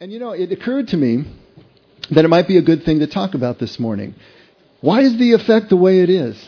And 0.00 0.12
you 0.12 0.20
know, 0.20 0.30
it 0.30 0.52
occurred 0.52 0.86
to 0.88 0.96
me 0.96 1.24
that 2.12 2.24
it 2.24 2.28
might 2.28 2.46
be 2.46 2.56
a 2.56 2.62
good 2.62 2.84
thing 2.84 3.00
to 3.00 3.08
talk 3.08 3.34
about 3.34 3.58
this 3.58 3.80
morning. 3.80 4.14
Why 4.80 5.00
is 5.00 5.18
the 5.18 5.32
effect 5.32 5.70
the 5.70 5.76
way 5.76 5.98
it 5.98 6.08
is? 6.08 6.40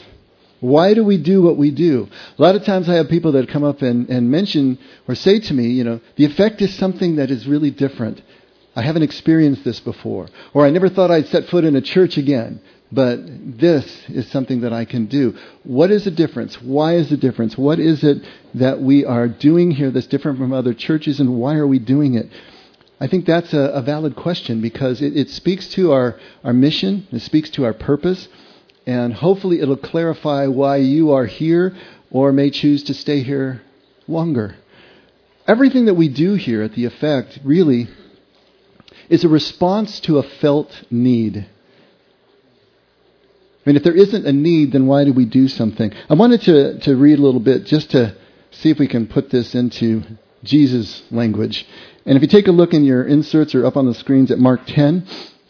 Why 0.61 0.95
do 0.95 1.03
we 1.03 1.21
do 1.21 1.43
what 1.43 1.57
we 1.57 1.73
do? 1.73 2.07
A 2.39 2.41
lot 2.43 2.55
of 2.55 2.65
times 2.65 2.89
I 2.89 2.95
have 2.95 3.09
people 3.09 3.33
that 3.33 3.49
come 3.49 3.65
up 3.65 3.83
and, 3.83 4.09
and 4.09 4.31
mention 4.31 4.79
or 5.09 5.17
say 5.17 5.41
to 5.41 5.53
me, 5.53 5.71
you 5.71 5.83
know, 5.83 6.01
the 6.15 6.27
effect 6.27 6.63
is 6.63 6.73
something 6.77 7.17
that 7.17 7.33
is 7.33 7.49
really 7.49 7.73
different. 7.73 8.23
I 8.77 8.83
haven't 8.83 9.03
experienced 9.03 9.65
this 9.65 9.81
before. 9.81 10.29
Or 10.55 10.65
I 10.65 10.71
never 10.71 10.89
thought 10.89 11.11
I'd 11.11 11.27
set 11.27 11.47
foot 11.47 11.65
in 11.65 11.75
a 11.75 11.81
church 11.81 12.19
again. 12.19 12.61
But 12.93 13.19
this 13.59 13.85
is 14.09 14.31
something 14.31 14.61
that 14.61 14.73
I 14.73 14.85
can 14.85 15.07
do. 15.07 15.37
What 15.65 15.91
is 15.91 16.05
the 16.05 16.13
difference? 16.13 16.63
Why 16.63 16.95
is 16.95 17.11
the 17.11 17.17
difference? 17.17 17.59
What 17.59 17.81
is 17.81 18.05
it 18.05 18.19
that 18.55 18.81
we 18.81 19.05
are 19.05 19.27
doing 19.27 19.73
here 19.73 19.91
that's 19.91 20.07
different 20.07 20.39
from 20.39 20.53
other 20.53 20.73
churches 20.73 21.19
and 21.19 21.37
why 21.41 21.57
are 21.57 21.67
we 21.67 21.81
doing 21.81 22.15
it? 22.15 22.31
I 23.01 23.07
think 23.07 23.25
that's 23.25 23.55
a, 23.55 23.61
a 23.61 23.81
valid 23.81 24.15
question 24.15 24.61
because 24.61 25.01
it, 25.01 25.17
it 25.17 25.31
speaks 25.31 25.69
to 25.69 25.93
our, 25.93 26.21
our 26.45 26.53
mission, 26.53 27.09
it 27.11 27.21
speaks 27.21 27.49
to 27.51 27.65
our 27.65 27.73
purpose, 27.73 28.29
and 28.87 29.15
hopefully 29.15 29.61
it'll 29.61 29.77
clarify 29.77 30.47
why 30.47 30.77
you 30.77 31.13
are 31.13 31.25
here 31.25 31.75
or 32.11 32.31
may 32.33 32.51
choose 32.51 32.83
to 32.85 32.95
stay 32.95 33.23
here 33.23 33.63
longer. 34.07 34.57
Everything 35.47 35.87
that 35.87 35.95
we 35.95 36.09
do 36.09 36.35
here 36.35 36.63
at 36.63 36.75
the 36.75 36.85
effect 36.85 37.39
really 37.43 37.89
is 39.09 39.25
a 39.25 39.29
response 39.29 39.99
to 40.01 40.19
a 40.19 40.23
felt 40.23 40.85
need. 40.91 41.39
I 43.67 43.69
mean, 43.69 43.77
if 43.77 43.83
there 43.83 43.97
isn't 43.97 44.27
a 44.27 44.33
need, 44.33 44.73
then 44.73 44.87
why 44.87 45.05
do 45.05 45.13
we 45.13 45.25
do 45.25 45.49
something? 45.49 45.93
I 46.09 46.15
wanted 46.15 46.43
to, 46.43 46.79
to 46.81 46.97
read 46.97 47.19
a 47.19 47.23
little 47.23 47.41
bit 47.41 47.65
just 47.65 47.91
to 47.93 48.15
see 48.51 48.71
if 48.71 48.79
we 48.79 48.89
can 48.89 49.07
put 49.07 49.31
this 49.31 49.55
into 49.55 50.03
Jesus' 50.43 51.03
language. 51.11 51.67
And 52.07 52.17
if 52.17 52.23
you 52.23 52.29
take 52.29 52.49
a 52.49 52.53
look 52.53 52.73
in 52.73 52.85
your 52.85 53.05
inserts 53.05 53.55
or 53.55 53.67
up 53.67 53.77
on 53.77 53.87
the 53.87 53.95
screens 53.95 54.31
at 54.31 54.39
Mark 54.39 54.63
10, 54.67 55.07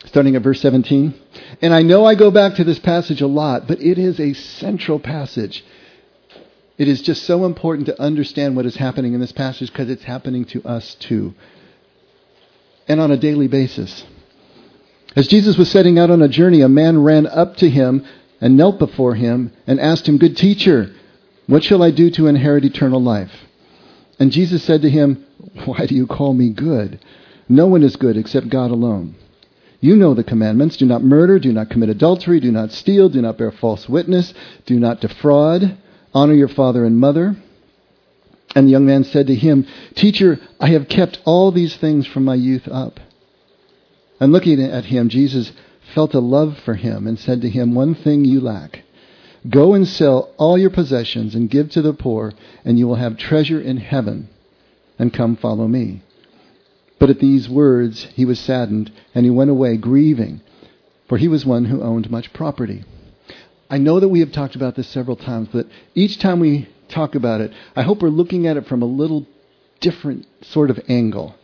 starting 0.07 0.37
at 0.37 0.43
verse 0.43 0.61
17. 0.61 1.15
And 1.63 1.75
I 1.75 1.83
know 1.83 2.05
I 2.05 2.15
go 2.15 2.31
back 2.31 2.55
to 2.55 2.65
this 2.65 2.79
passage 2.79 3.21
a 3.21 3.27
lot, 3.27 3.67
but 3.69 3.81
it 3.81 3.99
is 3.99 4.19
a 4.19 4.33
central 4.33 4.99
passage. 4.99 5.65
It 6.79 6.89
is 6.89 7.03
just 7.03 7.25
so 7.25 7.45
important 7.45 7.87
to 7.87 8.01
understand 8.01 8.57
what 8.57 8.67
is 8.67 8.77
happening 8.77 9.13
in 9.13 9.21
this 9.21 9.33
passage 9.33 9.71
because 9.71 9.91
it's 9.91 10.05
happening 10.05 10.45
to 10.47 10.65
us 10.65 10.95
too. 10.95 11.35
And 12.89 13.01
on 13.01 13.11
a 13.11 13.17
daily 13.17 13.47
basis. 13.47 14.05
As 15.15 15.29
Jesus 15.29 15.57
was 15.59 15.71
setting 15.71 15.99
out 15.99 16.11
on 16.11 16.23
a 16.23 16.29
journey, 16.29 16.63
a 16.63 16.69
man 16.69 17.03
ran 17.03 17.27
up 17.27 17.57
to 17.57 17.69
him 17.69 18.05
and 18.41 18.57
knelt 18.57 18.79
before 18.79 19.15
him 19.15 19.53
and 19.67 19.79
asked 19.79 20.09
him, 20.09 20.19
Good 20.19 20.37
teacher, 20.37 20.93
what 21.47 21.63
shall 21.63 21.83
I 21.83 21.91
do 21.91 22.11
to 22.13 22.27
inherit 22.27 22.65
eternal 22.65 23.03
life? 23.03 23.33
And 24.19 24.33
Jesus 24.33 24.63
said 24.65 24.83
to 24.83 24.91
him, 24.91 25.27
Why 25.65 25.87
do 25.87 25.95
you 25.95 26.07
call 26.07 26.35
me 26.35 26.51
good? 26.51 27.01
No 27.49 27.67
one 27.67 27.83
is 27.83 27.97
good 27.97 28.17
except 28.17 28.49
God 28.49 28.71
alone. 28.71 29.17
You 29.81 29.97
know 29.97 30.15
the 30.15 30.23
commandments 30.23 30.77
do 30.77 30.85
not 30.85 31.03
murder, 31.03 31.39
do 31.39 31.53
not 31.53 31.71
commit 31.71 31.89
adultery, 31.89 32.39
do 32.39 32.53
not 32.53 32.71
steal, 32.71 33.09
do 33.09 33.23
not 33.23 33.39
bear 33.39 33.51
false 33.51 33.89
witness, 33.89 34.35
do 34.67 34.79
not 34.79 35.01
defraud, 35.01 35.77
honor 36.13 36.35
your 36.35 36.49
father 36.49 36.85
and 36.85 36.99
mother. 36.99 37.37
And 38.55 38.67
the 38.67 38.73
young 38.73 38.85
man 38.85 39.05
said 39.05 39.27
to 39.29 39.35
him, 39.35 39.67
Teacher, 39.95 40.39
I 40.59 40.69
have 40.71 40.89
kept 40.89 41.21
all 41.25 41.51
these 41.51 41.77
things 41.77 42.07
from 42.07 42.25
my 42.25 42.35
youth 42.35 42.69
up. 42.69 43.01
And 44.19 44.33
looking 44.33 44.61
at 44.61 44.87
him, 44.87 45.09
Jesus 45.09 45.53
felt 45.95 46.15
a 46.15 46.21
love 46.21 46.59
for 46.59 46.75
him 46.75 47.07
and 47.07 47.19
said 47.19 47.41
to 47.41 47.49
him, 47.49 47.75
One 47.75 47.95
thing 47.95 48.25
you 48.25 48.41
lack. 48.41 48.83
Go 49.49 49.73
and 49.73 49.89
sell 49.89 50.35
all 50.37 50.59
your 50.59 50.71
possessions 50.71 51.35
and 51.35 51.49
give 51.49 51.71
to 51.71 51.81
the 51.81 51.95
poor, 51.95 52.35
and 52.65 52.79
you 52.79 52.87
will 52.87 52.97
have 52.97 53.17
treasure 53.17 53.61
in 53.61 53.79
heaven. 53.79 54.29
And 55.01 55.15
come 55.15 55.35
follow 55.37 55.67
me. 55.67 56.03
But 56.99 57.09
at 57.09 57.21
these 57.21 57.49
words 57.49 58.05
he 58.15 58.27
was 58.27 58.39
saddened, 58.39 58.93
and 59.15 59.25
he 59.25 59.31
went 59.31 59.49
away 59.49 59.79
grieving, 59.79 60.43
for 61.09 61.17
he 61.17 61.27
was 61.27 61.47
one 61.47 61.65
who 61.65 61.83
owned 61.83 62.11
much 62.11 62.35
property. 62.35 62.85
I 63.71 63.79
know 63.79 63.99
that 63.99 64.11
we 64.11 64.21
have 64.21 64.31
talked 64.31 64.57
about 64.57 64.75
this 64.75 64.89
several 64.89 65.17
times, 65.17 65.49
but 65.51 65.67
each 65.95 66.19
time 66.19 66.39
we 66.39 66.69
talk 66.89 67.15
about 67.15 67.41
it, 67.41 67.51
I 67.75 67.81
hope 67.81 68.03
we're 68.03 68.11
looking 68.11 68.47
at 68.47 68.59
it 68.59 68.67
from 68.67 68.83
a 68.83 68.87
little 68.87 69.27
different 69.81 70.27
sort 70.43 70.69
of 70.69 70.79
angle, 70.87 71.35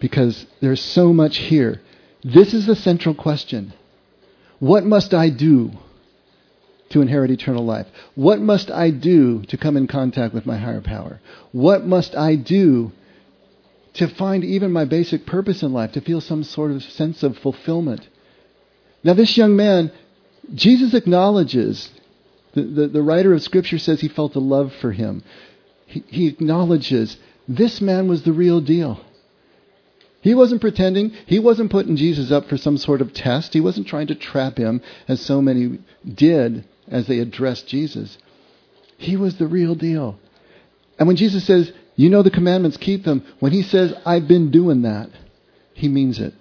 because 0.00 0.44
there's 0.60 0.82
so 0.82 1.12
much 1.12 1.36
here. 1.36 1.80
This 2.24 2.52
is 2.52 2.66
the 2.66 2.74
central 2.74 3.14
question. 3.14 3.72
What 4.58 4.84
must 4.84 5.14
I 5.14 5.30
do 5.30 5.70
to 6.90 7.00
inherit 7.00 7.30
eternal 7.30 7.64
life? 7.64 7.86
What 8.14 8.40
must 8.40 8.70
I 8.70 8.90
do 8.90 9.42
to 9.42 9.56
come 9.56 9.76
in 9.76 9.86
contact 9.86 10.34
with 10.34 10.46
my 10.46 10.56
higher 10.56 10.80
power? 10.80 11.20
What 11.52 11.84
must 11.86 12.14
I 12.14 12.36
do 12.36 12.92
to 13.94 14.08
find 14.08 14.44
even 14.44 14.72
my 14.72 14.84
basic 14.84 15.26
purpose 15.26 15.62
in 15.62 15.72
life, 15.72 15.92
to 15.92 16.00
feel 16.00 16.20
some 16.20 16.44
sort 16.44 16.70
of 16.70 16.82
sense 16.82 17.22
of 17.22 17.38
fulfillment? 17.38 18.08
Now, 19.02 19.14
this 19.14 19.36
young 19.36 19.56
man, 19.56 19.92
Jesus 20.54 20.94
acknowledges, 20.94 21.90
the, 22.54 22.62
the, 22.62 22.88
the 22.88 23.02
writer 23.02 23.32
of 23.32 23.42
Scripture 23.42 23.78
says 23.78 24.00
he 24.00 24.08
felt 24.08 24.34
a 24.34 24.40
love 24.40 24.72
for 24.80 24.92
him. 24.92 25.22
He, 25.86 26.04
he 26.08 26.26
acknowledges 26.26 27.16
this 27.48 27.80
man 27.80 28.08
was 28.08 28.22
the 28.22 28.32
real 28.32 28.60
deal. 28.60 29.00
He 30.20 30.34
wasn't 30.34 30.60
pretending. 30.60 31.12
He 31.26 31.38
wasn't 31.38 31.70
putting 31.70 31.94
Jesus 31.94 32.32
up 32.32 32.48
for 32.48 32.56
some 32.56 32.78
sort 32.78 33.00
of 33.00 33.12
test. 33.12 33.52
He 33.52 33.60
wasn't 33.60 33.86
trying 33.86 34.08
to 34.08 34.14
trap 34.16 34.58
him, 34.58 34.82
as 35.06 35.20
so 35.20 35.40
many 35.40 35.78
did 36.04 36.64
as 36.88 37.06
they 37.06 37.18
addressed 37.18 37.66
Jesus. 37.66 38.18
He 38.96 39.16
was 39.16 39.36
the 39.36 39.46
real 39.46 39.74
deal. 39.74 40.18
And 40.98 41.06
when 41.06 41.16
Jesus 41.16 41.44
says, 41.44 41.72
You 41.96 42.08
know 42.08 42.22
the 42.22 42.30
commandments, 42.30 42.76
keep 42.76 43.04
them, 43.04 43.24
when 43.40 43.52
he 43.52 43.62
says, 43.62 43.94
I've 44.04 44.28
been 44.28 44.50
doing 44.50 44.82
that, 44.82 45.10
he 45.74 45.88
means 45.88 46.18
it. 46.18 46.34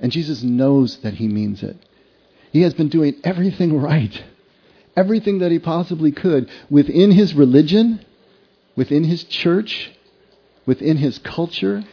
And 0.00 0.12
Jesus 0.12 0.42
knows 0.42 0.98
that 0.98 1.14
he 1.14 1.28
means 1.28 1.62
it. 1.62 1.76
He 2.52 2.62
has 2.62 2.72
been 2.74 2.88
doing 2.88 3.16
everything 3.24 3.78
right, 3.80 4.22
everything 4.96 5.40
that 5.40 5.50
he 5.50 5.58
possibly 5.58 6.12
could 6.12 6.48
within 6.70 7.10
his 7.10 7.34
religion, 7.34 8.04
within 8.76 9.04
his 9.04 9.24
church, 9.24 9.92
within 10.64 10.96
his 10.96 11.18
culture 11.18 11.84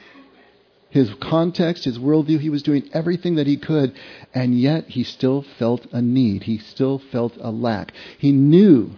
his 0.95 1.13
context, 1.21 1.83
his 1.83 1.99
worldview. 1.99 2.39
He 2.39 2.49
was 2.49 2.63
doing 2.63 2.89
everything 2.93 3.35
that 3.35 3.47
he 3.47 3.57
could, 3.57 3.93
and 4.33 4.57
yet 4.57 4.85
he 4.85 5.03
still 5.03 5.41
felt 5.59 5.85
a 5.91 6.01
need. 6.01 6.43
He 6.43 6.57
still 6.57 6.99
felt 7.11 7.33
a 7.41 7.51
lack. 7.51 7.91
He 8.17 8.31
knew 8.31 8.91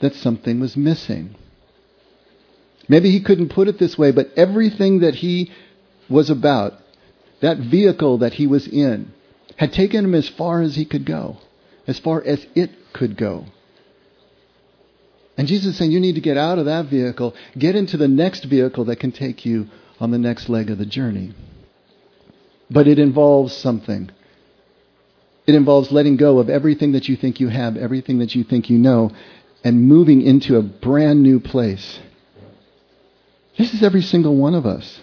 that 0.00 0.16
something 0.16 0.58
was 0.58 0.76
missing. 0.76 1.36
Maybe 2.88 3.12
he 3.12 3.22
couldn't 3.22 3.50
put 3.50 3.68
it 3.68 3.78
this 3.78 3.96
way, 3.96 4.10
but 4.10 4.32
everything 4.36 4.98
that 5.00 5.14
he 5.14 5.52
was 6.10 6.30
about, 6.30 6.72
that 7.40 7.58
vehicle 7.58 8.18
that 8.18 8.32
he 8.32 8.48
was 8.48 8.66
in, 8.66 9.12
had 9.54 9.72
taken 9.72 10.04
him 10.04 10.16
as 10.16 10.28
far 10.28 10.62
as 10.62 10.74
he 10.74 10.84
could 10.84 11.06
go, 11.06 11.36
as 11.86 12.00
far 12.00 12.24
as 12.24 12.44
it 12.56 12.70
could 12.92 13.16
go. 13.16 13.44
And 15.38 15.46
Jesus 15.46 15.74
is 15.74 15.78
saying, 15.78 15.92
You 15.92 16.00
need 16.00 16.16
to 16.16 16.20
get 16.20 16.36
out 16.36 16.58
of 16.58 16.64
that 16.64 16.86
vehicle, 16.86 17.36
get 17.56 17.76
into 17.76 17.96
the 17.96 18.08
next 18.08 18.46
vehicle 18.46 18.86
that 18.86 18.98
can 18.98 19.12
take 19.12 19.46
you 19.46 19.68
on 20.02 20.10
the 20.10 20.18
next 20.18 20.48
leg 20.48 20.68
of 20.68 20.78
the 20.78 20.84
journey. 20.84 21.32
But 22.68 22.88
it 22.88 22.98
involves 22.98 23.56
something. 23.56 24.10
It 25.46 25.54
involves 25.54 25.92
letting 25.92 26.16
go 26.16 26.40
of 26.40 26.50
everything 26.50 26.90
that 26.92 27.08
you 27.08 27.14
think 27.14 27.38
you 27.38 27.46
have, 27.46 27.76
everything 27.76 28.18
that 28.18 28.34
you 28.34 28.42
think 28.42 28.68
you 28.68 28.78
know, 28.78 29.12
and 29.62 29.84
moving 29.84 30.20
into 30.20 30.56
a 30.56 30.62
brand 30.62 31.22
new 31.22 31.38
place. 31.38 32.00
This 33.56 33.72
is 33.74 33.84
every 33.84 34.02
single 34.02 34.34
one 34.34 34.56
of 34.56 34.66
us. 34.66 35.00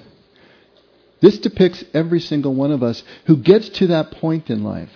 This 1.21 1.39
depicts 1.39 1.81
every 1.93 2.19
single 2.19 2.53
one 2.53 2.71
of 2.71 2.83
us 2.83 3.01
who 3.25 3.37
gets 3.37 3.69
to 3.69 3.87
that 3.87 4.11
point 4.11 4.49
in 4.49 4.65
life. 4.65 4.91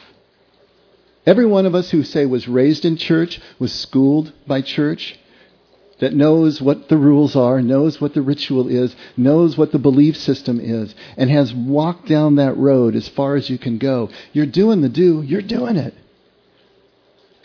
Every 1.26 1.46
one 1.46 1.66
of 1.66 1.76
us 1.76 1.92
who, 1.92 2.04
say, 2.04 2.26
was 2.26 2.50
raised 2.50 2.84
in 2.84 2.98
church, 2.98 3.40
was 3.58 3.72
schooled 3.72 4.34
by 4.46 4.62
church, 4.62 5.18
that 6.00 6.14
knows 6.14 6.62
what 6.62 6.90
the 6.90 6.98
rules 6.98 7.36
are, 7.36 7.62
knows 7.62 8.02
what 8.02 8.14
the 8.14 8.22
ritual 8.22 8.68
is, 8.68 8.96
knows 9.16 9.58
what 9.58 9.72
the 9.72 9.80
belief 9.80 10.18
system 10.18 10.60
is, 10.60 10.94
and 11.18 11.30
has 11.30 11.54
walked 11.54 12.08
down 12.08 12.36
that 12.36 12.58
road 12.58 12.96
as 12.96 13.08
far 13.10 13.36
as 13.36 13.50
you 13.50 13.58
can 13.58 13.78
go. 13.78 14.10
You're 14.32 14.46
doing 14.46 14.82
the 14.82 14.90
do, 14.90 15.22
you're 15.22 15.42
doing 15.42 15.78
it. 15.78 15.94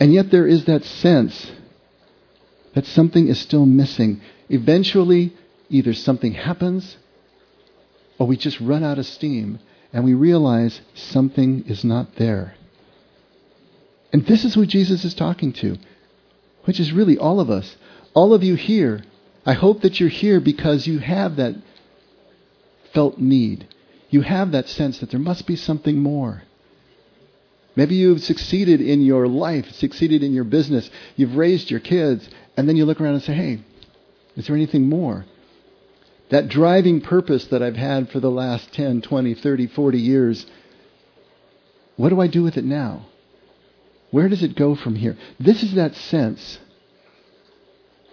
And 0.00 0.12
yet 0.12 0.30
there 0.30 0.46
is 0.46 0.64
that 0.64 0.84
sense 0.84 1.50
that 2.74 2.86
something 2.86 3.28
is 3.28 3.38
still 3.38 3.66
missing. 3.66 4.20
Eventually, 4.48 5.34
either 5.68 5.92
something 5.92 6.32
happens 6.32 6.96
or 8.18 8.26
we 8.26 8.36
just 8.36 8.60
run 8.60 8.84
out 8.84 8.98
of 8.98 9.06
steam 9.06 9.58
and 9.92 10.04
we 10.04 10.14
realize 10.14 10.80
something 10.94 11.64
is 11.66 11.84
not 11.84 12.16
there. 12.16 12.54
And 14.12 14.26
this 14.26 14.44
is 14.44 14.54
who 14.54 14.66
Jesus 14.66 15.04
is 15.04 15.14
talking 15.14 15.52
to, 15.54 15.76
which 16.64 16.80
is 16.80 16.92
really 16.92 17.18
all 17.18 17.40
of 17.40 17.50
us 17.50 17.76
all 18.14 18.34
of 18.34 18.42
you 18.42 18.54
here, 18.54 19.02
I 19.46 19.52
hope 19.54 19.82
that 19.82 19.98
you're 19.98 20.08
here 20.08 20.40
because 20.40 20.86
you 20.86 20.98
have 20.98 21.36
that 21.36 21.54
felt 22.92 23.18
need. 23.18 23.66
You 24.10 24.22
have 24.22 24.52
that 24.52 24.68
sense 24.68 24.98
that 25.00 25.10
there 25.10 25.20
must 25.20 25.46
be 25.46 25.56
something 25.56 25.98
more. 25.98 26.42
Maybe 27.76 27.94
you've 27.94 28.22
succeeded 28.22 28.80
in 28.80 29.02
your 29.02 29.28
life, 29.28 29.70
succeeded 29.72 30.22
in 30.22 30.32
your 30.32 30.44
business, 30.44 30.90
you've 31.16 31.36
raised 31.36 31.70
your 31.70 31.80
kids, 31.80 32.28
and 32.56 32.68
then 32.68 32.76
you 32.76 32.84
look 32.84 33.00
around 33.00 33.14
and 33.14 33.22
say, 33.22 33.34
hey, 33.34 33.60
is 34.36 34.46
there 34.46 34.56
anything 34.56 34.88
more? 34.88 35.24
that 36.30 36.48
driving 36.48 37.00
purpose 37.00 37.46
that 37.46 37.62
I've 37.62 37.76
had 37.76 38.10
for 38.10 38.20
the 38.20 38.30
last 38.30 38.72
10, 38.72 39.02
20, 39.02 39.34
30, 39.34 39.66
40 39.68 39.98
years, 39.98 40.46
what 41.96 42.10
do 42.10 42.20
I 42.20 42.26
do 42.26 42.42
with 42.42 42.56
it 42.56 42.64
now? 42.64 43.06
Where 44.10 44.28
does 44.28 44.42
it 44.42 44.56
go 44.56 44.74
from 44.74 44.94
here? 44.96 45.16
This 45.38 45.62
is 45.62 45.74
that 45.74 45.94
sense 45.94 46.58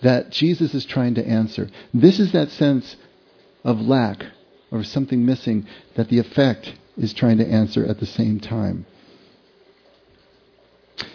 that 0.05 0.29
Jesus 0.29 0.75
is 0.75 0.85
trying 0.85 1.15
to 1.15 1.27
answer. 1.27 1.67
This 1.91 2.19
is 2.19 2.31
that 2.31 2.51
sense 2.51 2.95
of 3.63 3.81
lack 3.81 4.23
or 4.71 4.83
something 4.83 5.25
missing 5.25 5.65
that 5.95 6.09
the 6.09 6.19
effect 6.19 6.75
is 6.95 7.11
trying 7.11 7.39
to 7.39 7.47
answer 7.47 7.83
at 7.83 7.99
the 7.99 8.05
same 8.05 8.39
time. 8.39 8.85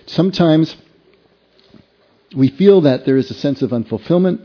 Sometimes 0.06 0.76
we 2.34 2.48
feel 2.48 2.81
that 2.81 3.06
there 3.06 3.16
is 3.16 3.31
a 3.31 3.34
sense 3.34 3.62
of 3.62 3.70
unfulfillment. 3.70 4.44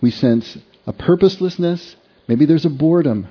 We 0.00 0.10
sense 0.10 0.58
a 0.84 0.92
purposelessness. 0.92 1.94
Maybe 2.26 2.46
there's 2.46 2.66
a 2.66 2.70
boredom. 2.70 3.28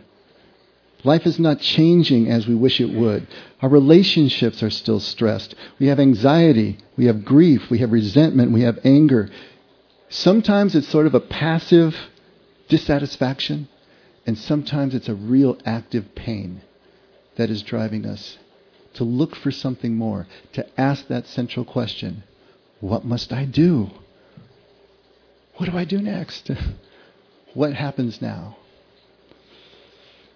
Life 1.03 1.25
is 1.25 1.39
not 1.39 1.59
changing 1.59 2.29
as 2.29 2.47
we 2.47 2.55
wish 2.55 2.79
it 2.79 2.93
would. 2.93 3.27
Our 3.61 3.67
relationships 3.67 4.63
are 4.63 4.69
still 4.69 5.01
stressed. 5.01 5.55
We 5.77 5.87
have 5.87 5.99
anxiety. 5.99 6.77
We 6.95 7.07
have 7.07 7.25
grief. 7.25 7.69
We 7.69 7.79
have 7.79 7.91
resentment. 7.91 8.51
We 8.51 8.61
have 8.61 8.79
anger. 8.85 9.29
Sometimes 10.11 10.75
it's 10.75 10.89
sort 10.89 11.07
of 11.07 11.15
a 11.15 11.21
passive 11.21 11.95
dissatisfaction, 12.67 13.69
and 14.27 14.37
sometimes 14.37 14.93
it's 14.93 15.07
a 15.07 15.15
real 15.15 15.57
active 15.65 16.13
pain 16.15 16.61
that 17.37 17.49
is 17.49 17.63
driving 17.63 18.05
us 18.05 18.37
to 18.95 19.05
look 19.05 19.37
for 19.37 19.51
something 19.51 19.95
more, 19.95 20.27
to 20.51 20.67
ask 20.77 21.07
that 21.07 21.27
central 21.27 21.63
question 21.63 22.23
What 22.81 23.05
must 23.05 23.31
I 23.31 23.45
do? 23.45 23.89
What 25.55 25.69
do 25.69 25.77
I 25.77 25.85
do 25.85 26.01
next? 26.01 26.51
what 27.53 27.73
happens 27.73 28.21
now? 28.21 28.57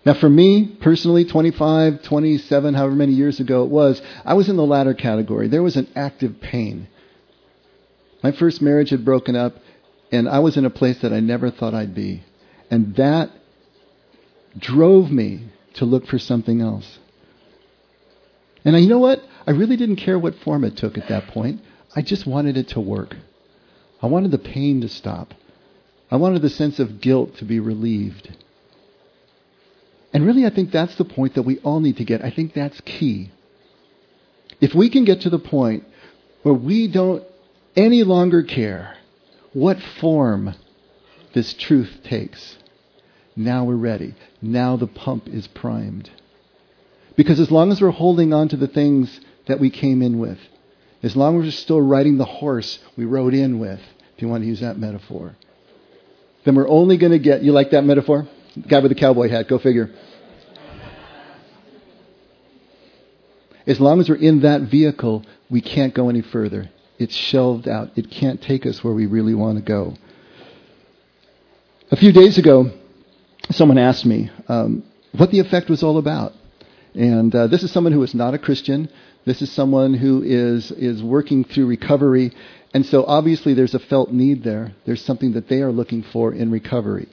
Now, 0.06 0.14
for 0.14 0.30
me 0.30 0.68
personally, 0.80 1.26
25, 1.26 2.02
27, 2.02 2.74
however 2.76 2.96
many 2.96 3.12
years 3.12 3.42
ago 3.42 3.64
it 3.64 3.70
was, 3.70 4.02
I 4.24 4.36
was 4.36 4.48
in 4.48 4.56
the 4.56 4.66
latter 4.66 4.94
category. 4.94 5.50
There 5.50 5.64
was 5.64 5.76
an 5.76 5.90
active 5.98 6.40
pain. 6.40 6.88
My 8.24 8.32
first 8.32 8.62
marriage 8.62 8.92
had 8.92 9.04
broken 9.04 9.36
up, 9.36 9.58
and 10.16 10.30
I 10.30 10.40
was 10.40 10.56
in 10.56 10.66
a 10.66 10.70
place 10.70 11.02
that 11.02 11.12
I 11.12 11.20
never 11.20 11.52
thought 11.52 11.74
I'd 11.74 11.94
be. 11.94 12.24
And 12.72 12.96
that 12.96 13.32
drove 14.58 15.12
me 15.12 15.50
to 15.76 15.86
look 15.86 16.08
for 16.08 16.18
something 16.18 16.62
else. 16.62 17.00
And 18.64 18.82
you 18.82 18.88
know 18.88 19.00
what? 19.00 19.22
I 19.46 19.52
really 19.52 19.76
didn't 19.76 19.98
care 19.98 20.18
what 20.18 20.36
form 20.36 20.64
it 20.64 20.78
took 20.78 20.98
at 20.98 21.10
that 21.10 21.28
point. 21.28 21.62
I 21.96 22.02
just 22.02 22.26
wanted 22.26 22.56
it 22.56 22.70
to 22.70 22.80
work. 22.80 23.16
I 24.02 24.08
wanted 24.08 24.32
the 24.32 24.38
pain 24.38 24.82
to 24.82 24.90
stop. 24.90 25.34
I 26.10 26.16
wanted 26.16 26.42
the 26.42 26.50
sense 26.50 26.80
of 26.80 27.02
guilt 27.02 27.36
to 27.38 27.46
be 27.46 27.60
relieved. 27.60 28.36
And 30.14 30.26
really, 30.26 30.46
I 30.46 30.50
think 30.50 30.72
that's 30.72 30.96
the 30.96 31.06
point 31.06 31.36
that 31.36 31.44
we 31.44 31.60
all 31.60 31.82
need 31.82 31.98
to 31.98 32.06
get. 32.06 32.24
I 32.24 32.32
think 32.32 32.54
that's 32.54 32.80
key. 32.82 33.32
If 34.62 34.74
we 34.74 34.90
can 34.90 35.04
get 35.04 35.22
to 35.22 35.30
the 35.30 35.40
point 35.40 35.84
where 36.44 36.54
we 36.56 36.88
don't 36.88 37.24
any 37.76 38.04
longer 38.04 38.42
care 38.42 38.95
what 39.56 39.82
form 40.02 40.54
this 41.34 41.54
truth 41.54 42.02
takes, 42.04 42.58
now 43.38 43.64
we're 43.64 43.76
ready. 43.76 44.14
Now 44.42 44.76
the 44.76 44.86
pump 44.86 45.30
is 45.30 45.48
primed. 45.48 46.10
Because 47.16 47.40
as 47.40 47.50
long 47.50 47.72
as 47.72 47.80
we're 47.80 47.90
holding 47.92 48.34
on 48.34 48.50
to 48.50 48.58
the 48.58 48.68
things 48.68 49.22
that 49.48 49.62
we 49.62 49.70
came 49.70 50.02
in 50.02 50.20
with, 50.20 50.40
as 51.02 51.16
long 51.16 51.40
as 51.40 51.46
we're 51.46 51.52
still 51.52 51.80
riding 51.80 52.18
the 52.18 52.26
horse 52.26 52.80
we 52.98 53.06
rode 53.06 53.34
in 53.34 53.58
with, 53.58 53.80
if 54.14 54.22
you 54.22 54.28
want 54.28 54.44
to 54.44 54.48
use 54.48 54.60
that 54.60 54.78
metaphor, 54.78 55.38
then 56.44 56.56
we're 56.56 56.68
only 56.68 56.98
going 56.98 57.14
to 57.14 57.20
get, 57.20 57.42
you 57.42 57.54
like 57.54 57.72
that 57.72 57.86
metaphor? 57.86 58.28
Guy 58.68 58.80
with 58.80 58.92
the 58.92 59.00
cowboy 59.00 59.30
hat, 59.30 59.48
go 59.48 59.58
figure. 59.58 59.90
As 63.66 63.80
long 63.80 64.02
as 64.02 64.10
we're 64.10 64.16
in 64.16 64.42
that 64.42 64.64
vehicle, 64.64 65.26
we 65.50 65.62
can't 65.62 65.94
go 65.94 66.10
any 66.10 66.22
further. 66.22 66.70
It's 66.98 67.16
shelved 67.16 67.68
out. 67.68 67.92
It 67.96 68.10
can't 68.10 68.42
take 68.42 68.66
us 68.66 68.84
where 68.84 68.94
we 68.94 69.06
really 69.06 69.34
want 69.34 69.58
to 69.58 69.64
go. 69.64 69.96
A 71.92 71.96
few 71.96 72.12
days 72.12 72.38
ago, 72.38 72.72
someone 73.52 73.78
asked 73.78 74.06
me 74.06 74.32
um, 74.48 74.84
what 75.12 75.32
the 75.32 75.40
effect 75.40 75.70
was 75.70 75.84
all 75.84 75.98
about. 75.98 76.34
And 76.94 77.36
uh, 77.36 77.48
this 77.48 77.64
is 77.64 77.72
someone 77.72 77.94
who 77.94 78.02
is 78.04 78.16
not 78.16 78.34
a 78.34 78.40
Christian. 78.40 78.90
This 79.26 79.42
is 79.42 79.52
someone 79.52 79.94
who 79.94 80.24
is, 80.24 80.72
is 80.72 81.04
working 81.04 81.44
through 81.44 81.68
recovery. 81.68 82.32
And 82.74 82.86
so 82.86 83.04
obviously 83.06 83.54
there's 83.54 83.74
a 83.74 83.80
felt 83.80 84.12
need 84.12 84.44
there. 84.44 84.74
There's 84.86 85.04
something 85.04 85.34
that 85.34 85.50
they 85.50 85.62
are 85.62 85.72
looking 85.72 86.04
for 86.04 86.34
in 86.34 86.52
recovery. 86.52 87.08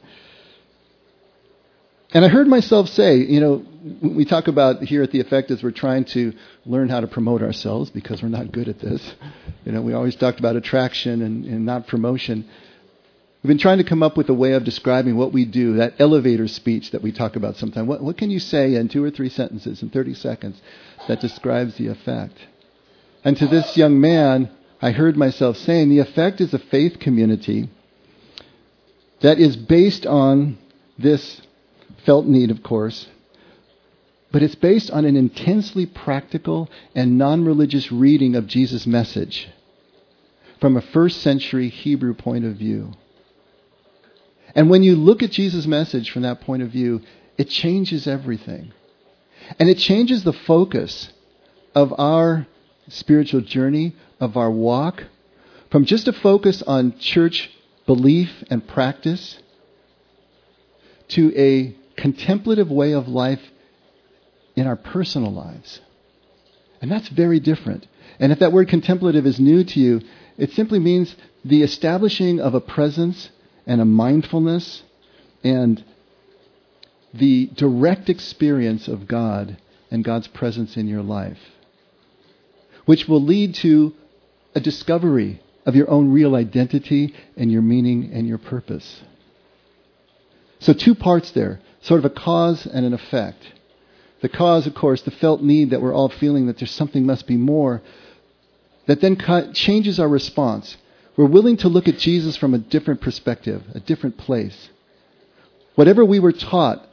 And 2.14 2.26
I 2.26 2.29
heard 2.29 2.47
myself 2.47 2.91
say, 2.91 3.17
you 3.17 3.41
know, 3.41 3.64
we 4.03 4.26
talk 4.26 4.47
about 4.47 4.82
here 4.82 5.03
at 5.03 5.12
the 5.12 5.20
effect 5.20 5.50
as 5.50 5.62
we're 5.62 5.70
trying 5.70 6.05
to 6.06 6.35
learn 6.67 6.91
how 6.91 7.00
to 7.00 7.06
promote 7.06 7.43
ourselves 7.43 7.88
because 7.88 8.23
we're 8.23 8.29
not 8.29 8.53
good 8.53 8.69
at 8.69 8.79
this. 8.81 9.14
You 9.64 9.73
know, 9.73 9.81
we 9.81 9.94
always 9.94 10.14
talked 10.14 10.38
about 10.38 10.55
attraction 10.55 11.23
and, 11.23 11.47
and 11.47 11.64
not 11.64 11.87
promotion. 11.87 12.47
We've 13.43 13.49
been 13.49 13.59
trying 13.59 13.79
to 13.79 13.85
come 13.85 14.03
up 14.03 14.19
with 14.19 14.29
a 14.29 14.35
way 14.35 14.53
of 14.53 14.62
describing 14.62 15.17
what 15.17 15.32
we 15.32 15.47
do, 15.47 15.76
that 15.76 15.94
elevator 15.99 16.49
speech 16.49 16.91
that 16.91 17.03
we 17.03 17.12
talk 17.12 17.35
about 17.35 17.56
sometimes. 17.56 17.88
What, 17.88 18.03
what 18.03 18.19
can 18.19 18.31
you 18.31 18.41
say 18.41 18.75
in 18.75 18.88
two 18.88 19.03
or 19.03 19.11
three 19.11 19.31
sentences 19.31 19.82
in 19.82 19.88
30 19.88 20.12
seconds 20.15 20.61
that 21.08 21.20
describes 21.20 21.76
the 21.76 21.88
effect? 21.88 22.37
And 23.25 23.38
to 23.38 23.47
this 23.47 23.75
young 23.76 23.99
man, 24.00 24.50
I 24.82 24.91
heard 24.91 25.17
myself 25.17 25.56
saying 25.56 25.88
the 25.88 26.00
effect 26.00 26.43
is 26.43 26.53
a 26.53 26.58
faith 26.58 26.99
community 26.99 27.70
that 29.23 29.38
is 29.38 29.56
based 29.56 30.05
on 30.05 30.58
this 30.99 31.41
felt 32.04 32.26
need, 32.26 32.50
of 32.50 32.62
course, 32.62 33.08
but 34.31 34.43
it's 34.43 34.54
based 34.54 34.90
on 34.90 35.04
an 35.04 35.16
intensely 35.16 35.87
practical 35.87 36.69
and 36.94 37.19
non 37.19 37.44
religious 37.44 37.93
reading 37.93 38.34
of 38.34 38.46
Jesus' 38.46 38.87
message 38.87 39.49
from 40.60 40.76
a 40.76 40.81
first 40.81 41.20
century 41.20 41.69
Hebrew 41.69 42.14
point 42.14 42.44
of 42.44 42.56
view. 42.56 42.93
And 44.54 44.70
when 44.70 44.82
you 44.82 44.96
look 44.96 45.22
at 45.22 45.31
Jesus' 45.31 45.66
message 45.66 46.10
from 46.10 46.22
that 46.22 46.40
point 46.40 46.62
of 46.62 46.70
view, 46.70 47.02
it 47.37 47.49
changes 47.49 48.06
everything. 48.06 48.72
And 49.58 49.69
it 49.69 49.78
changes 49.78 50.25
the 50.25 50.32
focus 50.32 51.10
of 51.75 51.93
our 51.98 52.46
spiritual 52.88 53.40
journey, 53.40 53.94
of 54.20 54.37
our 54.37 54.50
walk, 54.50 55.05
from 55.70 55.84
just 55.84 56.06
a 56.08 56.12
focus 56.12 56.62
on 56.62 56.98
church 56.98 57.50
belief 57.87 58.31
and 58.50 58.66
practice 58.66 59.38
to 61.08 61.37
a 61.37 61.75
contemplative 61.97 62.71
way 62.71 62.93
of 62.93 63.09
life 63.09 63.41
in 64.56 64.67
our 64.67 64.77
personal 64.77 65.33
lives. 65.33 65.81
And 66.81 66.91
that's 66.91 67.08
very 67.08 67.41
different. 67.41 67.87
And 68.19 68.32
if 68.32 68.41
that 68.41 68.53
word 68.53 68.69
contemplative 68.69 69.27
is 69.27 69.39
new 69.39 69.65
to 69.65 69.81
you, 69.81 70.01
it 70.37 70.51
simply 70.53 70.79
means 70.79 71.15
the 71.44 71.63
establishing 71.63 72.41
of 72.41 72.55
a 72.55 72.61
presence 72.61 73.31
and 73.67 73.81
a 73.81 73.84
mindfulness 73.84 74.82
and 75.44 75.84
the 77.15 77.46
direct 77.55 78.08
experience 78.08 78.89
of 78.89 79.06
God 79.06 79.56
and 79.91 80.05
God's 80.05 80.29
presence 80.29 80.77
in 80.77 80.89
your 80.89 81.03
life, 81.03 81.39
which 82.87 83.06
will 83.06 83.22
lead 83.22 83.55
to 83.56 83.94
a 84.55 84.61
discovery 84.61 85.41
of 85.67 85.77
your 85.77 85.89
own 85.91 86.11
real 86.11 86.34
identity 86.34 87.15
and 87.37 87.53
your 87.53 87.63
meaning 87.63 88.11
and 88.13 88.27
your 88.27 88.39
purpose. 88.39 89.03
So, 90.58 90.72
two 90.72 90.94
parts 90.94 91.31
there 91.32 91.61
sort 91.82 91.98
of 91.98 92.05
a 92.05 92.10
cause 92.10 92.65
and 92.67 92.86
an 92.86 92.94
effect. 92.94 93.43
The 94.20 94.29
cause, 94.29 94.67
of 94.67 94.74
course, 94.74 95.03
the 95.03 95.10
felt 95.10 95.43
need 95.43 95.70
that 95.70 95.82
we're 95.82 95.94
all 95.94 96.08
feeling 96.08 96.46
that 96.46 96.58
there's 96.58 96.70
something 96.70 97.05
must 97.05 97.27
be 97.27 97.36
more, 97.36 97.82
that 98.86 99.01
then 99.01 99.19
changes 99.53 99.98
our 99.98 100.08
response. 100.08 100.77
We're 101.17 101.27
willing 101.27 101.56
to 101.58 101.69
look 101.69 101.89
at 101.89 101.98
Jesus 101.98 102.36
from 102.36 102.55
a 102.55 102.58
different 102.58 103.01
perspective, 103.01 103.62
a 103.74 103.81
different 103.81 104.17
place. 104.17 104.70
Whatever 105.74 106.05
we 106.05 106.20
were 106.20 106.32
taught 106.32 106.86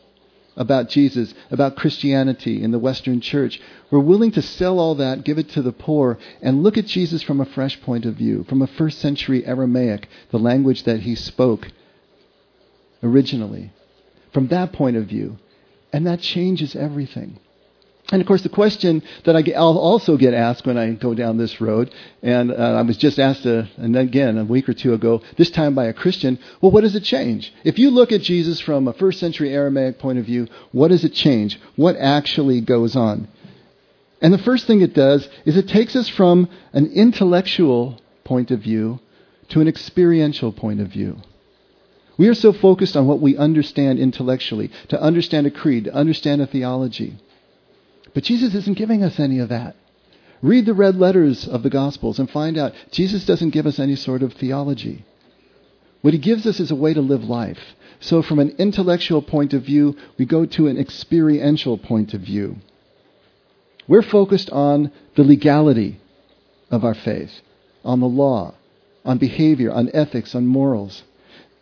about 0.58 0.90
Jesus, 0.90 1.34
about 1.52 1.76
Christianity 1.76 2.62
in 2.64 2.72
the 2.72 2.80
Western 2.80 3.22
church, 3.22 3.62
we're 3.92 4.00
willing 4.00 4.32
to 4.32 4.42
sell 4.42 4.80
all 4.80 4.96
that, 4.96 5.24
give 5.24 5.38
it 5.38 5.50
to 5.50 5.62
the 5.62 5.72
poor, 5.72 6.18
and 6.42 6.64
look 6.64 6.78
at 6.78 6.88
Jesus 6.88 7.22
from 7.22 7.40
a 7.40 7.46
fresh 7.46 7.80
point 7.82 8.06
of 8.06 8.16
view, 8.16 8.44
from 8.50 8.62
a 8.62 8.68
first 8.68 9.00
century 9.00 9.46
Aramaic, 9.46 10.10
the 10.32 10.40
language 10.40 10.84
that 10.84 11.02
he 11.02 11.16
spoke 11.16 11.68
originally 13.04 13.72
from 14.34 14.48
that 14.48 14.74
point 14.74 14.98
of 14.98 15.06
view. 15.06 15.38
And 15.92 16.06
that 16.06 16.22
changes 16.22 16.76
everything. 16.76 17.40
And 18.12 18.22
of 18.22 18.28
course, 18.28 18.42
the 18.42 18.50
question 18.50 19.04
that 19.26 19.36
I 19.36 19.42
will 19.42 19.78
also 19.78 20.18
get 20.18 20.34
asked 20.34 20.66
when 20.66 20.78
I 20.78 20.92
go 20.92 21.14
down 21.14 21.38
this 21.38 21.62
road, 21.62 21.94
and 22.24 22.52
uh, 22.52 22.56
I 22.56 22.82
was 22.82 22.98
just 22.98 23.20
asked, 23.20 23.46
a, 23.46 23.60
uh, 23.60 23.66
and 23.78 23.96
again 23.96 24.38
a 24.40 24.46
week 24.46 24.68
or 24.68 24.74
two 24.74 24.94
ago, 24.94 25.22
this 25.38 25.52
time 25.52 25.76
by 25.76 25.86
a 25.86 25.94
Christian, 25.94 26.40
well, 26.60 26.72
what 26.72 26.82
does 26.82 26.96
it 26.96 27.04
change? 27.04 27.54
If 27.64 27.78
you 27.78 27.92
look 27.92 28.12
at 28.12 28.22
Jesus 28.22 28.60
from 28.60 28.88
a 28.88 28.94
first 28.94 29.20
century 29.20 29.54
Aramaic 29.54 30.00
point 30.00 30.18
of 30.18 30.26
view, 30.26 30.48
what 30.72 30.88
does 30.88 31.04
it 31.04 31.14
change? 31.14 31.60
What 31.76 31.98
actually 31.98 32.62
goes 32.62 32.96
on? 32.96 33.28
And 34.22 34.34
the 34.34 34.40
first 34.40 34.66
thing 34.66 34.82
it 34.82 34.96
does 34.96 35.30
is 35.46 35.56
it 35.56 35.68
takes 35.68 35.96
us 35.96 36.10
from 36.10 36.50
an 36.74 36.88
intellectual 36.88 38.02
point 38.24 38.50
of 38.50 38.62
view 38.62 39.00
to 39.50 39.62
an 39.62 39.68
experiential 39.68 40.52
point 40.52 40.82
of 40.82 40.88
view. 40.88 41.18
We 42.20 42.28
are 42.28 42.36
so 42.36 42.52
focused 42.52 42.98
on 42.98 43.08
what 43.08 43.22
we 43.22 43.38
understand 43.38 43.98
intellectually, 43.98 44.70
to 44.90 45.02
understand 45.02 45.48
a 45.48 45.52
creed, 45.52 45.86
to 45.86 45.94
understand 45.94 46.42
a 46.42 46.48
theology. 46.48 47.16
But 48.14 48.26
Jesus 48.26 48.54
isn't 48.54 48.78
giving 48.78 49.04
us 49.04 49.22
any 49.22 49.40
of 49.40 49.48
that. 49.48 49.78
Read 50.42 50.66
the 50.66 50.74
red 50.74 50.98
letters 50.98 51.48
of 51.48 51.64
the 51.64 51.70
Gospels 51.70 52.20
and 52.20 52.30
find 52.30 52.58
out 52.58 52.74
Jesus 52.92 53.26
doesn't 53.26 53.52
give 53.52 53.66
us 53.66 53.80
any 53.80 53.96
sort 53.96 54.22
of 54.22 54.34
theology. 54.34 55.06
What 56.02 56.14
he 56.14 56.20
gives 56.20 56.46
us 56.46 56.60
is 56.60 56.72
a 56.72 56.76
way 56.76 56.94
to 56.94 57.00
live 57.00 57.24
life. 57.24 57.76
So, 58.02 58.22
from 58.22 58.40
an 58.40 58.54
intellectual 58.58 59.22
point 59.22 59.54
of 59.54 59.64
view, 59.64 59.96
we 60.18 60.26
go 60.26 60.46
to 60.46 60.68
an 60.68 60.78
experiential 60.78 61.78
point 61.78 62.14
of 62.14 62.20
view. 62.20 62.58
We're 63.88 64.02
focused 64.02 64.50
on 64.50 64.92
the 65.16 65.24
legality 65.24 66.02
of 66.70 66.84
our 66.84 66.96
faith, 66.96 67.32
on 67.86 68.02
the 68.02 68.08
law, 68.08 68.56
on 69.06 69.20
behavior, 69.20 69.72
on 69.72 69.90
ethics, 69.94 70.36
on 70.36 70.46
morals. 70.46 71.04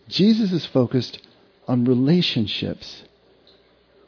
Jesus 0.07 0.51
is 0.51 0.65
focused 0.65 1.19
on 1.67 1.85
relationships, 1.85 3.03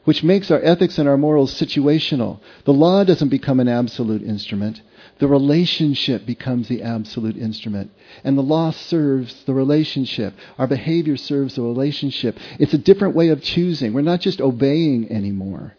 which 0.04 0.22
makes 0.22 0.50
our 0.50 0.60
ethics 0.62 0.98
and 0.98 1.08
our 1.08 1.18
morals 1.18 1.54
situational. 1.54 2.40
The 2.64 2.72
law 2.72 3.04
doesn't 3.04 3.28
become 3.28 3.60
an 3.60 3.68
absolute 3.68 4.22
instrument. 4.22 4.80
The 5.18 5.28
relationship 5.28 6.24
becomes 6.24 6.68
the 6.68 6.82
absolute 6.82 7.36
instrument. 7.36 7.90
And 8.24 8.38
the 8.38 8.42
law 8.42 8.70
serves 8.70 9.44
the 9.44 9.52
relationship. 9.52 10.34
Our 10.58 10.66
behavior 10.66 11.18
serves 11.18 11.56
the 11.56 11.62
relationship. 11.62 12.38
It's 12.58 12.72
a 12.72 12.78
different 12.78 13.14
way 13.14 13.28
of 13.28 13.42
choosing. 13.42 13.92
We're 13.92 14.00
not 14.00 14.20
just 14.20 14.40
obeying 14.40 15.12
anymore. 15.12 15.74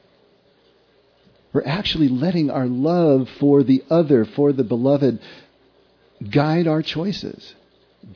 We're 1.53 1.65
actually 1.65 2.07
letting 2.07 2.49
our 2.49 2.67
love 2.67 3.29
for 3.39 3.63
the 3.63 3.83
other, 3.89 4.23
for 4.23 4.53
the 4.53 4.63
beloved, 4.63 5.19
guide 6.29 6.67
our 6.67 6.81
choices, 6.81 7.55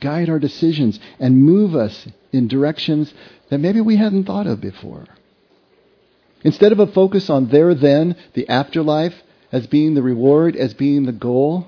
guide 0.00 0.28
our 0.28 0.38
decisions, 0.38 0.98
and 1.18 1.42
move 1.42 1.74
us 1.74 2.06
in 2.32 2.48
directions 2.48 3.12
that 3.50 3.58
maybe 3.58 3.80
we 3.80 3.96
hadn't 3.96 4.24
thought 4.24 4.46
of 4.46 4.60
before. 4.60 5.06
Instead 6.42 6.72
of 6.72 6.78
a 6.78 6.86
focus 6.86 7.30
on 7.30 7.48
there 7.48 7.74
then, 7.74 8.16
the 8.34 8.48
afterlife, 8.48 9.22
as 9.52 9.66
being 9.66 9.94
the 9.94 10.02
reward, 10.02 10.56
as 10.56 10.74
being 10.74 11.04
the 11.04 11.12
goal. 11.12 11.66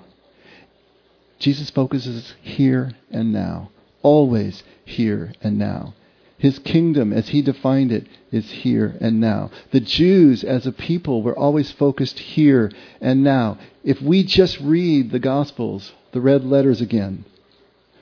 Jesus 1.38 1.70
focuses 1.70 2.34
here 2.42 2.92
and 3.10 3.32
now, 3.32 3.70
always 4.02 4.62
here 4.84 5.32
and 5.40 5.58
now. 5.58 5.94
His 6.36 6.58
kingdom, 6.60 7.12
as 7.12 7.28
he 7.28 7.42
defined 7.42 7.90
it, 7.90 8.06
is 8.30 8.50
here 8.50 8.96
and 9.00 9.20
now. 9.20 9.50
The 9.72 9.80
Jews, 9.80 10.44
as 10.44 10.66
a 10.66 10.72
people, 10.72 11.22
were 11.22 11.36
always 11.36 11.72
focused 11.72 12.18
here 12.18 12.70
and 13.00 13.24
now. 13.24 13.58
If 13.82 14.00
we 14.00 14.22
just 14.22 14.60
read 14.60 15.10
the 15.10 15.18
Gospels, 15.18 15.92
the 16.12 16.20
red 16.20 16.44
letters 16.44 16.80
again, 16.80 17.24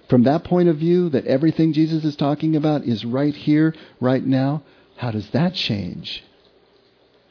from 0.08 0.24
that 0.24 0.44
point 0.44 0.68
of 0.68 0.76
view, 0.76 1.08
that 1.10 1.26
everything 1.26 1.72
Jesus 1.72 2.04
is 2.04 2.16
talking 2.16 2.56
about 2.56 2.84
is 2.84 3.04
right 3.04 3.34
here, 3.34 3.74
right 4.00 4.24
now, 4.24 4.62
how 4.96 5.10
does 5.10 5.28
that 5.30 5.54
change 5.54 6.24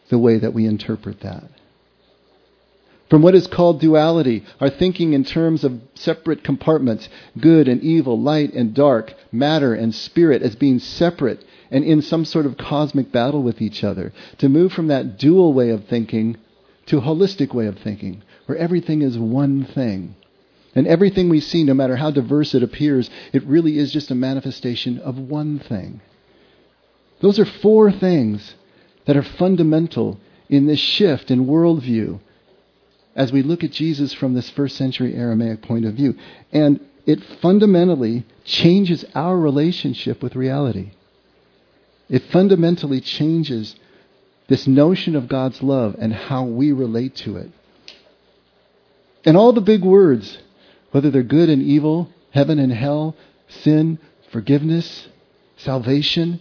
the 0.10 0.20
way 0.20 0.38
that 0.38 0.53
we 0.53 0.65
interpret 0.65 1.22
that? 1.22 1.50
from 3.10 3.22
what 3.22 3.36
is 3.36 3.48
called 3.48 3.79
duality, 3.79 4.44
our 4.60 4.70
thinking 4.70 5.13
in 5.13 5.24
terms 5.24 5.63
of 5.63 5.79
separate 5.94 6.44
compartments, 6.44 7.08
good 7.39 7.67
and 7.67 7.82
evil, 7.82 8.20
light 8.20 8.53
and 8.53 8.74
dark, 8.74 9.13
matter 9.32 9.74
and 9.74 9.94
spirit, 9.94 10.41
as 10.41 10.55
being 10.55 10.79
separate 10.79 11.44
and 11.72 11.84
in 11.84 12.01
some 12.01 12.25
sort 12.25 12.46
of 12.46 12.58
cosmic 12.58 13.12
battle 13.12 13.44
with 13.44 13.62
each 13.62 13.84
other, 13.84 14.12
to 14.38 14.50
move 14.50 14.72
from 14.74 14.88
that 14.88 15.17
dual 15.17 15.53
way 15.53 15.70
of 15.70 15.86
thinking 15.86 16.38
to 16.88 16.98
a 16.98 17.01
holistic 17.01 17.53
way 17.53 17.67
of 17.67 17.77
thinking, 17.79 18.22
where 18.46 18.58
everything 18.58 19.01
is 19.01 19.17
one 19.17 19.65
thing. 19.65 20.15
And 20.75 20.86
everything 20.88 21.29
we 21.29 21.39
see, 21.39 21.63
no 21.63 21.74
matter 21.74 21.96
how 21.96 22.12
diverse 22.12 22.53
it 22.53 22.62
appears, 22.62 23.10
it 23.32 23.44
really 23.46 23.79
is 23.79 23.94
just 23.94 24.12
a 24.12 24.15
manifestation 24.15 25.00
of 25.00 25.17
one 25.17 25.58
thing. 25.58 26.01
Those 27.22 27.39
are 27.39 27.46
four 27.46 27.91
things 27.91 28.55
that 29.05 29.15
are 29.15 29.24
fundamental 29.24 30.20
in 30.50 30.67
this 30.67 30.79
shift 30.79 31.32
in 31.32 31.46
worldview 31.46 32.20
as 33.15 33.32
we 33.32 33.41
look 33.41 33.63
at 33.63 33.72
Jesus 33.72 34.13
from 34.13 34.34
this 34.34 34.50
first 34.50 34.75
century 34.75 35.15
Aramaic 35.15 35.62
point 35.62 35.86
of 35.86 35.94
view. 35.94 36.15
And 36.51 36.82
it 37.05 37.24
fundamentally 37.41 38.25
changes 38.44 39.05
our 39.15 39.38
relationship 39.38 40.22
with 40.22 40.36
reality. 40.36 40.91
It 42.10 42.24
fundamentally 42.32 43.00
changes 43.00 43.75
this 44.48 44.67
notion 44.67 45.15
of 45.15 45.27
God's 45.27 45.63
love 45.63 45.96
and 45.98 46.13
how 46.13 46.44
we 46.44 46.72
relate 46.72 47.15
to 47.17 47.38
it. 47.38 47.51
And 49.24 49.38
all 49.38 49.53
the 49.53 49.62
big 49.62 49.84
words, 49.84 50.38
whether 50.96 51.12
they're 51.12 51.24
good 51.24 51.50
and 51.50 51.62
evil, 51.62 52.10
heaven 52.30 52.58
and 52.58 52.72
hell, 52.72 53.18
sin, 53.50 54.00
forgiveness, 54.32 55.10
salvation, 55.58 56.40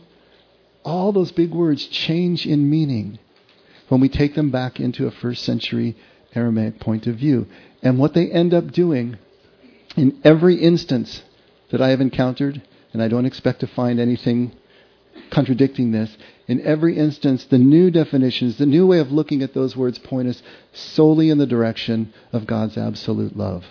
all 0.85 1.11
those 1.11 1.33
big 1.33 1.51
words 1.51 1.89
change 1.89 2.47
in 2.47 2.71
meaning 2.71 3.19
when 3.89 4.01
we 4.01 4.09
take 4.09 4.37
them 4.37 4.53
back 4.53 4.79
into 4.79 5.09
a 5.09 5.11
first 5.11 5.43
century 5.43 5.97
Aramaic 6.37 6.79
point 6.79 7.09
of 7.09 7.17
view. 7.17 7.49
And 7.83 7.99
what 7.99 8.15
they 8.15 8.31
end 8.31 8.55
up 8.55 8.71
doing 8.71 9.19
in 9.97 10.21
every 10.23 10.55
instance 10.63 11.25
that 11.73 11.83
I 11.83 11.89
have 11.89 12.01
encountered, 12.01 12.63
and 12.93 13.03
I 13.03 13.09
don't 13.09 13.27
expect 13.27 13.59
to 13.59 13.67
find 13.67 13.99
anything 13.99 14.53
contradicting 15.31 15.91
this, 15.91 16.17
in 16.47 16.61
every 16.61 16.97
instance, 16.97 17.45
the 17.47 17.59
new 17.59 17.91
definitions, 17.91 18.59
the 18.59 18.67
new 18.67 18.87
way 18.87 19.01
of 19.01 19.11
looking 19.11 19.43
at 19.43 19.53
those 19.53 19.77
words 19.77 19.99
point 19.99 20.29
us 20.29 20.45
solely 20.73 21.29
in 21.29 21.39
the 21.39 21.45
direction 21.45 22.15
of 22.33 22.47
God's 22.47 22.79
absolute 22.79 23.37
love. 23.37 23.65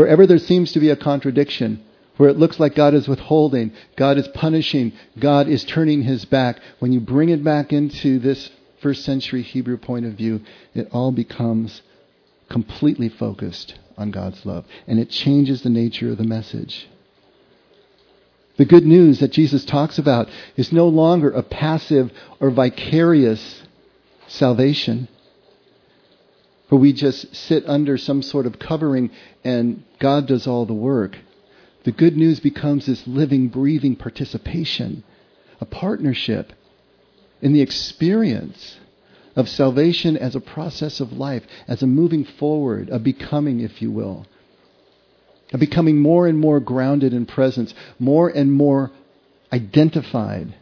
Wherever 0.00 0.26
there 0.26 0.38
seems 0.38 0.72
to 0.72 0.80
be 0.80 0.88
a 0.88 0.96
contradiction, 0.96 1.84
where 2.16 2.30
it 2.30 2.38
looks 2.38 2.58
like 2.58 2.74
God 2.74 2.94
is 2.94 3.06
withholding, 3.06 3.70
God 3.96 4.16
is 4.16 4.26
punishing, 4.28 4.94
God 5.18 5.46
is 5.46 5.62
turning 5.62 6.04
his 6.04 6.24
back, 6.24 6.58
when 6.78 6.90
you 6.90 7.00
bring 7.00 7.28
it 7.28 7.44
back 7.44 7.70
into 7.70 8.18
this 8.18 8.48
first 8.80 9.04
century 9.04 9.42
Hebrew 9.42 9.76
point 9.76 10.06
of 10.06 10.14
view, 10.14 10.40
it 10.74 10.88
all 10.90 11.12
becomes 11.12 11.82
completely 12.48 13.10
focused 13.10 13.78
on 13.98 14.10
God's 14.10 14.46
love. 14.46 14.64
And 14.86 14.98
it 14.98 15.10
changes 15.10 15.60
the 15.60 15.68
nature 15.68 16.10
of 16.10 16.16
the 16.16 16.24
message. 16.24 16.88
The 18.56 18.64
good 18.64 18.86
news 18.86 19.20
that 19.20 19.32
Jesus 19.32 19.66
talks 19.66 19.98
about 19.98 20.30
is 20.56 20.72
no 20.72 20.88
longer 20.88 21.30
a 21.30 21.42
passive 21.42 22.10
or 22.40 22.48
vicarious 22.50 23.64
salvation 24.28 25.08
where 26.70 26.80
we 26.80 26.92
just 26.92 27.34
sit 27.34 27.68
under 27.68 27.98
some 27.98 28.22
sort 28.22 28.46
of 28.46 28.58
covering 28.58 29.10
and 29.44 29.82
God 29.98 30.26
does 30.26 30.46
all 30.46 30.66
the 30.66 30.72
work. 30.72 31.18
The 31.84 31.92
good 31.92 32.16
news 32.16 32.38
becomes 32.38 32.86
this 32.86 33.06
living, 33.06 33.48
breathing 33.48 33.96
participation, 33.96 35.02
a 35.60 35.64
partnership 35.64 36.52
in 37.42 37.52
the 37.52 37.60
experience 37.60 38.78
of 39.34 39.48
salvation 39.48 40.16
as 40.16 40.36
a 40.36 40.40
process 40.40 41.00
of 41.00 41.12
life, 41.12 41.42
as 41.66 41.82
a 41.82 41.86
moving 41.88 42.24
forward, 42.24 42.88
a 42.90 43.00
becoming, 43.00 43.60
if 43.60 43.82
you 43.82 43.90
will. 43.90 44.26
A 45.52 45.58
becoming 45.58 45.98
more 45.98 46.28
and 46.28 46.38
more 46.38 46.60
grounded 46.60 47.12
in 47.12 47.26
presence, 47.26 47.74
more 47.98 48.28
and 48.28 48.52
more 48.52 48.92
identified 49.52 50.54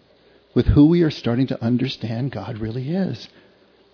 with 0.55 0.67
who 0.69 0.87
we 0.87 1.03
are 1.03 1.11
starting 1.11 1.49
to 1.49 1.63
understand 1.63 2.33
God 2.33 2.59
really 2.59 2.91
is. 2.91 3.29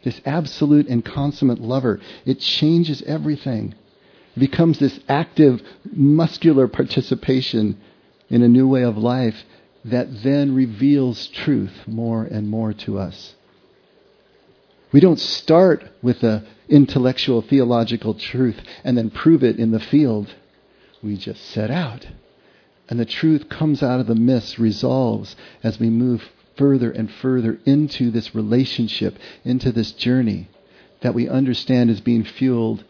This 0.05 0.21
absolute 0.27 0.87
and 0.87 1.05
consummate 1.05 1.61
lover. 1.61 1.99
It 2.25 2.39
changes 2.39 3.03
everything. 3.03 3.75
It 4.37 4.41
becomes 4.41 4.79
this 4.79 5.01
active, 5.09 5.63
muscular 5.91 6.69
participation 6.69 7.79
in 8.29 8.43
a 8.43 8.49
new 8.49 8.69
way 8.69 8.83
of 8.83 8.99
life 8.99 9.45
that 9.85 10.23
then 10.23 10.55
reveals 10.55 11.27
truth 11.29 11.73
more 11.87 12.25
and 12.25 12.49
more 12.49 12.73
to 12.73 12.99
us. 12.99 13.35
We 14.93 15.01
don't 15.01 15.19
start 15.19 15.85
with 16.03 16.21
the 16.21 16.45
intellectual 16.69 17.43
theological 17.43 18.15
truth 18.15 18.61
and 18.85 18.97
then 18.97 19.11
prove 19.11 19.43
it 19.43 19.59
in 19.59 19.71
the 19.73 19.81
field. 19.81 20.33
We 21.03 21.17
just 21.17 21.45
set 21.47 21.71
out. 21.71 22.07
And 22.89 23.01
the 23.01 23.05
truth 23.05 23.49
comes 23.49 23.83
out 23.83 24.01
of 24.01 24.07
the 24.07 24.15
mist, 24.15 24.59
resolves 24.59 25.35
as 25.63 25.81
we 25.81 25.91
move 25.91 26.23
further 26.57 26.91
and 26.91 27.11
further 27.11 27.59
into 27.65 28.11
this 28.11 28.35
relationship, 28.35 29.17
into 29.45 29.73
this 29.73 29.93
journey 29.93 30.49
that 31.01 31.15
we 31.15 31.29
understand 31.29 31.91
is 31.91 32.01
being 32.01 32.25
fueled 32.25 32.85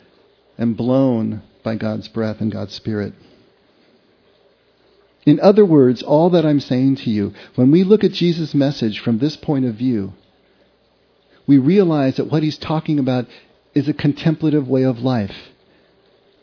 and 0.57 0.77
blown 0.77 1.43
by 1.63 1.75
God's 1.75 2.09
breath 2.09 2.41
and 2.41 2.53
God's 2.53 2.75
Spirit. 2.75 3.15
In 5.27 5.41
other 5.41 5.65
words, 5.65 6.03
all 6.03 6.31
that 6.31 6.45
I'm 6.45 6.61
saying 6.61 6.97
to 6.97 7.11
you, 7.11 7.33
when 7.55 7.71
we 7.71 7.83
look 7.83 8.05
at 8.05 8.13
Jesus' 8.13 8.55
message 8.55 9.01
from 9.01 9.19
this 9.19 9.37
point 9.37 9.65
of 9.65 9.75
view, 9.75 10.13
we 11.47 11.59
realize 11.59 12.17
that 12.17 12.31
what 12.31 12.43
he's 12.43 12.59
talking 12.59 12.99
about 12.99 13.27
is 13.75 13.89
a 13.89 13.95
contemplative 13.95 14.69
way 14.69 14.83
of 14.83 15.01
life. 15.01 15.35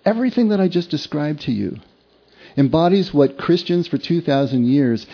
Everything 0.03 0.49
that 0.49 0.59
I 0.59 0.67
just 0.67 0.89
described 0.89 1.41
to 1.41 1.51
you 1.51 1.79
embodies 2.57 3.13
what 3.13 3.37
Christians 3.37 3.87
for 3.87 3.97
2,000 3.97 4.65
years 4.65 5.05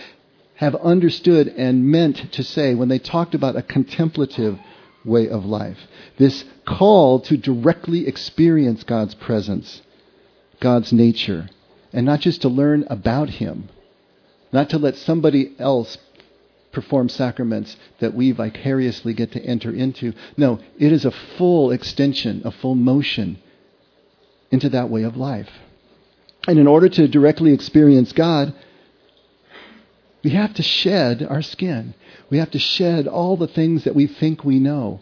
have 0.58 0.76
understood 0.76 1.48
and 1.48 1.86
meant 1.86 2.32
to 2.34 2.44
say 2.44 2.76
when 2.76 2.90
they 2.90 3.00
talked 3.00 3.34
about 3.36 3.56
a 3.56 3.62
contemplative 3.62 4.60
way 5.06 5.30
of 5.30 5.46
life. 5.46 5.78
This 6.18 6.44
call 6.66 7.20
to 7.22 7.38
directly 7.38 8.08
experience 8.08 8.84
God's 8.84 9.16
presence, 9.16 9.82
God's 10.60 10.92
nature, 10.92 11.50
and 11.94 12.06
not 12.06 12.20
just 12.20 12.42
to 12.42 12.50
learn 12.50 12.86
about 12.90 13.30
Him, 13.30 13.70
not 14.52 14.70
to 14.72 14.78
let 14.78 14.96
somebody 14.96 15.56
else 15.60 15.98
perform 16.72 17.10
sacraments 17.10 17.78
that 18.00 18.14
we 18.14 18.32
vicariously 18.32 19.14
get 19.14 19.32
to 19.32 19.44
enter 19.44 19.72
into. 19.72 20.14
No, 20.36 20.60
it 20.78 20.92
is 20.92 21.06
a 21.06 21.12
full 21.12 21.72
extension, 21.72 22.42
a 22.46 22.52
full 22.52 22.76
motion 22.76 23.40
into 24.52 24.70
that 24.70 24.90
way 24.90 25.04
of 25.04 25.18
life. 25.18 25.50
And 26.48 26.58
in 26.58 26.68
order 26.68 26.90
to 26.90 27.08
directly 27.08 27.54
experience 27.54 28.12
God, 28.12 28.54
we 30.28 30.34
have 30.34 30.56
to 30.56 30.62
shed 30.62 31.26
our 31.26 31.42
skin. 31.42 31.94
We 32.30 32.40
have 32.40 32.52
to 32.52 32.60
shed 32.60 33.08
all 33.08 33.38
the 33.38 33.48
things 33.48 33.86
that 33.86 33.96
we 33.96 34.08
think 34.08 34.44
we 34.44 34.60
know. 34.60 35.00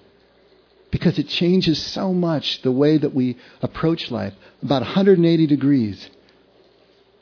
Because 0.91 1.17
it 1.17 1.29
changes 1.29 1.83
so 1.83 2.13
much 2.13 2.61
the 2.61 2.71
way 2.71 2.99
that 2.99 3.15
we 3.15 3.35
approach 3.59 4.11
life, 4.11 4.35
about 4.61 4.83
180 4.83 5.47
degrees. 5.47 6.11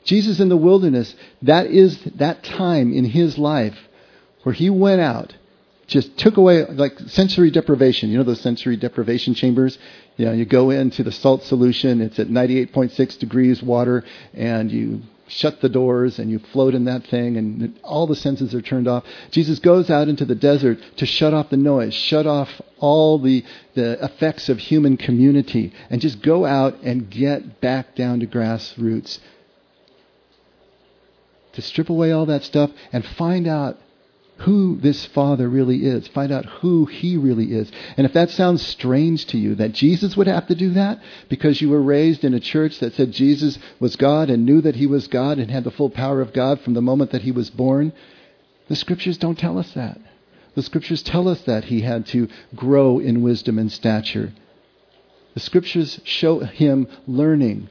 Jesus 0.04 0.38
in 0.38 0.50
the 0.50 0.56
wilderness, 0.58 1.16
that 1.40 1.68
is 1.68 1.98
that 2.16 2.44
time 2.44 2.92
in 2.92 3.06
his 3.06 3.38
life 3.38 3.78
where 4.42 4.54
he 4.54 4.68
went 4.68 5.00
out, 5.00 5.34
just 5.86 6.18
took 6.18 6.36
away 6.36 6.62
like 6.66 6.98
sensory 7.06 7.50
deprivation. 7.50 8.10
You 8.10 8.18
know 8.18 8.24
those 8.24 8.42
sensory 8.42 8.76
deprivation 8.76 9.32
chambers? 9.32 9.78
You 10.16 10.26
know, 10.26 10.32
you 10.32 10.44
go 10.44 10.70
into 10.70 11.02
the 11.02 11.12
salt 11.12 11.42
solution, 11.42 12.00
it's 12.00 12.18
at 12.18 12.28
98.6 12.28 13.18
degrees 13.18 13.62
water, 13.62 14.04
and 14.32 14.70
you 14.70 15.02
shut 15.26 15.60
the 15.60 15.68
doors 15.68 16.18
and 16.18 16.30
you 16.30 16.38
float 16.38 16.74
in 16.74 16.84
that 16.84 17.04
thing 17.06 17.36
and 17.36 17.78
all 17.82 18.06
the 18.06 18.16
senses 18.16 18.54
are 18.54 18.62
turned 18.62 18.86
off. 18.86 19.04
Jesus 19.30 19.58
goes 19.58 19.90
out 19.90 20.08
into 20.08 20.24
the 20.24 20.34
desert 20.34 20.78
to 20.96 21.06
shut 21.06 21.32
off 21.32 21.50
the 21.50 21.56
noise, 21.56 21.94
shut 21.94 22.26
off 22.26 22.60
all 22.78 23.18
the, 23.18 23.44
the 23.74 24.02
effects 24.04 24.48
of 24.48 24.58
human 24.58 24.96
community 24.96 25.72
and 25.90 26.00
just 26.00 26.22
go 26.22 26.44
out 26.44 26.80
and 26.82 27.10
get 27.10 27.60
back 27.60 27.94
down 27.94 28.20
to 28.20 28.26
grassroots. 28.26 29.18
To 31.54 31.62
strip 31.62 31.88
away 31.88 32.10
all 32.10 32.26
that 32.26 32.42
stuff 32.42 32.70
and 32.92 33.04
find 33.04 33.46
out 33.46 33.78
who 34.38 34.76
this 34.76 35.06
Father 35.06 35.48
really 35.48 35.86
is. 35.86 36.08
Find 36.08 36.32
out 36.32 36.44
who 36.44 36.86
He 36.86 37.16
really 37.16 37.52
is. 37.52 37.70
And 37.96 38.04
if 38.04 38.12
that 38.14 38.30
sounds 38.30 38.66
strange 38.66 39.26
to 39.26 39.38
you, 39.38 39.54
that 39.54 39.72
Jesus 39.72 40.16
would 40.16 40.26
have 40.26 40.48
to 40.48 40.54
do 40.54 40.70
that 40.70 41.00
because 41.28 41.60
you 41.60 41.70
were 41.70 41.82
raised 41.82 42.24
in 42.24 42.34
a 42.34 42.40
church 42.40 42.80
that 42.80 42.94
said 42.94 43.12
Jesus 43.12 43.58
was 43.78 43.96
God 43.96 44.30
and 44.30 44.44
knew 44.44 44.60
that 44.60 44.76
He 44.76 44.86
was 44.86 45.06
God 45.06 45.38
and 45.38 45.50
had 45.50 45.64
the 45.64 45.70
full 45.70 45.90
power 45.90 46.20
of 46.20 46.32
God 46.32 46.60
from 46.60 46.74
the 46.74 46.82
moment 46.82 47.12
that 47.12 47.22
He 47.22 47.30
was 47.30 47.48
born, 47.48 47.92
the 48.68 48.76
Scriptures 48.76 49.18
don't 49.18 49.38
tell 49.38 49.56
us 49.56 49.72
that. 49.74 50.00
The 50.56 50.62
Scriptures 50.62 51.02
tell 51.02 51.28
us 51.28 51.40
that 51.42 51.64
He 51.64 51.82
had 51.82 52.06
to 52.06 52.28
grow 52.56 52.98
in 52.98 53.22
wisdom 53.22 53.58
and 53.58 53.70
stature. 53.70 54.32
The 55.34 55.40
Scriptures 55.40 56.00
show 56.04 56.40
Him 56.40 56.88
learning 57.06 57.68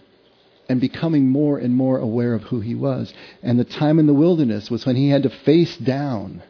and 0.70 0.80
becoming 0.80 1.28
more 1.30 1.58
and 1.58 1.76
more 1.76 1.98
aware 1.98 2.34
of 2.34 2.44
who 2.44 2.62
He 2.62 2.74
was. 2.74 3.14
And 3.42 3.60
the 3.60 3.66
time 3.66 4.00
in 4.00 4.08
the 4.08 4.14
wilderness 4.14 4.72
was 4.72 4.86
when 4.86 4.96
He 4.96 5.10
had 5.10 5.24
to 5.24 5.30
face 5.30 5.76
down 5.76 6.42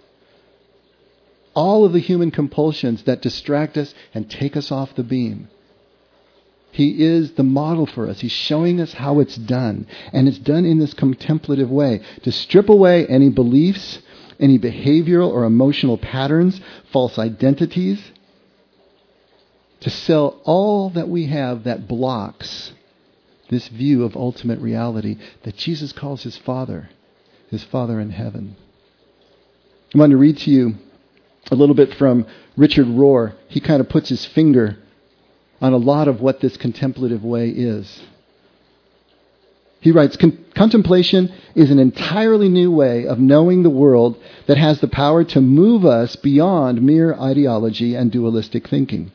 all 1.54 1.86
of 1.86 1.94
the 1.94 2.00
human 2.00 2.32
compulsions 2.32 3.04
that 3.04 3.22
distract 3.22 3.78
us 3.78 3.94
and 4.14 4.30
take 4.30 4.58
us 4.58 4.72
off 4.72 4.96
the 4.96 5.04
beam. 5.04 5.50
He 6.72 7.04
is 7.04 7.34
the 7.34 7.44
model 7.44 7.86
for 7.86 8.10
us. 8.10 8.22
He's 8.22 8.32
showing 8.32 8.82
us 8.82 8.94
how 8.94 9.20
it's 9.20 9.36
done. 9.36 9.86
And 10.12 10.28
it's 10.28 10.40
done 10.40 10.66
in 10.66 10.80
this 10.80 10.96
contemplative 10.96 11.70
way 11.70 12.02
to 12.24 12.32
strip 12.32 12.68
away 12.68 13.06
any 13.06 13.30
beliefs, 13.30 14.00
any 14.40 14.58
behavioral 14.58 15.30
or 15.30 15.44
emotional 15.44 16.00
patterns, 16.00 16.60
false 16.92 17.20
identities, 17.20 18.02
to 19.82 19.90
sell 19.92 20.42
all 20.46 20.90
that 20.92 21.10
we 21.10 21.28
have 21.28 21.66
that 21.66 21.88
blocks 21.88 22.74
this 23.50 23.68
view 23.68 24.04
of 24.04 24.16
ultimate 24.16 24.60
reality 24.60 25.18
that 25.44 25.56
Jesus 25.56 25.92
calls 25.92 26.24
his 26.24 26.38
Father, 26.38 26.90
his 27.50 27.64
Father 27.64 28.00
in 28.00 28.10
heaven. 28.10 28.56
I 29.94 30.00
want 30.00 30.10
to 30.10 30.18
read 30.18 30.40
to 30.40 30.50
you 30.50 30.76
a 31.52 31.56
little 31.56 31.76
bit 31.76 31.94
from 31.96 32.26
Richard 32.56 32.88
Rohr. 32.88 33.34
He 33.48 33.60
kind 33.60 33.82
of 33.82 33.90
puts 33.90 34.10
his 34.10 34.26
finger 34.26 34.78
on 35.62 35.74
a 35.74 35.78
lot 35.78 36.08
of 36.08 36.22
what 36.22 36.40
this 36.40 36.58
contemplative 36.58 37.24
way 37.24 37.50
is. 37.50 38.02
He 39.80 39.92
writes 39.92 40.18
Contemplation 40.56 41.32
is 41.56 41.70
an 41.70 41.80
entirely 41.80 42.48
new 42.48 42.72
way 42.72 43.06
of 43.06 43.20
knowing 43.20 43.64
the 43.64 43.70
world 43.70 44.18
that 44.48 44.58
has 44.58 44.80
the 44.80 44.88
power 44.88 45.26
to 45.26 45.42
move 45.42 45.86
us 45.86 46.16
beyond 46.16 46.82
mere 46.82 47.14
ideology 47.16 47.94
and 47.94 48.10
dualistic 48.10 48.68
thinking. 48.70 49.12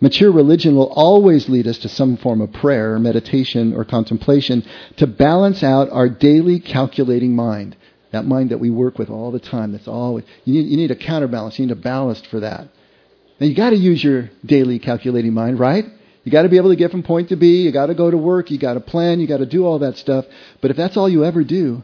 Mature 0.00 0.30
religion 0.30 0.76
will 0.76 0.92
always 0.92 1.48
lead 1.48 1.66
us 1.66 1.78
to 1.78 1.88
some 1.88 2.16
form 2.16 2.40
of 2.40 2.52
prayer, 2.52 2.98
meditation, 2.98 3.74
or 3.74 3.84
contemplation 3.84 4.64
to 4.96 5.06
balance 5.06 5.62
out 5.62 5.88
our 5.90 6.08
daily 6.08 6.58
calculating 6.58 7.34
mind. 7.34 7.76
That 8.16 8.24
mind 8.24 8.50
that 8.50 8.60
we 8.60 8.70
work 8.70 8.98
with 8.98 9.10
all 9.10 9.30
the 9.30 9.38
time. 9.38 9.72
That's 9.72 9.86
always 9.86 10.24
you 10.46 10.54
need, 10.54 10.70
you 10.70 10.78
need 10.78 10.90
a 10.90 10.96
counterbalance. 10.96 11.58
You 11.58 11.66
need 11.66 11.72
a 11.72 11.76
ballast 11.76 12.26
for 12.28 12.40
that. 12.40 12.66
Now 13.38 13.46
you 13.46 13.54
got 13.54 13.70
to 13.70 13.76
use 13.76 14.02
your 14.02 14.30
daily 14.42 14.78
calculating 14.78 15.34
mind, 15.34 15.60
right? 15.60 15.84
You 16.24 16.32
got 16.32 16.42
to 16.42 16.48
be 16.48 16.56
able 16.56 16.70
to 16.70 16.76
get 16.76 16.90
from 16.90 17.02
point 17.02 17.28
to 17.28 17.36
B. 17.36 17.60
You 17.60 17.72
got 17.72 17.86
to 17.86 17.94
go 17.94 18.10
to 18.10 18.16
work. 18.16 18.50
You 18.50 18.56
got 18.56 18.72
to 18.72 18.80
plan. 18.80 19.20
You 19.20 19.26
got 19.26 19.36
to 19.36 19.46
do 19.46 19.66
all 19.66 19.80
that 19.80 19.98
stuff. 19.98 20.24
But 20.62 20.70
if 20.70 20.78
that's 20.78 20.96
all 20.96 21.10
you 21.10 21.26
ever 21.26 21.44
do, 21.44 21.82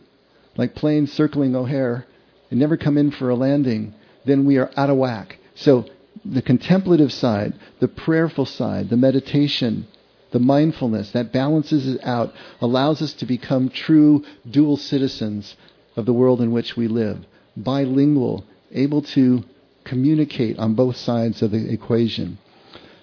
like 0.56 0.74
planes 0.74 1.12
circling 1.12 1.54
O'Hare 1.54 2.06
and 2.50 2.58
never 2.58 2.78
come 2.78 2.96
in 2.96 3.10
for 3.10 3.28
a 3.28 3.34
landing, 3.34 3.92
then 4.24 4.46
we 4.46 4.56
are 4.56 4.70
out 4.74 4.88
of 4.88 4.96
whack. 4.96 5.36
So 5.54 5.84
the 6.24 6.40
contemplative 6.40 7.12
side, 7.12 7.52
the 7.78 7.88
prayerful 7.88 8.46
side, 8.46 8.88
the 8.88 8.96
meditation, 8.96 9.86
the 10.30 10.38
mindfulness 10.38 11.10
that 11.10 11.30
balances 11.30 11.86
it 11.86 12.02
out, 12.02 12.32
allows 12.62 13.02
us 13.02 13.12
to 13.12 13.26
become 13.26 13.68
true 13.68 14.24
dual 14.50 14.78
citizens 14.78 15.56
of 15.96 16.06
the 16.06 16.12
world 16.12 16.40
in 16.40 16.52
which 16.52 16.76
we 16.76 16.88
live, 16.88 17.18
bilingual, 17.56 18.44
able 18.72 19.02
to 19.02 19.44
communicate 19.84 20.58
on 20.58 20.74
both 20.74 20.96
sides 20.96 21.42
of 21.42 21.50
the 21.50 21.72
equation. 21.72 22.38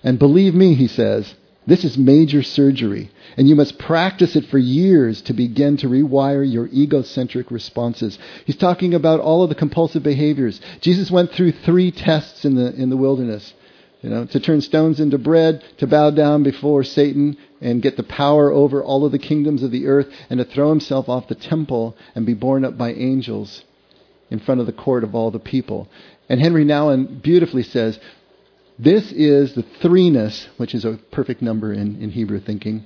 And 0.04 0.18
believe 0.18 0.54
me, 0.56 0.76
he 0.76 0.88
says, 0.88 1.36
this 1.68 1.84
is 1.84 1.98
major 1.98 2.42
surgery, 2.42 3.12
and 3.38 3.48
you 3.48 3.56
must 3.56 3.78
practice 3.78 4.36
it 4.36 4.46
for 4.46 4.58
years 4.58 5.22
to 5.24 5.34
begin 5.34 5.78
to 5.78 5.88
rewire 5.88 6.50
your 6.50 6.68
egocentric 6.68 7.52
responses. 7.52 8.18
He's 8.46 8.56
talking 8.56 8.96
about 8.96 9.20
all 9.20 9.44
of 9.44 9.50
the 9.50 9.56
compulsive 9.56 10.02
behaviors. 10.02 10.60
Jesus 10.82 11.12
went 11.12 11.32
through 11.32 11.52
three 11.52 11.92
tests 11.92 12.44
in 12.44 12.56
the, 12.56 12.74
in 12.74 12.90
the 12.90 12.98
wilderness. 12.98 13.54
You 14.02 14.10
know, 14.10 14.26
to 14.26 14.40
turn 14.40 14.62
stones 14.62 15.00
into 15.00 15.18
bread, 15.18 15.64
to 15.80 15.88
bow 15.88 16.12
down 16.12 16.44
before 16.44 16.84
Satan 16.86 17.38
and 17.60 17.82
get 17.82 17.98
the 17.98 18.04
power 18.04 18.50
over 18.50 18.82
all 18.82 19.06
of 19.06 19.12
the 19.12 19.20
kingdoms 19.20 19.62
of 19.62 19.72
the 19.72 19.88
earth, 19.88 20.08
and 20.30 20.38
to 20.38 20.46
throw 20.46 20.70
himself 20.70 21.10
off 21.10 21.28
the 21.28 21.36
temple 21.36 21.98
and 22.16 22.26
be 22.26 22.34
borne 22.34 22.64
up 22.64 22.78
by 22.78 22.94
angels 22.94 23.66
in 24.30 24.40
front 24.40 24.62
of 24.62 24.68
the 24.68 24.74
court 24.74 25.04
of 25.04 25.16
all 25.16 25.32
the 25.32 25.40
people. 25.40 25.90
And 26.30 26.40
Henri 26.40 26.64
Nouwen 26.64 27.22
beautifully 27.22 27.64
says, 27.64 28.00
this 28.78 29.12
is 29.12 29.56
the 29.56 29.64
threeness, 29.64 30.48
which 30.56 30.74
is 30.74 30.86
a 30.86 31.00
perfect 31.12 31.42
number 31.42 31.74
in, 31.74 32.02
in 32.02 32.12
Hebrew 32.12 32.40
thinking, 32.40 32.86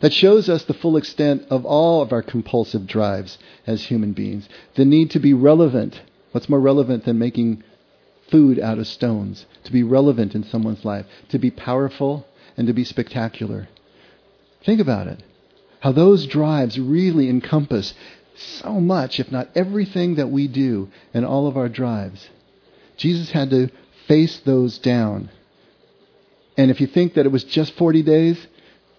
that 0.00 0.12
shows 0.12 0.48
us 0.48 0.64
the 0.64 0.74
full 0.74 0.96
extent 0.96 1.42
of 1.50 1.64
all 1.64 2.02
of 2.02 2.12
our 2.12 2.22
compulsive 2.22 2.86
drives 2.86 3.38
as 3.66 3.86
human 3.86 4.12
beings. 4.12 4.48
The 4.76 4.84
need 4.84 5.10
to 5.12 5.18
be 5.18 5.34
relevant. 5.34 6.00
What's 6.30 6.48
more 6.48 6.60
relevant 6.60 7.04
than 7.04 7.18
making 7.18 7.64
food 8.30 8.58
out 8.58 8.78
of 8.78 8.86
stones, 8.86 9.46
to 9.64 9.72
be 9.72 9.82
relevant 9.82 10.34
in 10.34 10.44
someone's 10.44 10.84
life, 10.84 11.06
to 11.30 11.38
be 11.38 11.50
powerful, 11.50 12.26
and 12.56 12.66
to 12.66 12.72
be 12.72 12.84
spectacular. 12.84 13.68
Think 14.64 14.80
about 14.80 15.06
it. 15.06 15.22
How 15.80 15.92
those 15.92 16.26
drives 16.26 16.78
really 16.78 17.28
encompass 17.28 17.94
so 18.34 18.80
much, 18.80 19.20
if 19.20 19.30
not 19.30 19.48
everything 19.54 20.16
that 20.16 20.30
we 20.30 20.48
do 20.48 20.88
in 21.14 21.24
all 21.24 21.46
of 21.46 21.56
our 21.56 21.68
drives. 21.68 22.28
Jesus 22.96 23.30
had 23.30 23.50
to 23.50 23.70
face 24.06 24.40
those 24.40 24.78
down. 24.78 25.30
And 26.56 26.70
if 26.70 26.80
you 26.80 26.86
think 26.86 27.14
that 27.14 27.26
it 27.26 27.32
was 27.32 27.44
just 27.44 27.74
40 27.74 28.02
days, 28.02 28.46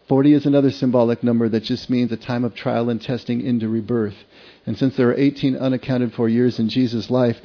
40 0.08 0.34
is 0.34 0.46
another 0.46 0.72
symbolic 0.72 1.24
number 1.24 1.50
that 1.50 1.64
just 1.64 1.90
means 1.90 2.12
a 2.12 2.18
time 2.18 2.44
of 2.44 2.56
trial 2.56 2.90
and 2.90 3.02
testing 3.02 3.42
into 3.42 3.68
rebirth. 3.68 4.16
And 4.66 4.78
since 4.78 4.96
there 4.96 5.10
are 5.10 5.16
18 5.16 5.56
unaccounted 5.58 6.14
for 6.14 6.30
years 6.30 6.60
in 6.60 6.70
Jesus' 6.70 7.10
life, 7.10 7.38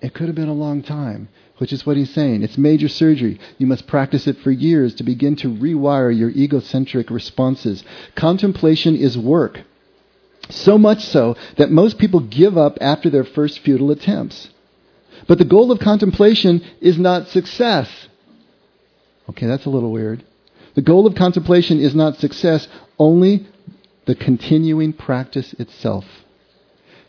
it 0.00 0.14
could 0.14 0.26
have 0.26 0.36
been 0.36 0.48
a 0.48 0.54
long 0.54 0.82
time, 0.82 1.28
which 1.58 1.72
is 1.72 1.86
what 1.86 1.96
he's 1.96 2.12
saying. 2.12 2.42
It's 2.42 2.58
major 2.58 2.88
surgery. 2.88 3.40
You 3.58 3.66
must 3.66 3.86
practice 3.86 4.26
it 4.26 4.38
for 4.38 4.50
years 4.50 4.94
to 4.96 5.02
begin 5.02 5.36
to 5.36 5.48
rewire 5.48 6.16
your 6.16 6.30
egocentric 6.30 7.10
responses. 7.10 7.82
Contemplation 8.14 8.96
is 8.96 9.16
work. 9.16 9.60
So 10.50 10.76
much 10.76 11.04
so 11.04 11.36
that 11.56 11.70
most 11.70 11.98
people 11.98 12.20
give 12.20 12.58
up 12.58 12.76
after 12.80 13.08
their 13.08 13.24
first 13.24 13.60
futile 13.60 13.90
attempts. 13.90 14.50
But 15.26 15.38
the 15.38 15.44
goal 15.44 15.72
of 15.72 15.78
contemplation 15.78 16.62
is 16.80 16.98
not 16.98 17.28
success. 17.28 17.88
Okay, 19.30 19.46
that's 19.46 19.64
a 19.64 19.70
little 19.70 19.90
weird. 19.90 20.22
The 20.74 20.82
goal 20.82 21.06
of 21.06 21.14
contemplation 21.14 21.78
is 21.80 21.94
not 21.94 22.18
success, 22.18 22.68
only 22.98 23.46
the 24.06 24.14
continuing 24.14 24.92
practice 24.92 25.54
itself. 25.54 26.04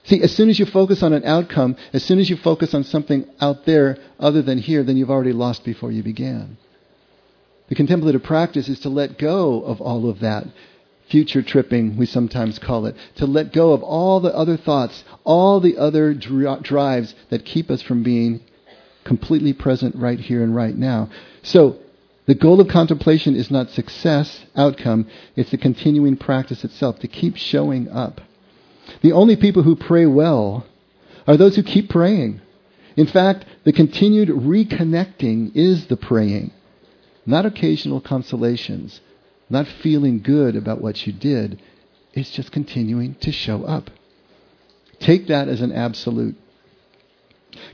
See, 0.06 0.22
as 0.22 0.36
soon 0.36 0.50
as 0.50 0.60
you 0.60 0.65
focus 0.65 1.02
on 1.02 1.13
an 1.13 1.26
outcome, 1.26 1.76
as 1.91 2.04
soon 2.04 2.20
as 2.20 2.30
you 2.30 2.38
focus 2.38 2.74
on 2.74 2.84
something 2.84 3.28
out 3.41 3.65
there 3.65 3.98
other 4.20 4.41
than 4.41 4.60
here, 4.60 4.84
then 4.84 4.98
you've 4.98 5.10
already 5.10 5.34
lost 5.34 5.63
before 5.63 5.91
you 5.91 6.04
began. 6.04 6.58
The 7.70 7.76
contemplative 7.76 8.22
practice 8.22 8.70
is 8.70 8.80
to 8.82 8.89
let 8.89 9.18
go 9.18 9.63
of 9.63 9.82
all 9.82 10.08
of 10.08 10.20
that 10.20 10.46
future 11.10 11.41
tripping, 11.41 11.98
we 11.98 12.06
sometimes 12.06 12.60
call 12.60 12.86
it, 12.86 12.96
to 13.15 13.26
let 13.26 13.54
go 13.54 13.74
of 13.74 13.82
all 13.84 14.20
the 14.20 14.36
other 14.36 14.58
thoughts, 14.58 15.04
all 15.24 15.60
the 15.60 15.78
other 15.78 16.13
dri- 16.13 16.60
drives 16.62 17.13
that 17.30 17.46
keep 17.46 17.70
us 17.70 17.82
from 17.82 18.04
being 18.04 18.41
completely 19.04 19.54
present 19.54 19.96
right 19.96 20.20
here 20.20 20.44
and 20.44 20.56
right 20.56 20.76
now. 20.76 21.10
So, 21.44 21.78
the 22.26 22.34
goal 22.34 22.60
of 22.60 22.68
contemplation 22.68 23.36
is 23.36 23.52
not 23.52 23.70
success, 23.70 24.46
outcome, 24.56 25.08
it's 25.36 25.52
the 25.52 25.60
continuing 25.60 26.18
practice 26.18 26.63
itself, 26.63 27.00
to 27.00 27.08
keep 27.08 27.36
showing 27.38 27.88
up. 27.89 28.20
The 29.02 29.12
only 29.12 29.36
people 29.36 29.63
who 29.63 29.76
pray 29.76 30.06
well 30.06 30.65
are 31.28 31.38
those 31.38 31.56
who 31.56 31.63
keep 31.63 31.89
praying. 31.89 32.41
In 32.95 33.08
fact, 33.08 33.45
the 33.63 33.74
continued 33.74 34.30
reconnecting 34.30 35.52
is 35.56 35.88
the 35.88 35.98
praying, 35.98 36.52
not 37.26 37.45
occasional 37.45 38.00
consolations, 38.00 39.02
not 39.50 39.67
feeling 39.67 40.21
good 40.21 40.56
about 40.56 40.82
what 40.82 41.06
you 41.06 41.13
did. 41.13 41.62
It's 42.13 42.32
just 42.32 42.52
continuing 42.52 43.15
to 43.15 43.32
show 43.32 43.63
up. 43.63 43.89
Take 45.00 45.28
that 45.28 45.48
as 45.48 45.62
an 45.62 45.71
absolute. 45.71 46.36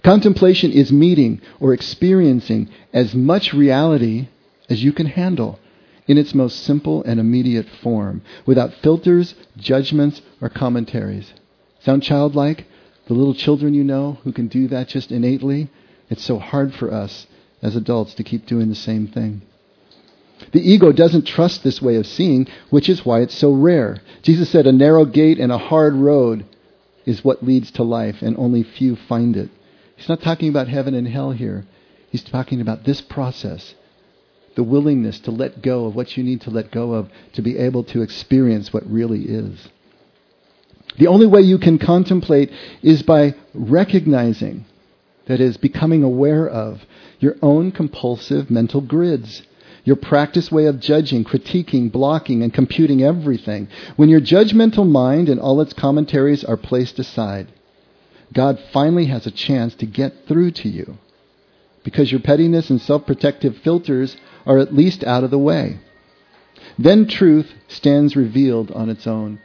Contemplation 0.03 0.71
is 0.71 0.91
meeting 0.91 1.41
or 1.59 1.73
experiencing 1.73 2.69
as 2.93 3.13
much 3.13 3.53
reality 3.53 4.27
as 4.69 4.83
you 4.83 4.93
can 4.93 5.05
handle 5.05 5.59
in 6.07 6.17
its 6.17 6.33
most 6.33 6.63
simple 6.63 7.03
and 7.03 7.19
immediate 7.19 7.67
form, 7.81 8.21
without 8.45 8.73
filters, 8.73 9.35
judgments, 9.57 10.21
or 10.41 10.49
commentaries. 10.49 11.33
Sound 11.79 12.03
childlike? 12.03 12.65
The 13.07 13.13
little 13.13 13.33
children 13.33 13.73
you 13.73 13.83
know 13.83 14.19
who 14.23 14.31
can 14.31 14.47
do 14.47 14.67
that 14.69 14.87
just 14.87 15.11
innately? 15.11 15.69
It's 16.09 16.23
so 16.23 16.39
hard 16.39 16.73
for 16.73 16.93
us 16.93 17.27
as 17.61 17.75
adults 17.75 18.13
to 18.15 18.23
keep 18.23 18.45
doing 18.45 18.69
the 18.69 18.75
same 18.75 19.07
thing. 19.07 19.41
The 20.51 20.61
ego 20.61 20.91
doesn't 20.91 21.25
trust 21.25 21.63
this 21.63 21.81
way 21.81 21.95
of 21.95 22.07
seeing, 22.07 22.47
which 22.69 22.89
is 22.89 23.05
why 23.05 23.21
it's 23.21 23.35
so 23.35 23.51
rare. 23.51 24.01
Jesus 24.23 24.49
said, 24.49 24.65
A 24.65 24.71
narrow 24.71 25.05
gate 25.05 25.39
and 25.39 25.51
a 25.51 25.57
hard 25.57 25.93
road 25.93 26.45
is 27.05 27.23
what 27.23 27.43
leads 27.43 27.71
to 27.71 27.83
life, 27.83 28.21
and 28.21 28.35
only 28.37 28.63
few 28.63 28.95
find 28.95 29.37
it. 29.37 29.49
He's 29.95 30.09
not 30.09 30.21
talking 30.21 30.49
about 30.49 30.67
heaven 30.67 30.95
and 30.95 31.07
hell 31.07 31.31
here. 31.31 31.65
He's 32.09 32.23
talking 32.23 32.59
about 32.59 32.83
this 32.83 33.01
process 33.01 33.75
the 34.55 34.63
willingness 34.63 35.19
to 35.21 35.31
let 35.31 35.61
go 35.61 35.85
of 35.85 35.95
what 35.95 36.17
you 36.17 36.23
need 36.23 36.41
to 36.41 36.49
let 36.49 36.71
go 36.71 36.93
of 36.93 37.09
to 37.33 37.41
be 37.41 37.57
able 37.57 37.83
to 37.85 38.01
experience 38.01 38.73
what 38.73 38.89
really 38.89 39.23
is. 39.23 39.69
The 40.97 41.07
only 41.07 41.25
way 41.25 41.41
you 41.41 41.57
can 41.57 41.77
contemplate 41.77 42.51
is 42.81 43.01
by 43.01 43.35
recognizing, 43.53 44.65
that 45.27 45.39
is, 45.39 45.57
becoming 45.57 46.03
aware 46.03 46.47
of, 46.47 46.85
your 47.19 47.37
own 47.41 47.71
compulsive 47.71 48.49
mental 48.49 48.81
grids. 48.81 49.43
Your 49.83 49.95
practice 49.95 50.51
way 50.51 50.65
of 50.65 50.79
judging, 50.79 51.23
critiquing, 51.23 51.91
blocking, 51.91 52.43
and 52.43 52.53
computing 52.53 53.01
everything. 53.01 53.67
When 53.95 54.09
your 54.09 54.21
judgmental 54.21 54.87
mind 54.87 55.27
and 55.27 55.39
all 55.39 55.59
its 55.61 55.73
commentaries 55.73 56.43
are 56.43 56.57
placed 56.57 56.99
aside, 56.99 57.47
God 58.31 58.59
finally 58.71 59.05
has 59.05 59.25
a 59.25 59.31
chance 59.31 59.73
to 59.75 59.87
get 59.87 60.27
through 60.27 60.51
to 60.51 60.69
you 60.69 60.99
because 61.83 62.11
your 62.11 62.21
pettiness 62.21 62.69
and 62.69 62.81
self 62.81 63.05
protective 63.05 63.57
filters 63.57 64.15
are 64.45 64.59
at 64.59 64.73
least 64.73 65.03
out 65.03 65.23
of 65.23 65.31
the 65.31 65.39
way. 65.39 65.79
Then 66.77 67.07
truth 67.07 67.51
stands 67.67 68.15
revealed 68.15 68.71
on 68.71 68.89
its 68.89 69.07
own. 69.07 69.39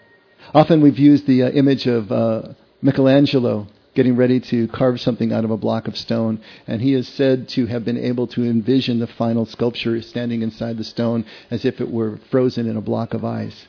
Often 0.55 0.81
we've 0.81 0.99
used 0.99 1.27
the 1.27 1.43
uh, 1.43 1.51
image 1.51 1.87
of 1.87 2.13
uh, 2.13 2.43
Michelangelo 2.81 3.67
getting 3.95 4.15
ready 4.15 4.39
to 4.39 4.69
carve 4.69 5.01
something 5.01 5.33
out 5.33 5.45
of 5.45 5.51
a 5.51 5.57
block 5.57 5.89
of 5.89 5.97
stone, 5.97 6.39
and 6.67 6.83
he 6.83 6.93
is 6.93 7.09
said 7.09 7.49
to 7.49 7.67
have 7.67 7.85
been 7.85 7.97
able 7.97 8.27
to 8.27 8.45
envision 8.45 8.99
the 8.99 9.07
final 9.07 9.47
sculpture 9.47 10.01
standing 10.03 10.43
inside 10.43 10.77
the 10.77 10.85
stone 10.85 11.25
as 11.51 11.65
if 11.65 11.81
it 11.81 11.91
were 11.91 12.19
frozen 12.31 12.69
in 12.69 12.77
a 12.77 12.81
block 12.83 13.15
of 13.15 13.25
ice. 13.25 13.67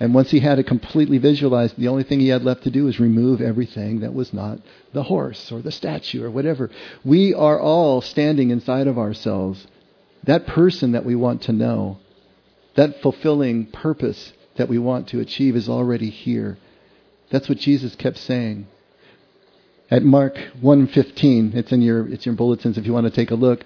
And 0.00 0.14
once 0.14 0.30
he 0.30 0.40
had 0.40 0.58
it 0.58 0.66
completely 0.66 1.18
visualized, 1.18 1.76
the 1.76 1.88
only 1.88 2.04
thing 2.04 2.20
he 2.20 2.28
had 2.28 2.44
left 2.44 2.62
to 2.64 2.70
do 2.70 2.84
was 2.84 3.00
remove 3.00 3.40
everything 3.40 4.00
that 4.00 4.14
was 4.14 4.32
not 4.32 4.60
the 4.92 5.02
horse 5.02 5.50
or 5.50 5.60
the 5.60 5.72
statue 5.72 6.22
or 6.22 6.30
whatever. 6.30 6.70
We 7.04 7.34
are 7.34 7.58
all 7.58 8.00
standing 8.00 8.50
inside 8.50 8.86
of 8.86 8.98
ourselves. 8.98 9.66
That 10.24 10.46
person 10.46 10.92
that 10.92 11.04
we 11.04 11.16
want 11.16 11.42
to 11.42 11.52
know, 11.52 11.98
that 12.76 13.02
fulfilling 13.02 13.66
purpose 13.66 14.32
that 14.56 14.68
we 14.68 14.78
want 14.78 15.08
to 15.08 15.20
achieve 15.20 15.56
is 15.56 15.68
already 15.68 16.10
here. 16.10 16.58
That's 17.30 17.48
what 17.48 17.58
Jesus 17.58 17.96
kept 17.96 18.18
saying. 18.18 18.68
At 19.90 20.02
Mark 20.02 20.36
1:15, 20.60 21.54
it's 21.54 21.72
in 21.72 21.82
your 21.82 22.06
it's 22.08 22.26
in 22.26 22.32
your 22.32 22.36
bulletins 22.36 22.78
if 22.78 22.86
you 22.86 22.92
want 22.92 23.06
to 23.06 23.12
take 23.12 23.30
a 23.30 23.36
look. 23.36 23.64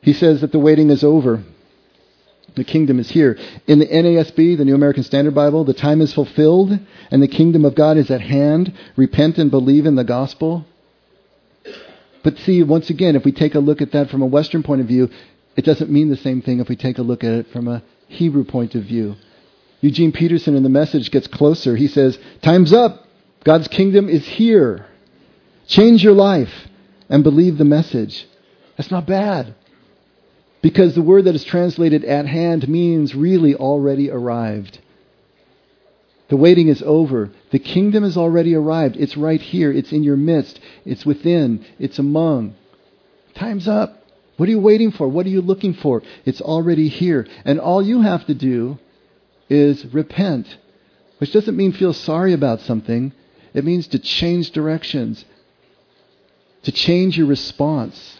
He 0.00 0.12
says 0.12 0.40
that 0.40 0.52
the 0.52 0.58
waiting 0.58 0.90
is 0.90 1.02
over. 1.02 1.42
The 2.54 2.64
kingdom 2.64 2.98
is 2.98 3.10
here. 3.10 3.38
In 3.66 3.78
the 3.78 3.86
NASB, 3.86 4.56
the 4.56 4.64
New 4.64 4.74
American 4.74 5.02
Standard 5.02 5.34
Bible, 5.34 5.64
the 5.64 5.74
time 5.74 6.00
is 6.00 6.12
fulfilled 6.12 6.78
and 7.10 7.22
the 7.22 7.28
kingdom 7.28 7.64
of 7.64 7.74
God 7.74 7.96
is 7.96 8.10
at 8.10 8.20
hand. 8.20 8.72
Repent 8.96 9.38
and 9.38 9.50
believe 9.50 9.86
in 9.86 9.94
the 9.94 10.04
gospel. 10.04 10.66
But 12.24 12.38
see, 12.38 12.62
once 12.62 12.90
again, 12.90 13.16
if 13.16 13.24
we 13.24 13.32
take 13.32 13.54
a 13.54 13.60
look 13.60 13.80
at 13.80 13.92
that 13.92 14.10
from 14.10 14.22
a 14.22 14.26
Western 14.26 14.62
point 14.62 14.80
of 14.80 14.88
view, 14.88 15.08
it 15.56 15.64
doesn't 15.64 15.90
mean 15.90 16.08
the 16.08 16.16
same 16.16 16.42
thing 16.42 16.60
if 16.60 16.68
we 16.68 16.76
take 16.76 16.98
a 16.98 17.02
look 17.02 17.22
at 17.24 17.32
it 17.32 17.48
from 17.48 17.68
a 17.68 17.82
Hebrew 18.08 18.44
point 18.44 18.74
of 18.74 18.84
view. 18.84 19.16
Eugene 19.80 20.12
Peterson 20.12 20.56
in 20.56 20.62
the 20.62 20.68
message 20.68 21.10
gets 21.10 21.28
closer. 21.28 21.76
He 21.76 21.88
says, 21.88 22.18
Time's 22.42 22.72
up. 22.72 23.06
God's 23.44 23.68
kingdom 23.68 24.08
is 24.08 24.26
here. 24.26 24.86
Change 25.66 26.02
your 26.02 26.14
life 26.14 26.68
and 27.08 27.22
believe 27.22 27.58
the 27.58 27.64
message. 27.64 28.26
That's 28.76 28.90
not 28.90 29.06
bad. 29.06 29.54
Because 30.60 30.94
the 30.94 31.02
word 31.02 31.24
that 31.24 31.34
is 31.34 31.44
translated 31.44 32.04
at 32.04 32.26
hand 32.26 32.68
means 32.68 33.14
really 33.14 33.54
already 33.54 34.10
arrived. 34.10 34.78
The 36.28 36.36
waiting 36.36 36.68
is 36.68 36.82
over. 36.82 37.30
The 37.50 37.58
kingdom 37.58 38.02
has 38.02 38.16
already 38.16 38.54
arrived. 38.54 38.96
It's 38.96 39.16
right 39.16 39.40
here. 39.40 39.72
It's 39.72 39.92
in 39.92 40.02
your 40.02 40.16
midst. 40.16 40.60
It's 40.84 41.06
within. 41.06 41.64
It's 41.78 41.98
among. 41.98 42.54
Time's 43.34 43.68
up. 43.68 44.02
What 44.36 44.48
are 44.48 44.52
you 44.52 44.60
waiting 44.60 44.90
for? 44.90 45.08
What 45.08 45.26
are 45.26 45.30
you 45.30 45.40
looking 45.40 45.74
for? 45.74 46.02
It's 46.24 46.40
already 46.40 46.88
here. 46.88 47.26
And 47.44 47.58
all 47.58 47.82
you 47.82 48.02
have 48.02 48.26
to 48.26 48.34
do 48.34 48.78
is 49.48 49.86
repent, 49.86 50.58
which 51.18 51.32
doesn't 51.32 51.56
mean 51.56 51.72
feel 51.72 51.92
sorry 51.92 52.32
about 52.32 52.60
something. 52.60 53.12
It 53.54 53.64
means 53.64 53.88
to 53.88 53.98
change 53.98 54.50
directions, 54.50 55.24
to 56.64 56.72
change 56.72 57.16
your 57.16 57.26
response 57.26 58.17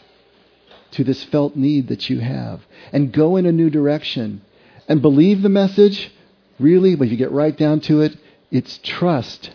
to 0.93 1.05
this 1.05 1.25
felt 1.25 1.57
need 1.57 1.89
that 1.89 2.09
you 2.09 2.21
have 2.21 2.61
and 2.93 3.13
go 3.13 3.37
in 3.37 3.47
a 3.47 3.53
new 3.53 3.71
direction 3.71 4.41
and 4.89 5.03
believe 5.03 5.43
the 5.43 5.49
message. 5.49 6.13
Really, 6.59 6.95
when 6.95 7.09
you 7.09 7.17
get 7.17 7.31
right 7.31 7.57
down 7.57 7.81
to 7.81 8.01
it, 8.01 8.17
it's 8.51 8.79
trust 8.83 9.51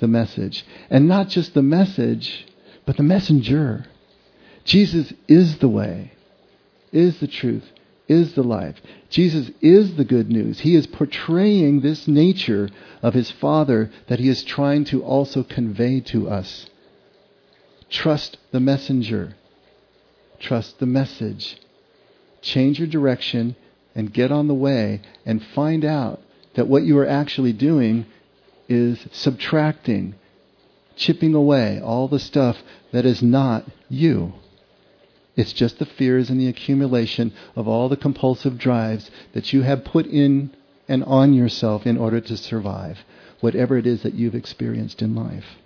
the 0.00 0.08
message. 0.08 0.66
And 0.90 1.08
not 1.08 1.28
just 1.28 1.54
the 1.54 1.62
message, 1.62 2.46
but 2.84 2.96
the 2.96 3.02
messenger. 3.02 3.86
Jesus 4.64 5.12
is 5.28 5.58
the 5.58 5.68
way, 5.68 6.12
is 6.92 7.20
the 7.20 7.26
truth, 7.26 7.64
is 8.08 8.34
the 8.34 8.42
life. 8.42 8.76
Jesus 9.08 9.50
is 9.60 9.96
the 9.96 10.04
good 10.04 10.30
news. 10.30 10.60
He 10.60 10.74
is 10.74 10.86
portraying 10.86 11.80
this 11.80 12.08
nature 12.08 12.68
of 13.02 13.14
his 13.14 13.30
Father 13.30 13.90
that 14.08 14.18
he 14.18 14.28
is 14.28 14.42
trying 14.42 14.84
to 14.86 15.02
also 15.02 15.42
convey 15.42 16.00
to 16.00 16.28
us. 16.28 16.68
Trust 17.88 18.38
the 18.50 18.60
messenger. 18.60 19.36
Trust 20.44 20.78
the 20.78 20.84
message. 20.84 21.56
Change 22.42 22.78
your 22.78 22.86
direction 22.86 23.56
and 23.94 24.12
get 24.12 24.30
on 24.30 24.46
the 24.46 24.52
way 24.52 25.00
and 25.24 25.42
find 25.42 25.86
out 25.86 26.20
that 26.54 26.68
what 26.68 26.82
you 26.82 26.98
are 26.98 27.08
actually 27.08 27.54
doing 27.54 28.04
is 28.68 29.06
subtracting, 29.10 30.14
chipping 30.96 31.34
away 31.34 31.80
all 31.80 32.08
the 32.08 32.18
stuff 32.18 32.58
that 32.92 33.06
is 33.06 33.22
not 33.22 33.64
you. 33.88 34.34
It's 35.34 35.54
just 35.54 35.78
the 35.78 35.86
fears 35.86 36.28
and 36.28 36.38
the 36.38 36.48
accumulation 36.48 37.32
of 37.56 37.66
all 37.66 37.88
the 37.88 37.96
compulsive 37.96 38.58
drives 38.58 39.10
that 39.32 39.54
you 39.54 39.62
have 39.62 39.82
put 39.82 40.04
in 40.04 40.54
and 40.86 41.02
on 41.04 41.32
yourself 41.32 41.86
in 41.86 41.96
order 41.96 42.20
to 42.20 42.36
survive, 42.36 42.98
whatever 43.40 43.78
it 43.78 43.86
is 43.86 44.02
that 44.02 44.12
you've 44.12 44.34
experienced 44.34 45.00
in 45.00 45.14
life. 45.14 45.56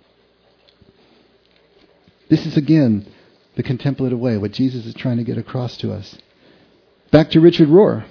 This 2.29 2.45
is 2.45 2.55
again 2.55 3.05
the 3.59 3.63
contemplative 3.63 4.17
way, 4.17 4.37
what 4.37 4.53
Jesus 4.53 4.85
is 4.85 4.93
trying 4.93 5.17
to 5.17 5.23
get 5.25 5.37
across 5.37 5.75
to 5.75 5.91
us. 5.91 6.17
Back 7.11 7.31
to 7.31 7.41
Richard 7.41 7.67
Rohr. 7.67 8.05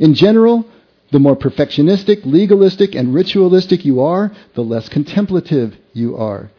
In 0.00 0.14
general, 0.14 0.66
the 1.12 1.20
more 1.20 1.36
perfectionistic, 1.36 2.22
legalistic, 2.24 2.96
and 2.96 3.14
ritualistic 3.14 3.84
you 3.84 4.00
are, 4.00 4.32
the 4.54 4.64
less 4.64 4.88
contemplative 4.88 5.76
you 5.92 6.16
are. 6.16 6.50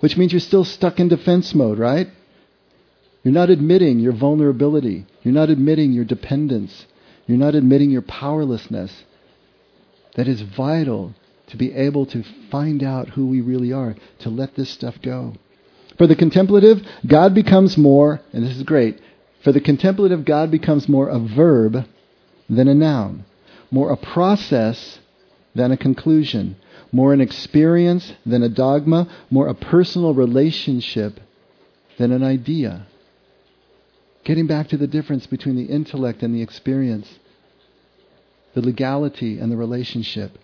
Which 0.00 0.16
means 0.16 0.32
you're 0.32 0.40
still 0.40 0.64
stuck 0.64 0.98
in 0.98 1.06
defense 1.06 1.54
mode, 1.54 1.78
right? 1.78 2.08
You're 3.22 3.32
not 3.32 3.48
admitting 3.48 4.00
your 4.00 4.12
vulnerability. 4.12 5.06
You're 5.22 5.34
not 5.34 5.48
admitting 5.48 5.92
your 5.92 6.04
dependence. 6.04 6.84
You're 7.28 7.38
not 7.38 7.54
admitting 7.54 7.92
your 7.92 8.02
powerlessness. 8.02 9.04
That 10.16 10.26
is 10.26 10.40
vital 10.40 11.14
to 11.46 11.56
be 11.56 11.72
able 11.74 12.06
to 12.06 12.24
find 12.50 12.82
out 12.82 13.10
who 13.10 13.28
we 13.28 13.40
really 13.40 13.72
are, 13.72 13.94
to 14.18 14.30
let 14.30 14.56
this 14.56 14.68
stuff 14.68 15.00
go. 15.00 15.34
For 15.98 16.06
the 16.06 16.16
contemplative, 16.16 16.80
God 17.06 17.34
becomes 17.34 17.76
more, 17.76 18.20
and 18.32 18.46
this 18.46 18.56
is 18.56 18.62
great, 18.62 19.00
for 19.42 19.52
the 19.52 19.60
contemplative, 19.60 20.24
God 20.24 20.50
becomes 20.50 20.88
more 20.88 21.08
a 21.08 21.18
verb 21.18 21.84
than 22.48 22.68
a 22.68 22.74
noun, 22.74 23.24
more 23.70 23.90
a 23.90 23.96
process 23.96 25.00
than 25.54 25.72
a 25.72 25.76
conclusion, 25.76 26.56
more 26.92 27.12
an 27.12 27.20
experience 27.20 28.12
than 28.24 28.42
a 28.42 28.48
dogma, 28.48 29.08
more 29.30 29.48
a 29.48 29.54
personal 29.54 30.14
relationship 30.14 31.20
than 31.98 32.12
an 32.12 32.22
idea. 32.22 32.86
Getting 34.24 34.46
back 34.46 34.68
to 34.68 34.76
the 34.76 34.86
difference 34.86 35.26
between 35.26 35.56
the 35.56 35.64
intellect 35.64 36.22
and 36.22 36.34
the 36.34 36.42
experience, 36.42 37.18
the 38.54 38.60
legality 38.60 39.38
and 39.38 39.50
the 39.50 39.56
relationship. 39.56 40.38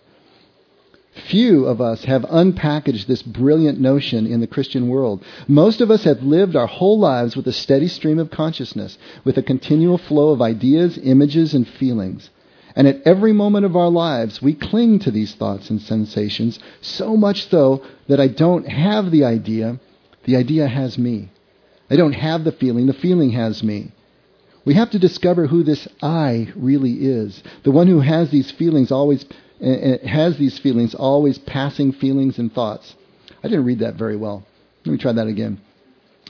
Few 1.15 1.65
of 1.65 1.79
us 1.79 2.03
have 2.03 2.23
unpackaged 2.23 3.07
this 3.07 3.23
brilliant 3.23 3.79
notion 3.79 4.27
in 4.27 4.41
the 4.41 4.47
Christian 4.47 4.89
world. 4.89 5.23
Most 5.47 5.79
of 5.79 5.89
us 5.89 6.03
have 6.03 6.21
lived 6.21 6.57
our 6.57 6.67
whole 6.67 6.99
lives 6.99 7.37
with 7.37 7.47
a 7.47 7.53
steady 7.53 7.87
stream 7.87 8.19
of 8.19 8.29
consciousness, 8.29 8.97
with 9.23 9.37
a 9.37 9.43
continual 9.43 9.97
flow 9.97 10.31
of 10.31 10.41
ideas, 10.41 10.97
images, 10.97 11.53
and 11.53 11.65
feelings. 11.67 12.29
And 12.75 12.85
at 12.85 13.01
every 13.05 13.31
moment 13.31 13.65
of 13.65 13.77
our 13.77 13.89
lives, 13.89 14.41
we 14.41 14.53
cling 14.53 14.99
to 14.99 15.11
these 15.11 15.33
thoughts 15.33 15.69
and 15.69 15.81
sensations, 15.81 16.59
so 16.81 17.15
much 17.15 17.49
so 17.49 17.81
that 18.09 18.19
I 18.19 18.27
don't 18.27 18.67
have 18.67 19.09
the 19.09 19.23
idea, 19.23 19.79
the 20.25 20.35
idea 20.35 20.67
has 20.67 20.97
me. 20.97 21.29
I 21.89 21.95
don't 21.95 22.13
have 22.13 22.43
the 22.43 22.51
feeling, 22.51 22.87
the 22.87 22.93
feeling 22.93 23.31
has 23.31 23.63
me. 23.63 23.93
We 24.65 24.73
have 24.73 24.89
to 24.91 24.99
discover 24.99 25.47
who 25.47 25.63
this 25.63 25.87
I 26.01 26.51
really 26.55 27.05
is. 27.05 27.41
The 27.63 27.71
one 27.71 27.87
who 27.87 28.01
has 28.01 28.31
these 28.31 28.51
feelings 28.51 28.91
always 28.91 29.23
has 29.65 30.37
these 30.37 30.59
feelings, 30.59 30.93
always 30.93 31.37
passing 31.37 31.91
feelings 31.91 32.37
and 32.37 32.53
thoughts. 32.53 32.95
I 33.43 33.47
didn't 33.47 33.65
read 33.65 33.79
that 33.79 33.95
very 33.95 34.15
well. 34.15 34.45
Let 34.85 34.91
me 34.91 34.97
try 34.97 35.11
that 35.11 35.27
again. 35.27 35.61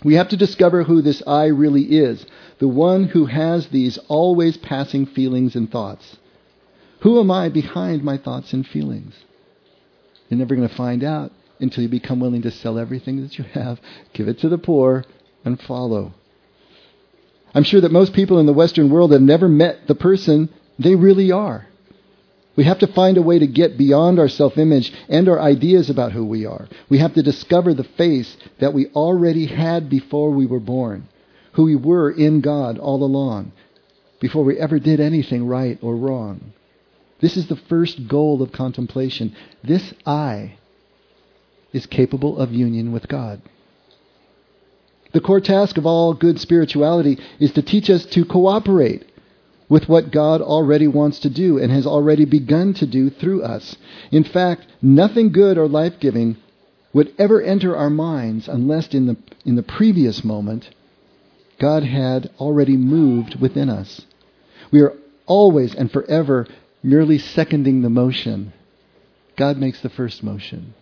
We 0.03 0.15
have 0.15 0.29
to 0.29 0.37
discover 0.37 0.83
who 0.83 1.01
this 1.01 1.23
I 1.25 1.45
really 1.45 1.83
is, 1.83 2.25
the 2.59 2.67
one 2.67 3.05
who 3.05 3.25
has 3.25 3.67
these 3.67 3.97
always 4.07 4.57
passing 4.57 5.05
feelings 5.05 5.55
and 5.55 5.71
thoughts. 5.71 6.17
Who 7.01 7.19
am 7.19 7.31
I 7.31 7.49
behind 7.49 8.03
my 8.03 8.17
thoughts 8.17 8.53
and 8.53 8.67
feelings? 8.67 9.15
You're 10.29 10.39
never 10.39 10.55
going 10.55 10.67
to 10.67 10.75
find 10.75 11.03
out 11.03 11.31
until 11.59 11.83
you 11.83 11.89
become 11.89 12.19
willing 12.19 12.41
to 12.43 12.51
sell 12.51 12.77
everything 12.77 13.21
that 13.21 13.37
you 13.37 13.45
have, 13.45 13.79
give 14.13 14.27
it 14.27 14.39
to 14.39 14.49
the 14.49 14.57
poor, 14.57 15.05
and 15.43 15.61
follow. 15.61 16.13
I'm 17.53 17.63
sure 17.63 17.81
that 17.81 17.91
most 17.91 18.13
people 18.13 18.39
in 18.39 18.45
the 18.45 18.53
Western 18.53 18.89
world 18.89 19.11
have 19.11 19.21
never 19.21 19.47
met 19.47 19.87
the 19.87 19.95
person 19.95 20.49
they 20.77 20.95
really 20.95 21.31
are. 21.31 21.67
We 22.55 22.63
have 22.63 22.79
to 22.79 22.87
find 22.87 23.17
a 23.17 23.21
way 23.21 23.39
to 23.39 23.47
get 23.47 23.77
beyond 23.77 24.19
our 24.19 24.29
self 24.29 24.57
image 24.57 24.93
and 25.09 25.27
our 25.27 25.39
ideas 25.39 25.89
about 25.89 26.13
who 26.13 26.25
we 26.25 26.45
are. 26.45 26.67
We 26.89 26.99
have 26.99 27.13
to 27.15 27.23
discover 27.23 27.73
the 27.73 27.83
face 27.83 28.37
that 28.59 28.73
we 28.73 28.87
already 28.87 29.45
had 29.45 29.89
before 29.89 30.31
we 30.31 30.45
were 30.45 30.59
born, 30.59 31.07
who 31.53 31.63
we 31.63 31.75
were 31.75 32.09
in 32.11 32.41
God 32.41 32.77
all 32.77 33.03
along, 33.03 33.51
before 34.21 34.43
we 34.43 34.57
ever 34.57 34.79
did 34.79 34.99
anything 34.99 35.47
right 35.47 35.77
or 35.81 35.95
wrong. 35.95 36.53
This 37.19 37.37
is 37.37 37.47
the 37.47 37.55
first 37.55 38.07
goal 38.07 38.41
of 38.41 38.51
contemplation. 38.51 39.35
This 39.63 39.93
I 40.05 40.57
is 41.73 41.85
capable 41.85 42.37
of 42.37 42.53
union 42.53 42.93
with 42.93 43.07
God. 43.07 43.41
The 45.11 45.21
core 45.21 45.41
task 45.41 45.77
of 45.77 45.85
all 45.85 46.13
good 46.13 46.39
spirituality 46.39 47.19
is 47.39 47.51
to 47.53 47.61
teach 47.61 47.89
us 47.89 48.05
to 48.07 48.25
cooperate 48.25 49.09
with 49.67 49.89
what 49.89 50.11
God 50.11 50.41
already 50.41 50.87
wants 50.87 51.19
to 51.19 51.29
do 51.29 51.57
and 51.57 51.71
has 51.71 51.85
already 51.85 52.25
begun 52.25 52.73
to 52.75 52.85
do 52.85 53.09
through 53.09 53.43
us. 53.43 53.75
In 54.11 54.23
fact, 54.23 54.67
nothing 54.81 55.31
good 55.31 55.57
or 55.57 55.67
life 55.67 55.99
giving 55.99 56.37
would 56.93 57.13
ever 57.17 57.41
enter 57.41 57.75
our 57.75 57.89
minds 57.89 58.47
unless 58.47 58.93
in 58.93 59.07
the, 59.07 59.17
in 59.43 59.55
the 59.55 59.63
previous 59.63 60.23
moment 60.23 60.69
God 61.59 61.83
had 61.83 62.31
already 62.39 62.77
moved 62.77 63.39
within 63.39 63.69
us. 63.69 64.01
We 64.71 64.81
are 64.81 64.93
always 65.25 65.73
and 65.73 65.91
forever 65.91 66.47
merely 66.83 67.17
seconding 67.17 67.81
the 67.81 67.89
motion. 67.89 68.53
God 69.37 69.57
makes 69.57 69.81
the 69.81 69.89
first 69.89 70.23
motion. 70.23 70.73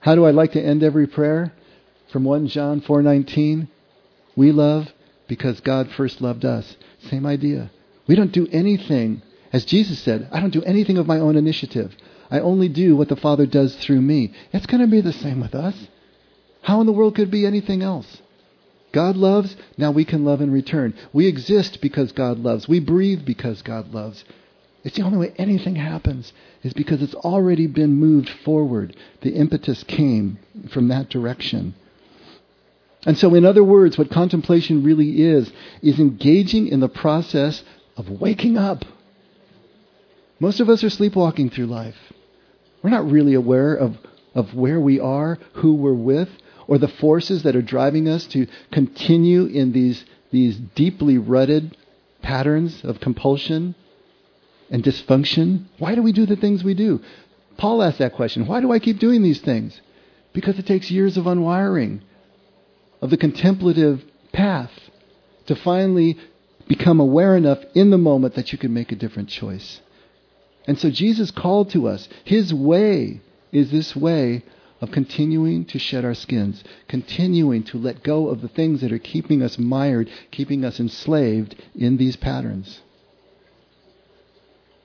How 0.00 0.14
do 0.14 0.24
I 0.24 0.30
like 0.30 0.52
to 0.52 0.62
end 0.62 0.82
every 0.82 1.06
prayer? 1.06 1.52
From 2.12 2.24
1 2.24 2.48
John 2.48 2.80
4:19, 2.80 3.68
we 4.36 4.52
love 4.52 4.92
because 5.26 5.60
God 5.60 5.90
first 5.90 6.20
loved 6.20 6.44
us. 6.44 6.76
Same 7.08 7.26
idea. 7.26 7.70
We 8.06 8.14
don't 8.14 8.32
do 8.32 8.46
anything, 8.52 9.22
as 9.52 9.64
Jesus 9.64 9.98
said, 9.98 10.28
I 10.30 10.40
don't 10.40 10.52
do 10.52 10.62
anything 10.62 10.98
of 10.98 11.06
my 11.06 11.18
own 11.18 11.36
initiative. 11.36 11.96
I 12.30 12.40
only 12.40 12.68
do 12.68 12.96
what 12.96 13.08
the 13.08 13.16
Father 13.16 13.46
does 13.46 13.76
through 13.76 14.00
me. 14.00 14.32
It's 14.52 14.66
going 14.66 14.80
to 14.80 14.86
be 14.86 15.00
the 15.00 15.12
same 15.12 15.40
with 15.40 15.54
us. 15.54 15.88
How 16.62 16.80
in 16.80 16.86
the 16.86 16.92
world 16.92 17.14
could 17.14 17.28
it 17.28 17.30
be 17.30 17.46
anything 17.46 17.82
else? 17.82 18.22
God 18.92 19.16
loves, 19.16 19.56
now 19.76 19.90
we 19.90 20.04
can 20.04 20.24
love 20.24 20.40
in 20.40 20.52
return. 20.52 20.94
We 21.12 21.26
exist 21.26 21.80
because 21.80 22.12
God 22.12 22.38
loves. 22.38 22.68
We 22.68 22.80
breathe 22.80 23.24
because 23.24 23.60
God 23.62 23.92
loves. 23.92 24.24
It's 24.84 24.96
the 24.96 25.02
only 25.02 25.18
way 25.18 25.34
anything 25.36 25.76
happens 25.76 26.32
is 26.62 26.74
because 26.74 27.02
it's 27.02 27.14
already 27.14 27.66
been 27.66 27.94
moved 27.94 28.28
forward. 28.28 28.94
The 29.22 29.34
impetus 29.34 29.82
came 29.84 30.38
from 30.70 30.88
that 30.88 31.08
direction. 31.08 31.74
And 33.06 33.18
so, 33.18 33.34
in 33.34 33.44
other 33.44 33.64
words, 33.64 33.98
what 33.98 34.10
contemplation 34.10 34.82
really 34.82 35.22
is, 35.22 35.52
is 35.82 36.00
engaging 36.00 36.68
in 36.68 36.80
the 36.80 36.88
process 36.88 37.62
of 37.96 38.08
waking 38.08 38.56
up. 38.56 38.84
Most 40.40 40.60
of 40.60 40.68
us 40.68 40.82
are 40.82 40.90
sleepwalking 40.90 41.50
through 41.50 41.66
life. 41.66 41.96
We're 42.82 42.90
not 42.90 43.10
really 43.10 43.34
aware 43.34 43.74
of, 43.74 43.96
of 44.34 44.54
where 44.54 44.80
we 44.80 45.00
are, 45.00 45.38
who 45.54 45.74
we're 45.74 45.92
with, 45.92 46.28
or 46.66 46.78
the 46.78 46.88
forces 46.88 47.42
that 47.42 47.56
are 47.56 47.62
driving 47.62 48.08
us 48.08 48.26
to 48.28 48.46
continue 48.72 49.44
in 49.46 49.72
these, 49.72 50.04
these 50.30 50.56
deeply 50.56 51.18
rutted 51.18 51.76
patterns 52.22 52.82
of 52.84 53.00
compulsion 53.00 53.74
and 54.70 54.82
dysfunction. 54.82 55.64
Why 55.78 55.94
do 55.94 56.02
we 56.02 56.12
do 56.12 56.24
the 56.24 56.36
things 56.36 56.64
we 56.64 56.74
do? 56.74 57.02
Paul 57.58 57.82
asked 57.82 57.98
that 57.98 58.14
question. 58.14 58.46
Why 58.46 58.60
do 58.60 58.72
I 58.72 58.78
keep 58.78 58.98
doing 58.98 59.22
these 59.22 59.40
things? 59.40 59.78
Because 60.32 60.58
it 60.58 60.66
takes 60.66 60.90
years 60.90 61.16
of 61.16 61.26
unwiring 61.26 62.00
of 63.04 63.10
the 63.10 63.18
contemplative 63.18 64.02
path 64.32 64.70
to 65.44 65.54
finally 65.54 66.18
become 66.66 66.98
aware 66.98 67.36
enough 67.36 67.58
in 67.74 67.90
the 67.90 67.98
moment 67.98 68.34
that 68.34 68.50
you 68.50 68.56
can 68.56 68.72
make 68.72 68.90
a 68.90 68.96
different 68.96 69.28
choice. 69.28 69.82
And 70.66 70.78
so 70.78 70.88
Jesus 70.90 71.30
called 71.30 71.68
to 71.72 71.86
us. 71.86 72.08
His 72.24 72.54
way 72.54 73.20
is 73.52 73.70
this 73.70 73.94
way 73.94 74.42
of 74.80 74.90
continuing 74.90 75.66
to 75.66 75.78
shed 75.78 76.02
our 76.02 76.14
skins, 76.14 76.64
continuing 76.88 77.62
to 77.64 77.76
let 77.76 78.02
go 78.02 78.28
of 78.28 78.40
the 78.40 78.48
things 78.48 78.80
that 78.80 78.90
are 78.90 78.98
keeping 78.98 79.42
us 79.42 79.58
mired, 79.58 80.10
keeping 80.30 80.64
us 80.64 80.80
enslaved 80.80 81.62
in 81.74 81.98
these 81.98 82.16
patterns. 82.16 82.80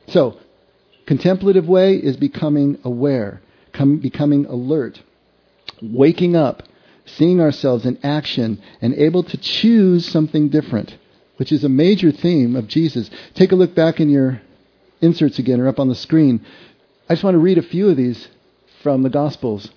So, 0.08 0.38
contemplative 1.06 1.70
way 1.70 1.96
is 1.96 2.18
becoming 2.18 2.80
aware, 2.84 3.42
becoming 3.72 4.46
alert, 4.46 5.02
waking 5.82 6.36
up 6.36 6.64
seeing 7.16 7.42
ourselves 7.42 7.86
in 7.86 7.98
action 8.04 8.62
and 8.82 8.94
able 8.96 9.24
to 9.24 9.38
choose 9.38 10.08
something 10.08 10.50
different, 10.50 10.98
which 11.38 11.52
is 11.52 11.64
a 11.64 11.70
major 11.70 12.12
theme 12.12 12.56
of 12.56 12.68
Jesus. 12.68 13.10
Take 13.34 13.52
a 13.52 13.56
look 13.56 13.76
back 13.76 14.00
in 14.00 14.10
your 14.10 14.42
inserts 15.02 15.40
again 15.40 15.60
or 15.60 15.68
up 15.68 15.80
on 15.80 15.88
the 15.88 15.96
screen. 15.96 16.46
I 17.10 17.14
just 17.14 17.24
want 17.24 17.36
to 17.36 17.40
read 17.40 17.58
a 17.58 17.64
few 17.64 17.90
of 17.90 17.98
these 17.98 18.28
from 18.84 19.04
the 19.04 19.10
Gospels. 19.10 19.70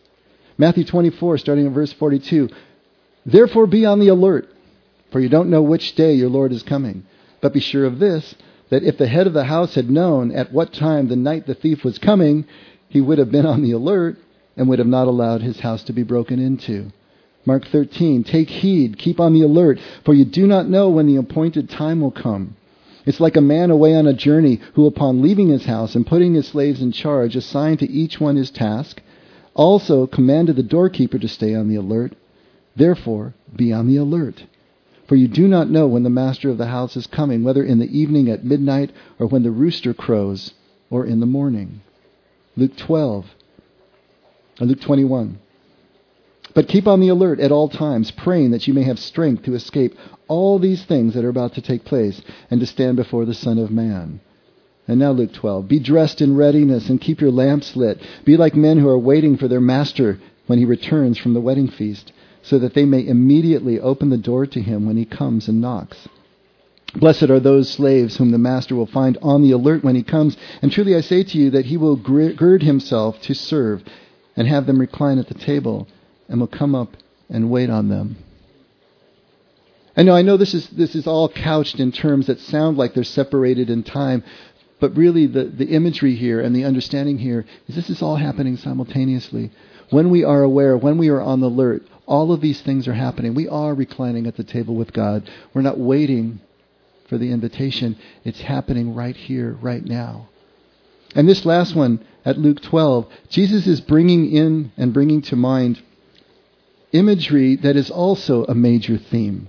Matthew 0.59 0.85
24, 0.85 1.39
starting 1.39 1.67
at 1.67 1.73
verse 1.73 1.93
42. 1.93 2.49
Therefore 3.25 3.67
be 3.67 3.87
on 3.87 4.01
the 4.01 4.09
alert, 4.09 4.49
for 5.11 5.21
you 5.21 5.29
don't 5.29 5.51
know 5.51 5.63
which 5.63 5.95
day 5.95 6.13
your 6.15 6.29
Lord 6.29 6.53
is 6.53 6.63
coming. 6.63 7.05
But 7.41 7.53
be 7.53 7.61
sure 7.61 7.85
of 7.85 7.99
this, 7.99 8.35
that 8.71 8.83
if 8.83 8.99
the 8.99 9.07
head 9.07 9.27
of 9.27 9.33
the 9.33 9.45
house 9.45 9.75
had 9.75 9.91
known 9.91 10.33
at 10.33 10.53
what 10.53 10.73
time 10.73 11.09
the 11.09 11.17
night 11.17 11.47
the 11.47 11.55
thief 11.55 11.85
was 11.85 11.99
coming, 11.99 12.47
he 12.89 13.01
would 13.01 13.19
have 13.19 13.31
been 13.31 13.47
on 13.47 13.63
the 13.63 13.73
alert 13.73 14.17
and 14.57 14.69
would 14.69 14.79
have 14.79 14.89
not 14.89 15.09
allowed 15.09 15.43
his 15.43 15.61
house 15.61 15.83
to 15.85 15.93
be 15.93 16.03
broken 16.03 16.39
into. 16.39 16.93
Mark 17.45 17.67
13, 17.67 18.23
take 18.25 18.49
heed, 18.49 18.99
keep 18.99 19.19
on 19.19 19.33
the 19.33 19.43
alert, 19.43 19.81
for 20.05 20.15
you 20.15 20.25
do 20.25 20.47
not 20.47 20.69
know 20.69 20.89
when 20.89 21.07
the 21.07 21.17
appointed 21.17 21.69
time 21.69 22.01
will 22.01 22.13
come. 22.13 22.57
It's 23.05 23.21
like 23.21 23.37
a 23.37 23.41
man 23.41 23.71
away 23.71 23.97
on 23.97 24.07
a 24.07 24.13
journey 24.13 24.61
who, 24.75 24.87
upon 24.87 25.23
leaving 25.23 25.49
his 25.49 25.65
house 25.65 25.97
and 25.97 26.07
putting 26.07 26.35
his 26.35 26.47
slaves 26.47 26.81
in 26.81 26.93
charge, 26.93 27.35
assigned 27.35 27.81
to 27.81 27.91
each 27.91 28.21
one 28.21 28.37
his 28.37 28.51
task, 28.51 29.03
also 29.55 30.07
commanded 30.07 30.57
the 30.57 30.63
doorkeeper 30.63 31.19
to 31.19 31.29
stay 31.29 31.55
on 31.55 31.69
the 31.69 31.75
alert. 31.77 32.15
Therefore, 32.77 33.35
be 33.55 33.73
on 33.73 33.89
the 33.89 33.97
alert. 33.97 34.45
For 35.09 35.17
you 35.17 35.27
do 35.27 35.49
not 35.49 35.69
know 35.69 35.89
when 35.89 36.05
the 36.05 36.11
master 36.11 36.49
of 36.49 36.59
the 36.59 36.69
house 36.69 36.97
is 36.97 37.09
coming, 37.09 37.43
whether 37.43 37.63
in 37.65 37.81
the 37.81 37.99
evening 37.99 38.31
at 38.31 38.45
midnight, 38.45 38.93
or 39.19 39.27
when 39.27 39.43
the 39.43 39.51
rooster 39.51 39.93
crows, 39.93 40.55
or 40.91 41.05
in 41.05 41.19
the 41.19 41.27
morning. 41.27 41.81
Luke 42.57 42.77
12, 42.77 43.27
or 44.61 44.67
Luke 44.67 44.81
21. 44.81 45.39
But 46.55 46.69
keep 46.69 46.87
on 46.87 47.01
the 47.01 47.09
alert 47.09 47.41
at 47.41 47.53
all 47.53 47.69
times, 47.69 48.11
praying 48.11 48.51
that 48.51 48.67
you 48.69 48.75
may 48.75 48.83
have 48.83 48.99
strength 48.99 49.45
to 49.45 49.55
escape 49.55 49.97
all 50.29 50.59
these 50.59 50.85
things 50.85 51.15
that 51.15 51.25
are 51.25 51.31
about 51.31 51.55
to 51.55 51.63
take 51.63 51.85
place 51.85 52.21
and 52.51 52.61
to 52.61 52.67
stand 52.67 52.97
before 52.97 53.25
the 53.25 53.35
Son 53.35 53.59
of 53.59 53.71
Man. 53.71 54.21
And 54.87 54.99
now 54.99 55.13
Luke 55.13 55.33
12. 55.33 55.69
Be 55.69 55.79
dressed 55.79 56.21
in 56.21 56.37
readiness 56.37 56.91
and 56.91 57.01
keep 57.01 57.21
your 57.21 57.31
lamps 57.31 57.77
lit. 57.77 58.01
Be 58.25 58.37
like 58.37 58.55
men 58.55 58.79
who 58.79 58.89
are 58.89 58.99
waiting 58.99 59.37
for 59.37 59.49
their 59.49 59.61
master 59.61 60.19
when 60.47 60.59
he 60.59 60.65
returns 60.65 61.17
from 61.17 61.35
the 61.35 61.41
wedding 61.41 61.69
feast, 61.69 62.13
so 62.43 62.59
that 62.59 62.75
they 62.75 62.85
may 62.85 63.07
immediately 63.07 63.79
open 63.81 64.11
the 64.11 64.19
door 64.19 64.45
to 64.47 64.61
him 64.61 64.85
when 64.85 64.97
he 64.97 65.05
comes 65.05 65.49
and 65.49 65.61
knocks. 65.61 66.09
Blessed 66.95 67.31
are 67.31 67.41
those 67.41 67.71
slaves 67.71 68.17
whom 68.17 68.33
the 68.33 68.39
master 68.39 68.75
will 68.75 68.87
find 68.87 69.17
on 69.23 69.43
the 69.43 69.53
alert 69.53 69.83
when 69.83 69.95
he 69.95 70.03
comes. 70.03 70.37
And 70.61 70.71
truly 70.71 70.95
I 70.95 71.01
say 71.01 71.23
to 71.23 71.39
you 71.39 71.51
that 71.51 71.67
he 71.67 71.79
will 71.79 71.97
gird 71.97 72.63
himself 72.63 73.21
to 73.23 73.35
serve 73.35 73.83
and 74.37 74.47
have 74.47 74.67
them 74.67 74.79
recline 74.79 75.19
at 75.19 75.29
the 75.29 75.35
table 75.35 75.87
and 76.29 76.41
will 76.41 76.47
come 76.47 76.75
up 76.75 76.97
and 77.29 77.51
wait 77.51 77.71
on 77.71 77.89
them. 77.89 78.17
I 79.97 80.03
know, 80.03 80.15
I 80.15 80.23
know 80.23 80.37
this 80.37 80.55
is, 80.55 80.69
this 80.69 80.95
is 80.95 81.07
all 81.07 81.29
couched 81.29 81.79
in 81.79 81.93
terms 81.93 82.27
that 82.27 82.41
sound 82.41 82.79
like 82.79 82.95
they're 82.95 83.05
separated 83.05 83.69
in 83.69 83.83
time, 83.83 84.25
but 84.81 84.97
really 84.97 85.27
the, 85.27 85.45
the 85.45 85.69
imagery 85.69 86.15
here 86.15 86.41
and 86.41 86.57
the 86.57 86.65
understanding 86.65 87.19
here 87.19 87.45
is 87.69 87.75
this 87.75 87.91
is 87.91 88.03
all 88.03 88.17
happening 88.17 88.57
simultaneously. 88.57 89.51
When 89.91 90.09
we 90.09 90.25
are 90.25 90.43
aware, 90.43 90.77
when 90.77 90.97
we 90.97 91.11
are 91.11 91.21
on 91.21 91.41
the 91.41 91.49
alert, 91.49 91.83
all 92.07 92.33
of 92.33 92.41
these 92.41 92.63
things 92.63 92.89
are 92.89 92.95
happening. 92.95 93.35
We 93.35 93.49
are 93.49 93.75
reclining 93.75 94.27
at 94.27 94.37
the 94.37 94.45
table 94.45 94.75
with 94.75 94.93
God. 94.93 95.29
We're 95.53 95.63
not 95.63 95.79
waiting 95.79 96.41
for 97.09 97.19
the 97.19 97.31
invitation. 97.31 97.97
It's 98.25 98.41
happening 98.41 98.95
right 98.95 99.15
here, 99.15 99.53
right 99.61 99.85
now. 99.85 100.31
And 101.15 101.29
this 101.29 101.45
last 101.45 101.77
one 101.77 102.03
at 102.25 102.39
Luke 102.39 102.63
12, 102.63 103.07
Jesus 103.29 103.67
is 103.67 103.83
bringing 103.83 104.33
in 104.33 104.73
and 104.79 104.95
bringing 104.95 105.21
to 105.23 105.37
mind 105.37 105.83
imagery 106.93 107.57
that 107.57 107.77
is 107.77 107.91
also 107.91 108.45
a 108.45 108.55
major 108.55 108.99
theme 108.99 109.49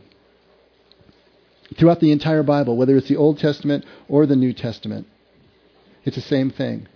throughout 1.78 2.00
the 2.00 2.12
entire 2.12 2.44
Bible, 2.44 2.78
whether 2.78 2.96
it's 2.98 3.08
the 3.08 3.18
Old 3.18 3.40
Testament 3.40 3.86
or 4.08 4.26
the 4.26 4.36
New 4.36 4.54
Testament. 4.54 5.08
It's 6.06 6.16
the 6.16 6.22
same 6.22 6.52
thing. 6.52 6.88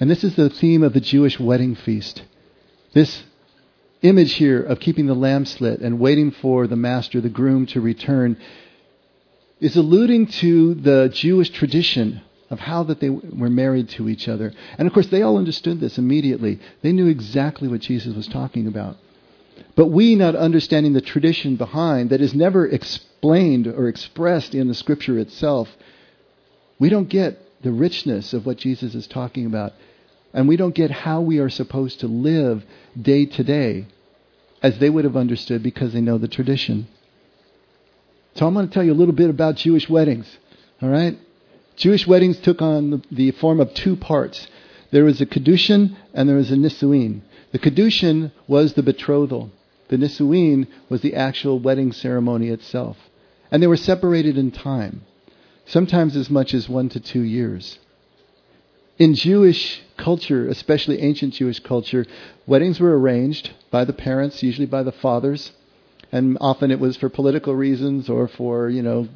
And 0.00 0.10
this 0.10 0.24
is 0.24 0.34
the 0.34 0.50
theme 0.50 0.82
of 0.82 0.92
the 0.92 1.00
Jewish 1.00 1.38
wedding 1.38 1.74
feast. 1.74 2.22
This 2.92 3.22
image 4.02 4.34
here 4.34 4.62
of 4.62 4.80
keeping 4.80 5.06
the 5.06 5.14
lamp 5.14 5.46
slit 5.48 5.80
and 5.80 5.98
waiting 5.98 6.30
for 6.30 6.66
the 6.66 6.76
master, 6.76 7.20
the 7.20 7.28
groom, 7.28 7.66
to 7.66 7.80
return 7.80 8.36
is 9.60 9.76
alluding 9.76 10.26
to 10.26 10.74
the 10.74 11.10
Jewish 11.12 11.50
tradition 11.50 12.20
of 12.50 12.60
how 12.60 12.82
that 12.84 13.00
they 13.00 13.08
were 13.08 13.48
married 13.48 13.88
to 13.90 14.08
each 14.08 14.28
other. 14.28 14.52
And 14.76 14.86
of 14.86 14.92
course, 14.92 15.06
they 15.06 15.22
all 15.22 15.38
understood 15.38 15.80
this 15.80 15.96
immediately. 15.96 16.60
They 16.82 16.92
knew 16.92 17.06
exactly 17.06 17.68
what 17.68 17.80
Jesus 17.80 18.14
was 18.14 18.26
talking 18.26 18.66
about. 18.66 18.96
But 19.76 19.86
we, 19.86 20.14
not 20.14 20.36
understanding 20.36 20.92
the 20.92 21.00
tradition 21.00 21.56
behind 21.56 22.10
that 22.10 22.20
is 22.20 22.34
never 22.34 22.66
explained 22.66 23.66
or 23.66 23.88
expressed 23.88 24.54
in 24.54 24.68
the 24.68 24.74
scripture 24.74 25.18
itself, 25.18 25.68
we 26.78 26.88
don't 26.88 27.08
get 27.08 27.40
the 27.62 27.72
richness 27.72 28.32
of 28.32 28.46
what 28.46 28.58
Jesus 28.58 28.94
is 28.94 29.06
talking 29.06 29.46
about. 29.46 29.72
And 30.32 30.48
we 30.48 30.56
don't 30.56 30.74
get 30.74 30.90
how 30.90 31.20
we 31.20 31.38
are 31.38 31.48
supposed 31.48 32.00
to 32.00 32.06
live 32.06 32.64
day 33.00 33.26
to 33.26 33.44
day 33.44 33.86
as 34.62 34.78
they 34.78 34.90
would 34.90 35.04
have 35.04 35.16
understood 35.16 35.62
because 35.62 35.92
they 35.92 36.00
know 36.00 36.18
the 36.18 36.28
tradition. 36.28 36.86
So 38.34 38.46
I'm 38.46 38.54
going 38.54 38.68
to 38.68 38.74
tell 38.74 38.82
you 38.82 38.92
a 38.92 38.94
little 38.94 39.14
bit 39.14 39.30
about 39.30 39.56
Jewish 39.56 39.88
weddings. 39.88 40.26
All 40.82 40.88
right? 40.88 41.18
Jewish 41.76 42.06
weddings 42.06 42.38
took 42.38 42.62
on 42.62 43.02
the, 43.10 43.30
form 43.32 43.60
of 43.60 43.74
two 43.74 43.96
parts. 43.96 44.46
There 44.90 45.04
was 45.04 45.20
a 45.20 45.26
kiddushin 45.26 45.96
and 46.12 46.28
there 46.28 46.36
was 46.36 46.50
a 46.50 46.56
nissu'in. 46.56 47.22
The 47.52 47.58
kiddushin 47.58 48.32
was 48.46 48.74
the 48.74 48.82
betrothal. 48.82 49.50
The 49.88 49.96
nissu'in 49.98 50.66
was 50.88 51.00
the 51.00 51.14
actual 51.14 51.58
wedding 51.58 51.92
ceremony 51.92 52.48
itself. 52.48 52.96
And 53.50 53.62
they 53.62 53.66
were 53.66 53.76
separated 53.76 54.38
in 54.38 54.50
time, 54.50 55.02
sometimes 55.66 56.16
as 56.16 56.30
much 56.30 56.54
as 56.54 56.68
one 56.68 56.88
to 56.90 57.00
two 57.00 57.22
years. 57.22 57.78
In 58.98 59.14
Jewish 59.14 59.82
culture, 59.96 60.48
especially 60.48 61.00
ancient 61.00 61.34
Jewish 61.34 61.60
culture, 61.60 62.06
weddings 62.46 62.80
were 62.80 62.98
arranged 62.98 63.50
by 63.70 63.84
the 63.84 63.92
parents, 63.92 64.42
usually 64.42 64.66
by 64.66 64.82
the 64.82 64.92
fathers, 64.92 65.52
and 66.12 66.38
often 66.40 66.70
it 66.70 66.78
was 66.78 66.96
for 66.96 67.08
political 67.08 67.54
reasons 67.54 68.08
or 68.08 68.28
for, 68.28 68.68
you 68.68 68.82
know, 68.82 69.08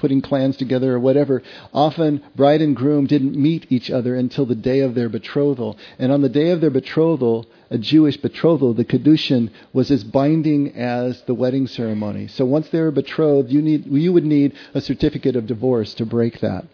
putting 0.00 0.22
clans 0.22 0.56
together 0.56 0.94
or 0.94 0.98
whatever. 0.98 1.42
Often 1.72 2.24
bride 2.34 2.62
and 2.62 2.74
groom 2.74 3.06
didn't 3.06 3.36
meet 3.36 3.66
each 3.70 3.90
other 3.90 4.16
until 4.16 4.46
the 4.46 4.54
day 4.54 4.80
of 4.80 4.94
their 4.94 5.08
betrothal. 5.08 5.78
And 5.98 6.10
on 6.10 6.22
the 6.22 6.28
day 6.28 6.50
of 6.50 6.60
their 6.60 6.70
betrothal, 6.70 7.46
a 7.70 7.78
Jewish 7.78 8.16
betrothal, 8.16 8.74
the 8.74 8.84
Kiddushin, 8.84 9.50
was 9.72 9.90
as 9.90 10.02
binding 10.02 10.74
as 10.74 11.22
the 11.22 11.34
wedding 11.34 11.66
ceremony. 11.66 12.26
So 12.26 12.44
once 12.44 12.68
they 12.70 12.80
were 12.80 12.90
betrothed, 12.90 13.50
you, 13.50 13.62
need, 13.62 13.86
you 13.86 14.12
would 14.12 14.24
need 14.24 14.54
a 14.74 14.80
certificate 14.80 15.36
of 15.36 15.46
divorce 15.46 15.94
to 15.94 16.06
break 16.06 16.40
that. 16.40 16.64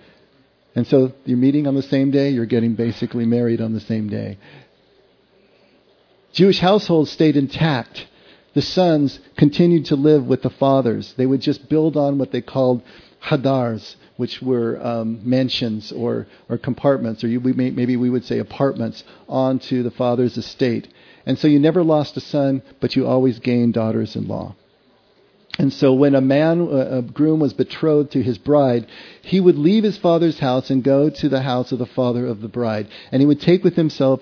And 0.75 0.87
so 0.87 1.13
you're 1.25 1.39
meeting 1.39 1.67
on 1.67 1.75
the 1.75 1.83
same 1.83 2.11
day, 2.11 2.31
you're 2.31 2.47
getting 2.47 2.75
basically 2.75 3.27
married 3.27 3.61
on 3.61 3.73
the 3.73 3.81
same 3.81 4.09
day. 4.09 4.39
Jewish 6.33 6.61
households 6.61 7.11
stayed 7.11 7.37
intact 7.37 8.07
the 8.57 8.63
sons 8.63 9.21
continued 9.37 9.85
to 9.85 9.97
live 9.97 10.27
with 10.27 10.41
the 10.41 10.49
fathers. 10.49 11.13
They 11.19 11.27
would 11.27 11.43
just 11.43 11.69
build 11.69 11.95
on 11.95 12.17
what 12.17 12.33
they 12.33 12.41
called 12.41 12.81
hadars, 13.27 13.97
which 14.17 14.41
were 14.41 14.81
um, 14.85 15.21
mansions 15.23 15.93
or, 15.93 16.27
or 16.49 16.59
compartments, 16.59 17.23
or 17.25 17.29
you, 17.29 17.41
we 17.41 17.53
may, 17.53 17.71
maybe 17.71 17.97
we 17.97 18.11
would 18.11 18.25
say 18.25 18.39
apartments, 18.39 19.05
onto 19.29 19.83
the 19.83 19.91
father's 19.91 20.37
estate. 20.37 20.89
And 21.27 21.39
so 21.39 21.49
you 21.49 21.59
never 21.59 21.83
lost 21.83 22.17
a 22.17 22.21
son, 22.21 22.63
but 22.81 22.95
you 22.95 23.07
always 23.07 23.39
gained 23.41 23.75
daughters 23.75 24.17
in 24.17 24.29
law. 24.29 24.55
And 25.59 25.73
so 25.73 25.95
when 25.95 26.15
a 26.15 26.21
man, 26.21 26.61
a 26.71 27.01
groom 27.01 27.41
was 27.41 27.55
betrothed 27.55 28.13
to 28.13 28.23
his 28.23 28.37
bride, 28.37 28.87
he 29.23 29.41
would 29.41 29.57
leave 29.57 29.85
his 29.85 29.97
father's 29.97 30.39
house 30.39 30.69
and 30.69 30.85
go 30.85 31.09
to 31.09 31.29
the 31.31 31.41
house 31.41 31.73
of 31.73 31.79
the 31.79 31.87
father 31.87 32.27
of 32.27 32.43
the 32.43 32.49
bride. 32.49 32.89
And 33.11 33.23
he 33.23 33.27
would 33.27 33.41
take 33.41 33.65
with 33.65 33.75
himself 33.75 34.21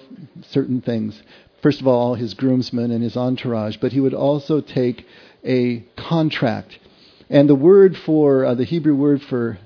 certain 0.48 0.80
things 0.80 1.20
first 1.64 1.80
of 1.80 1.86
all, 1.86 2.14
his 2.14 2.34
groomsmen 2.34 2.90
and 2.90 3.02
his 3.02 3.16
entourage, 3.16 3.78
but 3.78 3.90
he 3.90 3.98
would 3.98 4.12
also 4.12 4.60
take 4.60 5.06
a 5.46 5.82
contract. 5.96 6.78
And 7.34 7.48
the 7.48 7.56
word 7.56 7.96
for, 7.96 8.44
uh, 8.44 8.54
the 8.54 8.62
Hebrew 8.62 8.94
word 8.94 9.20
for 9.20 9.58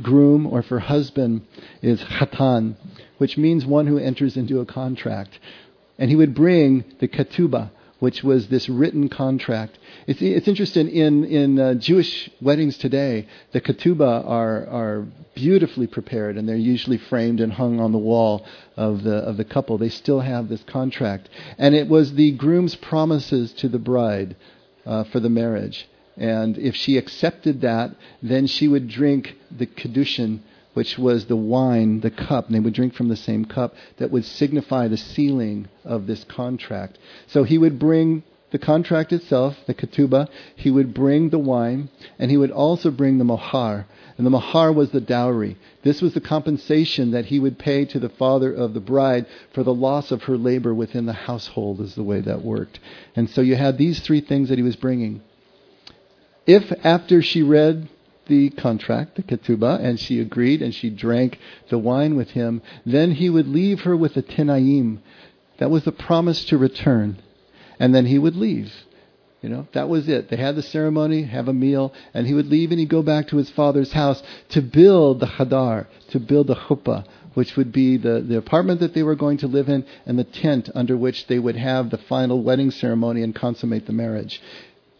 groom 0.00 0.46
or 0.46 0.62
for 0.62 0.78
husband 0.78 1.44
is 1.82 2.00
chatan, 2.00 2.76
which 3.18 3.36
means 3.36 3.66
one 3.66 3.88
who 3.88 3.98
enters 3.98 4.36
into 4.36 4.60
a 4.60 4.64
contract. 4.64 5.36
And 5.98 6.10
he 6.10 6.14
would 6.14 6.32
bring 6.32 6.84
the 7.00 7.08
ketubah, 7.08 7.72
which 7.98 8.22
was 8.22 8.46
this 8.46 8.68
written 8.68 9.08
contract. 9.08 9.80
It's, 10.06 10.22
it's 10.22 10.46
interesting 10.46 10.88
in 10.88 11.24
in 11.24 11.58
uh, 11.58 11.74
Jewish 11.74 12.30
weddings 12.40 12.78
today, 12.78 13.26
the 13.50 13.60
ketubah 13.60 14.24
are 14.24 14.68
are 14.68 15.06
beautifully 15.34 15.88
prepared, 15.88 16.36
and 16.36 16.48
they're 16.48 16.54
usually 16.54 16.98
framed 16.98 17.40
and 17.40 17.52
hung 17.52 17.80
on 17.80 17.90
the 17.90 17.98
wall 17.98 18.46
of 18.76 19.02
the 19.02 19.16
of 19.16 19.38
the 19.38 19.44
couple. 19.44 19.76
They 19.76 19.88
still 19.88 20.20
have 20.20 20.48
this 20.48 20.62
contract, 20.62 21.28
and 21.58 21.74
it 21.74 21.88
was 21.88 22.14
the 22.14 22.30
groom's 22.30 22.76
promises 22.76 23.52
to 23.54 23.68
the 23.68 23.80
bride 23.80 24.36
uh, 24.86 25.02
for 25.02 25.18
the 25.18 25.28
marriage. 25.30 25.88
And 26.18 26.58
if 26.58 26.74
she 26.74 26.96
accepted 26.96 27.60
that, 27.62 27.94
then 28.22 28.46
she 28.46 28.68
would 28.68 28.88
drink 28.88 29.36
the 29.50 29.66
kiddushin 29.66 30.40
which 30.78 30.96
was 30.96 31.26
the 31.26 31.34
wine, 31.34 31.98
the 32.02 32.10
cup, 32.10 32.46
and 32.46 32.54
they 32.54 32.60
would 32.60 32.72
drink 32.72 32.94
from 32.94 33.08
the 33.08 33.16
same 33.16 33.44
cup 33.44 33.74
that 33.96 34.12
would 34.12 34.24
signify 34.24 34.86
the 34.86 34.96
sealing 34.96 35.66
of 35.84 36.06
this 36.06 36.22
contract. 36.22 36.96
So 37.26 37.42
he 37.42 37.58
would 37.58 37.80
bring 37.80 38.22
the 38.52 38.60
contract 38.60 39.12
itself, 39.12 39.56
the 39.66 39.74
ketubah, 39.74 40.28
he 40.54 40.70
would 40.70 40.94
bring 40.94 41.30
the 41.30 41.38
wine, 41.38 41.88
and 42.16 42.30
he 42.30 42.36
would 42.36 42.52
also 42.52 42.92
bring 42.92 43.18
the 43.18 43.24
mohar. 43.24 43.86
And 44.16 44.24
the 44.24 44.30
mohar 44.30 44.72
was 44.72 44.90
the 44.90 45.00
dowry. 45.00 45.56
This 45.82 46.00
was 46.00 46.14
the 46.14 46.20
compensation 46.20 47.10
that 47.10 47.26
he 47.26 47.40
would 47.40 47.58
pay 47.58 47.84
to 47.86 47.98
the 47.98 48.08
father 48.08 48.52
of 48.52 48.72
the 48.72 48.80
bride 48.80 49.26
for 49.52 49.64
the 49.64 49.74
loss 49.74 50.12
of 50.12 50.22
her 50.22 50.36
labor 50.38 50.72
within 50.72 51.06
the 51.06 51.12
household, 51.12 51.80
is 51.80 51.96
the 51.96 52.04
way 52.04 52.20
that 52.20 52.44
worked. 52.44 52.78
And 53.16 53.28
so 53.28 53.40
you 53.40 53.56
had 53.56 53.78
these 53.78 53.98
three 53.98 54.20
things 54.20 54.48
that 54.48 54.58
he 54.58 54.64
was 54.64 54.76
bringing. 54.76 55.22
If 56.48 56.72
after 56.82 57.20
she 57.20 57.42
read 57.42 57.90
the 58.26 58.48
contract, 58.48 59.16
the 59.16 59.22
ketubah, 59.22 59.80
and 59.84 60.00
she 60.00 60.18
agreed 60.18 60.62
and 60.62 60.74
she 60.74 60.88
drank 60.88 61.38
the 61.68 61.76
wine 61.78 62.16
with 62.16 62.30
him, 62.30 62.62
then 62.86 63.10
he 63.10 63.28
would 63.28 63.46
leave 63.46 63.82
her 63.82 63.94
with 63.94 64.16
a 64.16 64.22
tenayim. 64.22 65.00
That 65.58 65.70
was 65.70 65.84
the 65.84 65.92
promise 65.92 66.46
to 66.46 66.56
return. 66.56 67.18
And 67.78 67.94
then 67.94 68.06
he 68.06 68.18
would 68.18 68.34
leave. 68.34 68.72
You 69.42 69.50
know, 69.50 69.68
that 69.72 69.90
was 69.90 70.08
it. 70.08 70.30
They 70.30 70.36
had 70.36 70.56
the 70.56 70.62
ceremony, 70.62 71.24
have 71.24 71.48
a 71.48 71.52
meal, 71.52 71.92
and 72.14 72.26
he 72.26 72.32
would 72.32 72.46
leave 72.46 72.70
and 72.70 72.80
he'd 72.80 72.88
go 72.88 73.02
back 73.02 73.28
to 73.28 73.36
his 73.36 73.50
father's 73.50 73.92
house 73.92 74.22
to 74.48 74.62
build 74.62 75.20
the 75.20 75.26
hadar, 75.26 75.86
to 76.10 76.18
build 76.18 76.46
the 76.46 76.56
chuppah, 76.56 77.04
which 77.34 77.56
would 77.56 77.72
be 77.72 77.98
the, 77.98 78.24
the 78.26 78.38
apartment 78.38 78.80
that 78.80 78.94
they 78.94 79.02
were 79.02 79.14
going 79.14 79.36
to 79.36 79.46
live 79.46 79.68
in 79.68 79.84
and 80.06 80.18
the 80.18 80.24
tent 80.24 80.70
under 80.74 80.96
which 80.96 81.26
they 81.26 81.38
would 81.38 81.56
have 81.56 81.90
the 81.90 81.98
final 81.98 82.42
wedding 82.42 82.70
ceremony 82.70 83.22
and 83.22 83.34
consummate 83.34 83.86
the 83.86 83.92
marriage 83.92 84.40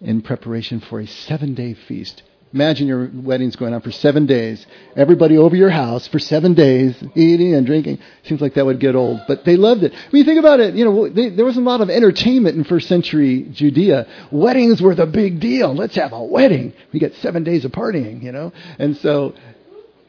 in 0.01 0.23
preparation 0.23 0.81
for 0.81 1.01
a 1.01 1.07
seven 1.07 1.55
day 1.55 1.75
feast. 1.75 2.23
Imagine 2.53 2.87
your 2.87 3.11
wedding's 3.13 3.57
going 3.57 3.75
on 3.75 3.83
for 3.83 3.91
seven 3.91 4.25
days. 4.25 4.67
Everybody 4.97 5.37
over 5.37 5.55
your 5.55 5.69
house 5.69 6.09
for 6.09 6.19
seven 6.19 6.55
days, 6.55 6.97
eating 7.15 7.55
and 7.55 7.67
drinking. 7.67 7.99
Seems 8.23 8.41
like 8.41 8.55
that 8.55 8.65
would 8.65 8.81
get 8.81 8.95
old, 8.95 9.21
but 9.29 9.45
they 9.45 9.57
loved 9.57 9.83
it. 9.83 9.93
When 10.11 10.21
you 10.21 10.25
think 10.25 10.39
about 10.39 10.59
it, 10.59 10.75
you 10.75 10.85
know, 10.87 11.11
they, 11.11 11.29
there 11.29 11.45
wasn't 11.45 11.67
a 11.67 11.69
lot 11.69 11.83
of 11.83 11.91
entertainment 11.91 12.57
in 12.57 12.65
first 12.65 12.89
century 12.89 13.47
Judea. 13.53 14.07
Weddings 14.33 14.81
were 14.81 14.95
the 14.95 15.05
big 15.05 15.41
deal. 15.41 15.75
Let's 15.75 15.97
have 15.97 16.13
a 16.15 16.25
wedding. 16.25 16.73
We 16.91 17.01
get 17.01 17.15
seven 17.17 17.45
days 17.45 17.67
of 17.67 17.73
partying, 17.73 18.23
you 18.23 18.33
know? 18.33 18.55
And 18.79 18.97
so 18.97 19.35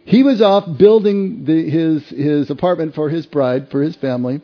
he 0.05 0.23
was 0.23 0.41
off 0.41 0.77
building 0.77 1.43
the, 1.43 1.69
his, 1.69 2.07
his 2.07 2.49
apartment 2.49 2.95
for 2.95 3.09
his 3.09 3.25
bride, 3.25 3.69
for 3.69 3.81
his 3.81 3.97
family. 3.97 4.41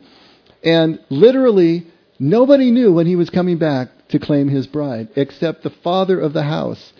And 0.62 1.00
literally, 1.08 1.86
nobody 2.18 2.70
knew 2.70 2.92
when 2.92 3.06
he 3.06 3.16
was 3.16 3.30
coming 3.30 3.56
back 3.56 3.88
to 4.08 4.18
claim 4.18 4.48
his 4.48 4.66
bride, 4.66 5.08
except 5.16 5.62
the 5.62 5.70
father 5.70 6.18
of 6.18 6.32
the 6.32 6.44
house 6.44 6.92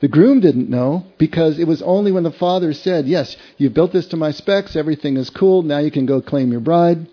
The 0.00 0.08
groom 0.08 0.40
didn't 0.40 0.70
know 0.70 1.04
because 1.18 1.58
it 1.58 1.68
was 1.68 1.82
only 1.82 2.10
when 2.10 2.22
the 2.22 2.32
father 2.32 2.72
said, 2.72 3.06
Yes, 3.06 3.36
you've 3.58 3.74
built 3.74 3.92
this 3.92 4.06
to 4.08 4.16
my 4.16 4.30
specs, 4.30 4.74
everything 4.74 5.16
is 5.16 5.30
cool, 5.30 5.62
now 5.62 5.78
you 5.78 5.90
can 5.90 6.06
go 6.06 6.22
claim 6.22 6.50
your 6.50 6.60
bride. 6.60 7.06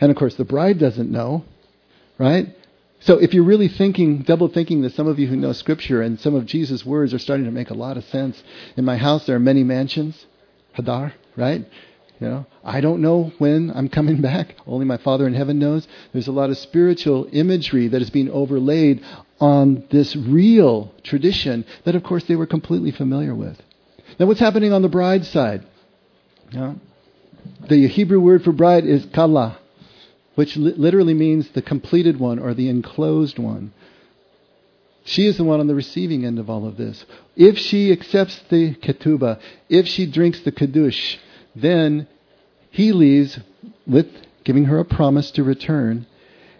And 0.00 0.10
of 0.10 0.16
course, 0.16 0.34
the 0.34 0.44
bride 0.44 0.78
doesn't 0.78 1.10
know, 1.10 1.44
right? 2.18 2.54
So 3.00 3.18
if 3.18 3.32
you're 3.32 3.44
really 3.44 3.68
thinking, 3.68 4.18
double 4.18 4.48
thinking 4.48 4.82
that 4.82 4.92
some 4.92 5.06
of 5.06 5.18
you 5.18 5.26
who 5.26 5.36
know 5.36 5.52
Scripture 5.52 6.02
and 6.02 6.20
some 6.20 6.34
of 6.34 6.44
Jesus' 6.44 6.84
words 6.84 7.14
are 7.14 7.18
starting 7.18 7.46
to 7.46 7.52
make 7.52 7.70
a 7.70 7.74
lot 7.74 7.96
of 7.96 8.04
sense. 8.04 8.42
In 8.76 8.84
my 8.84 8.98
house, 8.98 9.24
there 9.24 9.36
are 9.36 9.40
many 9.40 9.64
mansions, 9.64 10.26
Hadar, 10.76 11.12
right? 11.36 11.64
You 12.20 12.28
know, 12.28 12.46
I 12.64 12.80
don't 12.80 13.02
know 13.02 13.32
when 13.38 13.70
I'm 13.74 13.88
coming 13.88 14.20
back. 14.22 14.56
Only 14.66 14.86
my 14.86 14.96
Father 14.96 15.26
in 15.26 15.34
heaven 15.34 15.58
knows. 15.58 15.86
There's 16.12 16.28
a 16.28 16.32
lot 16.32 16.50
of 16.50 16.58
spiritual 16.58 17.28
imagery 17.32 17.88
that 17.88 18.00
is 18.02 18.10
being 18.10 18.30
overlaid 18.30 19.04
on 19.40 19.84
this 19.90 20.16
real 20.16 20.94
tradition 21.02 21.64
that, 21.84 21.94
of 21.94 22.02
course, 22.02 22.24
they 22.24 22.36
were 22.36 22.46
completely 22.46 22.90
familiar 22.90 23.34
with. 23.34 23.60
Now, 24.18 24.26
what's 24.26 24.40
happening 24.40 24.72
on 24.72 24.82
the 24.82 24.88
bride's 24.88 25.28
side? 25.28 25.66
The 27.68 27.88
Hebrew 27.88 28.20
word 28.20 28.44
for 28.44 28.52
bride 28.52 28.86
is 28.86 29.06
kala, 29.12 29.58
which 30.36 30.56
li- 30.56 30.74
literally 30.76 31.14
means 31.14 31.48
the 31.50 31.62
completed 31.62 32.18
one 32.18 32.38
or 32.38 32.54
the 32.54 32.68
enclosed 32.68 33.38
one. 33.38 33.72
She 35.04 35.26
is 35.26 35.36
the 35.36 35.44
one 35.44 35.60
on 35.60 35.66
the 35.66 35.74
receiving 35.74 36.24
end 36.24 36.38
of 36.38 36.50
all 36.50 36.66
of 36.66 36.76
this. 36.76 37.04
If 37.36 37.58
she 37.58 37.92
accepts 37.92 38.40
the 38.48 38.74
ketubah, 38.74 39.38
if 39.68 39.86
she 39.86 40.06
drinks 40.06 40.40
the 40.40 40.50
kiddush, 40.50 41.18
then 41.56 42.06
he 42.70 42.92
leaves 42.92 43.40
with 43.86 44.06
giving 44.44 44.66
her 44.66 44.78
a 44.78 44.84
promise 44.84 45.30
to 45.32 45.42
return. 45.42 46.06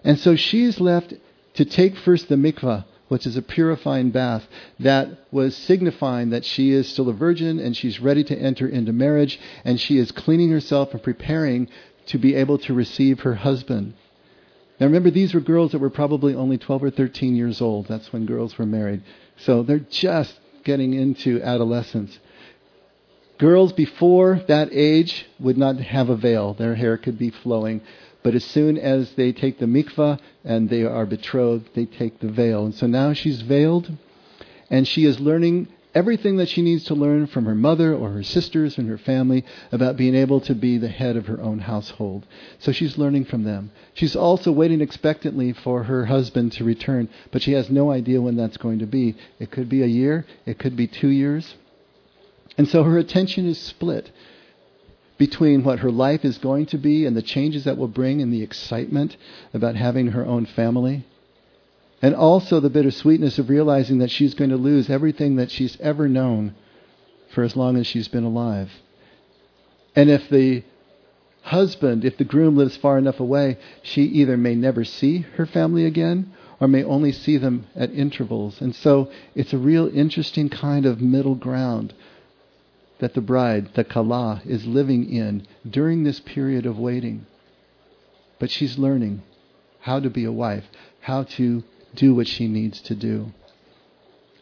And 0.02 0.18
so 0.18 0.34
she 0.34 0.64
is 0.64 0.80
left 0.80 1.12
to 1.54 1.64
take 1.64 1.96
first 1.96 2.28
the 2.28 2.36
mikvah, 2.36 2.84
which 3.08 3.26
is 3.26 3.36
a 3.36 3.42
purifying 3.42 4.10
bath 4.10 4.44
that 4.80 5.08
was 5.30 5.56
signifying 5.56 6.30
that 6.30 6.44
she 6.44 6.72
is 6.72 6.88
still 6.88 7.08
a 7.08 7.12
virgin 7.12 7.58
and 7.58 7.76
she's 7.76 8.00
ready 8.00 8.24
to 8.24 8.36
enter 8.36 8.66
into 8.66 8.92
marriage 8.92 9.38
and 9.64 9.78
she 9.78 9.98
is 9.98 10.10
cleaning 10.10 10.50
herself 10.50 10.92
and 10.92 11.02
preparing 11.02 11.68
to 12.06 12.18
be 12.18 12.34
able 12.34 12.58
to 12.58 12.72
receive 12.72 13.20
her 13.20 13.34
husband. 13.34 13.94
Now 14.80 14.86
remember, 14.86 15.10
these 15.10 15.34
were 15.34 15.40
girls 15.40 15.72
that 15.72 15.78
were 15.78 15.90
probably 15.90 16.34
only 16.34 16.58
12 16.58 16.84
or 16.84 16.90
13 16.90 17.36
years 17.36 17.60
old. 17.60 17.86
That's 17.88 18.12
when 18.12 18.26
girls 18.26 18.58
were 18.58 18.66
married. 18.66 19.02
So 19.38 19.62
they're 19.62 19.78
just 19.78 20.38
getting 20.64 20.94
into 20.94 21.42
adolescence. 21.42 22.18
Girls 23.38 23.72
before 23.72 24.40
that 24.48 24.70
age 24.72 25.26
would 25.38 25.58
not 25.58 25.76
have 25.76 26.08
a 26.08 26.16
veil. 26.16 26.54
Their 26.54 26.74
hair 26.74 26.96
could 26.96 27.18
be 27.18 27.30
flowing. 27.30 27.82
But 28.22 28.34
as 28.34 28.44
soon 28.44 28.78
as 28.78 29.12
they 29.12 29.32
take 29.32 29.58
the 29.58 29.66
mikvah 29.66 30.18
and 30.44 30.68
they 30.68 30.84
are 30.84 31.06
betrothed, 31.06 31.68
they 31.74 31.84
take 31.84 32.18
the 32.20 32.30
veil. 32.30 32.64
And 32.64 32.74
so 32.74 32.86
now 32.86 33.12
she's 33.12 33.42
veiled 33.42 33.92
and 34.70 34.88
she 34.88 35.04
is 35.04 35.20
learning 35.20 35.68
everything 35.94 36.36
that 36.36 36.48
she 36.48 36.60
needs 36.60 36.84
to 36.84 36.94
learn 36.94 37.26
from 37.26 37.46
her 37.46 37.54
mother 37.54 37.94
or 37.94 38.10
her 38.10 38.22
sisters 38.22 38.78
and 38.78 38.88
her 38.88 38.98
family 38.98 39.44
about 39.72 39.96
being 39.96 40.14
able 40.14 40.40
to 40.40 40.54
be 40.54 40.76
the 40.76 40.88
head 40.88 41.16
of 41.16 41.26
her 41.26 41.40
own 41.40 41.58
household. 41.58 42.26
So 42.58 42.72
she's 42.72 42.98
learning 42.98 43.26
from 43.26 43.44
them. 43.44 43.70
She's 43.94 44.16
also 44.16 44.52
waiting 44.52 44.80
expectantly 44.80 45.52
for 45.52 45.84
her 45.84 46.06
husband 46.06 46.52
to 46.52 46.64
return, 46.64 47.08
but 47.30 47.42
she 47.42 47.52
has 47.52 47.70
no 47.70 47.90
idea 47.90 48.20
when 48.20 48.36
that's 48.36 48.58
going 48.58 48.78
to 48.80 48.86
be. 48.86 49.14
It 49.38 49.50
could 49.50 49.68
be 49.68 49.82
a 49.82 49.86
year, 49.86 50.26
it 50.44 50.58
could 50.58 50.76
be 50.76 50.86
two 50.86 51.08
years. 51.08 51.54
And 52.58 52.68
so 52.68 52.84
her 52.84 52.98
attention 52.98 53.46
is 53.46 53.58
split 53.58 54.10
between 55.18 55.64
what 55.64 55.80
her 55.80 55.90
life 55.90 56.24
is 56.24 56.38
going 56.38 56.66
to 56.66 56.78
be 56.78 57.06
and 57.06 57.16
the 57.16 57.22
changes 57.22 57.64
that 57.64 57.76
will 57.76 57.88
bring 57.88 58.20
and 58.20 58.32
the 58.32 58.42
excitement 58.42 59.16
about 59.54 59.74
having 59.74 60.08
her 60.08 60.24
own 60.24 60.46
family. 60.46 61.04
And 62.02 62.14
also 62.14 62.60
the 62.60 62.70
bittersweetness 62.70 63.38
of 63.38 63.48
realizing 63.48 63.98
that 63.98 64.10
she's 64.10 64.34
going 64.34 64.50
to 64.50 64.56
lose 64.56 64.90
everything 64.90 65.36
that 65.36 65.50
she's 65.50 65.78
ever 65.80 66.08
known 66.08 66.54
for 67.34 67.42
as 67.42 67.56
long 67.56 67.76
as 67.76 67.86
she's 67.86 68.08
been 68.08 68.24
alive. 68.24 68.70
And 69.94 70.10
if 70.10 70.28
the 70.28 70.62
husband, 71.42 72.04
if 72.04 72.18
the 72.18 72.24
groom 72.24 72.56
lives 72.56 72.76
far 72.76 72.98
enough 72.98 73.20
away, 73.20 73.58
she 73.82 74.02
either 74.02 74.36
may 74.36 74.54
never 74.54 74.84
see 74.84 75.18
her 75.36 75.46
family 75.46 75.86
again 75.86 76.32
or 76.60 76.68
may 76.68 76.84
only 76.84 77.12
see 77.12 77.38
them 77.38 77.66
at 77.74 77.92
intervals. 77.92 78.60
And 78.60 78.74
so 78.74 79.10
it's 79.34 79.52
a 79.52 79.58
real 79.58 79.88
interesting 79.88 80.50
kind 80.50 80.84
of 80.84 81.00
middle 81.00 81.34
ground 81.34 81.94
that 82.98 83.14
the 83.14 83.20
bride, 83.20 83.74
the 83.74 83.84
Kala, 83.84 84.42
is 84.44 84.66
living 84.66 85.10
in 85.10 85.46
during 85.68 86.02
this 86.02 86.20
period 86.20 86.66
of 86.66 86.78
waiting. 86.78 87.26
But 88.38 88.50
she's 88.50 88.78
learning 88.78 89.22
how 89.80 90.00
to 90.00 90.10
be 90.10 90.24
a 90.24 90.32
wife, 90.32 90.64
how 91.00 91.24
to 91.24 91.62
do 91.94 92.14
what 92.14 92.26
she 92.26 92.48
needs 92.48 92.80
to 92.82 92.94
do. 92.94 93.32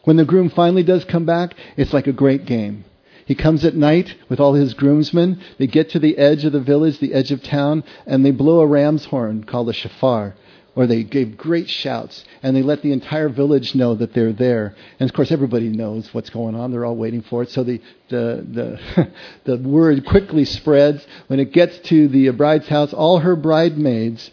When 0.03 0.17
the 0.17 0.25
groom 0.25 0.49
finally 0.49 0.83
does 0.83 1.03
come 1.05 1.25
back, 1.25 1.55
it's 1.77 1.93
like 1.93 2.07
a 2.07 2.13
great 2.13 2.45
game. 2.45 2.85
He 3.25 3.35
comes 3.35 3.65
at 3.65 3.75
night 3.75 4.15
with 4.29 4.39
all 4.39 4.53
his 4.53 4.75
groomsmen. 4.75 5.41
They 5.57 5.67
get 5.67 5.89
to 5.91 5.99
the 5.99 6.17
edge 6.17 6.45
of 6.45 6.53
the 6.53 6.59
village, 6.59 6.99
the 6.99 7.13
edge 7.13 7.31
of 7.31 7.41
town, 7.41 7.83
and 8.05 8.23
they 8.23 8.31
blow 8.31 8.59
a 8.59 8.67
ram's 8.67 9.05
horn 9.05 9.43
called 9.43 9.69
a 9.69 9.73
shofar 9.73 10.35
or 10.75 10.87
they 10.87 11.03
gave 11.03 11.37
great 11.37 11.69
shouts 11.69 12.25
and 12.43 12.55
they 12.55 12.61
let 12.61 12.81
the 12.81 12.91
entire 12.91 13.29
village 13.29 13.75
know 13.75 13.95
that 13.95 14.13
they're 14.13 14.33
there. 14.33 14.75
And 14.99 15.09
of 15.09 15.15
course, 15.15 15.31
everybody 15.31 15.69
knows 15.69 16.13
what's 16.13 16.29
going 16.29 16.55
on. 16.55 16.71
They're 16.71 16.85
all 16.85 16.95
waiting 16.95 17.21
for 17.21 17.43
it. 17.43 17.49
So 17.49 17.63
the 17.63 17.81
the 18.09 18.79
the, 18.95 19.11
the 19.57 19.67
word 19.67 20.05
quickly 20.05 20.45
spreads. 20.45 21.05
When 21.27 21.39
it 21.39 21.53
gets 21.53 21.77
to 21.89 22.07
the 22.07 22.29
bride's 22.31 22.67
house, 22.67 22.93
all 22.93 23.19
her 23.19 23.35
bridesmaids 23.35 24.29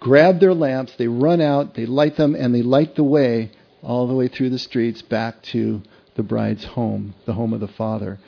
grab 0.00 0.40
their 0.40 0.54
lamps, 0.54 0.94
they 0.96 1.06
run 1.06 1.40
out, 1.40 1.74
they 1.74 1.86
light 1.86 2.16
them, 2.16 2.34
and 2.34 2.54
they 2.54 2.62
light 2.62 2.96
the 2.96 3.04
way 3.04 3.50
all 3.82 4.06
the 4.06 4.14
way 4.14 4.28
through 4.28 4.50
the 4.50 4.58
streets 4.58 5.00
back 5.02 5.42
to 5.42 5.82
the 6.14 6.22
bride's 6.22 6.64
home, 6.64 7.14
the 7.24 7.32
home 7.32 7.52
of 7.52 7.60
the 7.60 7.68
father. 7.68 8.18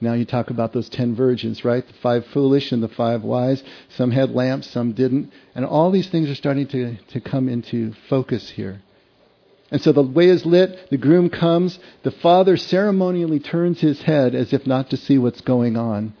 Now 0.00 0.12
you 0.12 0.24
talk 0.24 0.50
about 0.50 0.72
those 0.72 0.88
ten 0.88 1.14
virgins, 1.14 1.64
right? 1.64 1.86
The 1.86 1.92
five 1.94 2.26
foolish 2.26 2.72
and 2.72 2.82
the 2.82 2.88
five 2.88 3.22
wise. 3.22 3.62
Some 3.90 4.10
had 4.10 4.30
lamps, 4.30 4.70
some 4.70 4.92
didn't. 4.92 5.32
And 5.54 5.64
all 5.64 5.90
these 5.90 6.08
things 6.08 6.30
are 6.30 6.34
starting 6.34 6.68
to, 6.68 6.96
to 6.96 7.20
come 7.20 7.48
into 7.48 7.92
focus 8.08 8.50
here. 8.50 8.82
And 9.70 9.82
so 9.82 9.92
the 9.92 10.02
way 10.02 10.28
is 10.28 10.46
lit, 10.46 10.88
the 10.90 10.96
groom 10.96 11.28
comes, 11.28 11.78
the 12.02 12.10
father 12.10 12.56
ceremonially 12.56 13.40
turns 13.40 13.80
his 13.80 14.00
head 14.02 14.34
as 14.34 14.52
if 14.52 14.66
not 14.66 14.90
to 14.90 14.96
see 14.96 15.18
what's 15.18 15.42
going 15.42 15.76
on 15.76 16.14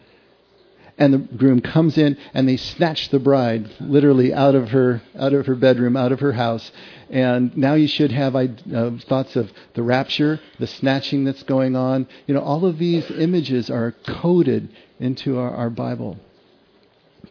and 0.98 1.14
the 1.14 1.18
groom 1.18 1.60
comes 1.60 1.96
in 1.96 2.18
and 2.34 2.48
they 2.48 2.56
snatch 2.56 3.08
the 3.10 3.18
bride 3.18 3.70
literally 3.80 4.34
out 4.34 4.54
of 4.54 4.70
her 4.70 5.00
out 5.18 5.32
of 5.32 5.46
her 5.46 5.54
bedroom 5.54 5.96
out 5.96 6.12
of 6.12 6.20
her 6.20 6.32
house 6.32 6.70
and 7.10 7.56
now 7.56 7.74
you 7.74 7.88
should 7.88 8.12
have 8.12 8.36
uh, 8.36 8.90
thoughts 9.08 9.36
of 9.36 9.50
the 9.74 9.82
rapture 9.82 10.40
the 10.58 10.66
snatching 10.66 11.24
that's 11.24 11.42
going 11.42 11.76
on. 11.76 12.06
You 12.26 12.34
know 12.34 12.40
all 12.40 12.64
of 12.64 12.78
these 12.78 13.10
images 13.10 13.70
are 13.70 13.92
coded 14.06 14.68
into 14.98 15.38
our, 15.38 15.50
our 15.50 15.70
bible. 15.70 16.18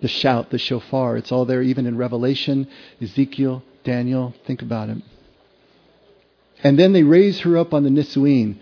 The 0.02 0.08
shout 0.08 0.50
the 0.50 0.58
shofar 0.58 1.18
it's 1.18 1.32
all 1.32 1.46
there 1.46 1.62
even 1.62 1.86
in 1.86 1.98
revelation 1.98 2.68
ezekiel 3.02 3.64
daniel 3.84 4.34
think 4.46 4.62
about 4.62 4.90
it. 4.90 4.98
And 6.64 6.78
then 6.78 6.94
they 6.94 7.04
raise 7.04 7.40
her 7.42 7.58
up 7.58 7.74
on 7.74 7.84
the 7.84 7.90
nissu'in 7.90 8.58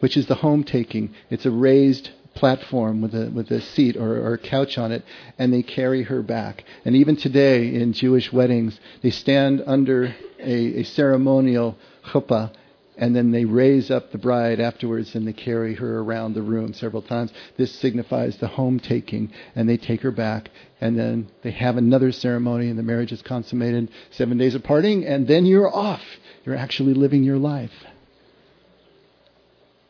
which 0.00 0.16
is 0.16 0.26
the 0.26 0.36
home 0.36 0.64
taking 0.64 1.14
it's 1.30 1.46
a 1.46 1.50
raised 1.50 2.10
platform 2.36 3.00
with 3.00 3.14
a 3.14 3.30
with 3.30 3.50
a 3.50 3.60
seat 3.60 3.96
or, 3.96 4.18
or 4.18 4.34
a 4.34 4.38
couch 4.38 4.78
on 4.78 4.92
it, 4.92 5.02
and 5.38 5.52
they 5.52 5.62
carry 5.62 6.04
her 6.04 6.22
back. 6.22 6.64
And 6.84 6.94
even 6.94 7.16
today 7.16 7.74
in 7.74 7.92
Jewish 7.92 8.32
weddings, 8.32 8.78
they 9.02 9.10
stand 9.10 9.62
under 9.66 10.14
a, 10.38 10.80
a 10.80 10.84
ceremonial 10.84 11.76
chuppah 12.04 12.52
and 12.96 13.14
then 13.14 13.30
they 13.30 13.44
raise 13.44 13.90
up 13.90 14.10
the 14.10 14.18
bride 14.18 14.58
afterwards 14.58 15.14
and 15.14 15.26
they 15.26 15.32
carry 15.32 15.74
her 15.74 16.00
around 16.00 16.32
the 16.32 16.42
room 16.42 16.72
several 16.72 17.02
times. 17.02 17.32
This 17.56 17.72
signifies 17.72 18.38
the 18.38 18.48
home 18.48 18.80
taking, 18.80 19.32
and 19.54 19.68
they 19.68 19.76
take 19.76 20.00
her 20.00 20.10
back, 20.10 20.50
and 20.80 20.98
then 20.98 21.28
they 21.42 21.50
have 21.50 21.76
another 21.76 22.12
ceremony, 22.12 22.68
and 22.68 22.78
the 22.78 22.82
marriage 22.82 23.12
is 23.12 23.22
consummated. 23.22 23.90
Seven 24.10 24.38
days 24.38 24.54
of 24.54 24.62
parting, 24.62 25.04
and 25.04 25.28
then 25.28 25.44
you're 25.44 25.72
off. 25.72 26.02
You're 26.44 26.56
actually 26.56 26.94
living 26.94 27.22
your 27.22 27.38
life. 27.38 27.72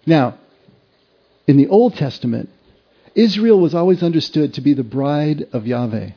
Now, 0.04 0.38
in 1.46 1.56
the 1.56 1.68
Old 1.68 1.94
Testament, 1.94 2.48
Israel 3.14 3.60
was 3.60 3.74
always 3.74 4.02
understood 4.02 4.54
to 4.54 4.60
be 4.60 4.74
the 4.74 4.84
bride 4.84 5.46
of 5.52 5.66
Yahweh. 5.66 6.10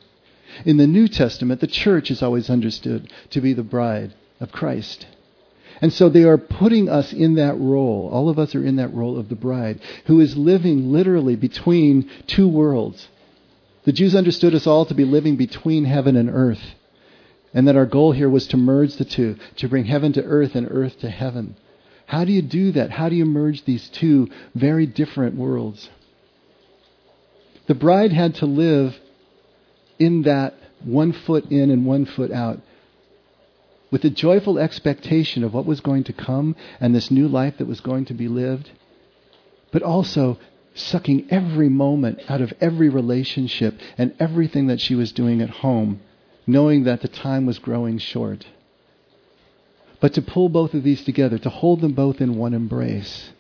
In 0.65 0.77
the 0.77 0.88
New 0.88 1.07
Testament, 1.07 1.61
the 1.61 1.67
church 1.67 2.11
is 2.11 2.21
always 2.21 2.49
understood 2.49 3.11
to 3.30 3.39
be 3.39 3.53
the 3.53 3.63
bride 3.63 4.13
of 4.39 4.51
Christ. 4.51 5.05
And 5.82 5.93
so 5.93 6.09
they 6.09 6.23
are 6.23 6.38
putting 6.38 6.89
us 6.89 7.13
in 7.13 7.36
that 7.36 7.57
role. 7.57 8.09
All 8.11 8.27
of 8.27 8.38
us 8.38 8.53
are 8.53 8.65
in 8.65 8.75
that 8.77 8.93
role 8.93 9.17
of 9.17 9.30
the 9.30 9.36
bride, 9.36 9.80
who 10.05 10.19
is 10.19 10.36
living 10.36 10.91
literally 10.91 11.36
between 11.36 12.09
two 12.27 12.49
worlds. 12.49 13.07
The 13.86 13.93
Jews 13.93 14.15
understood 14.15 14.53
us 14.53 14.67
all 14.67 14.86
to 14.86 14.93
be 14.93 15.05
living 15.05 15.38
between 15.38 15.86
heaven 15.86 16.17
and 16.17 16.30
earth. 16.30 16.75
And 17.53 17.67
that 17.67 17.77
our 17.77 17.86
goal 17.86 18.11
here 18.11 18.30
was 18.30 18.45
to 18.47 18.57
merge 18.57 18.95
the 18.95 19.05
two, 19.05 19.38
to 19.55 19.69
bring 19.69 19.86
heaven 19.86 20.11
to 20.13 20.23
earth 20.23 20.53
and 20.53 20.67
earth 20.69 20.99
to 20.99 21.09
heaven. 21.09 21.55
How 22.10 22.26
do 22.26 22.32
you 22.32 22.41
do 22.41 22.72
that? 22.72 22.89
How 22.89 23.07
do 23.07 23.16
you 23.16 23.26
merge 23.26 23.66
these 23.66 23.88
two 23.88 24.30
very 24.55 24.88
different 24.88 25.36
worlds? 25.36 25.89
The 27.68 27.76
bride 27.76 28.12
had 28.12 28.34
to 28.36 28.47
live 28.47 28.97
in 29.99 30.24
that 30.24 30.55
one 30.84 31.12
foot 31.12 31.51
in 31.51 31.70
and 31.70 31.86
one 31.86 32.05
foot 32.05 32.32
out 32.32 32.62
with 33.91 34.01
the 34.01 34.10
joyful 34.10 34.57
expectation 34.57 35.43
of 35.43 35.53
what 35.53 35.68
was 35.68 35.82
going 35.82 36.03
to 36.05 36.14
come 36.14 36.55
and 36.80 36.95
this 36.95 37.12
new 37.12 37.28
life 37.28 37.60
that 37.60 37.68
was 37.68 37.80
going 37.80 38.05
to 38.05 38.16
be 38.16 38.28
lived. 38.28 38.72
but 39.72 39.84
also 39.84 40.39
sucking 40.74 41.28
every 41.30 41.70
moment 41.70 42.20
out 42.28 42.41
of 42.41 42.53
every 42.60 42.89
relationship 42.89 43.76
and 43.99 44.16
everything 44.20 44.68
that 44.68 44.80
she 44.80 44.95
was 44.95 45.12
doing 45.12 45.41
at 45.41 45.49
home, 45.49 45.99
knowing 46.47 46.86
that 46.86 47.01
the 47.01 47.07
time 47.07 47.45
was 47.45 47.60
growing 47.60 47.97
short. 47.97 48.45
But 49.99 50.13
to 50.13 50.21
pull 50.21 50.49
both 50.49 50.73
of 50.73 50.83
these 50.83 51.03
together, 51.03 51.37
to 51.39 51.49
hold 51.49 51.81
them 51.81 51.93
both 51.93 52.21
in 52.21 52.37
one 52.37 52.53
embrace, 52.53 53.31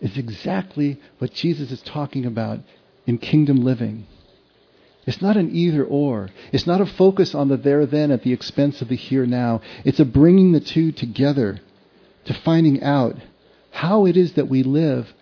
is 0.00 0.18
exactly 0.18 1.00
what 1.18 1.32
Jesus 1.32 1.70
is 1.70 1.80
talking 1.82 2.26
about 2.26 2.60
in 3.06 3.18
kingdom 3.18 3.64
living. 3.64 4.06
It's 5.06 5.22
not 5.22 5.36
an 5.36 5.54
either 5.54 5.84
or. 5.84 6.30
It's 6.52 6.66
not 6.66 6.80
a 6.80 6.86
focus 6.86 7.34
on 7.34 7.48
the 7.48 7.56
there 7.56 7.86
then 7.86 8.10
at 8.10 8.22
the 8.22 8.32
expense 8.32 8.80
of 8.80 8.88
the 8.88 8.96
here 8.96 9.26
now. 9.26 9.60
It's 9.84 10.00
a 10.00 10.04
bringing 10.04 10.52
the 10.52 10.60
two 10.60 10.92
together 10.92 11.60
to 12.24 12.34
finding 12.34 12.82
out 12.82 13.16
how 13.70 14.06
it 14.06 14.16
is 14.16 14.32
that 14.34 14.48
we 14.48 14.62
live 14.62 15.12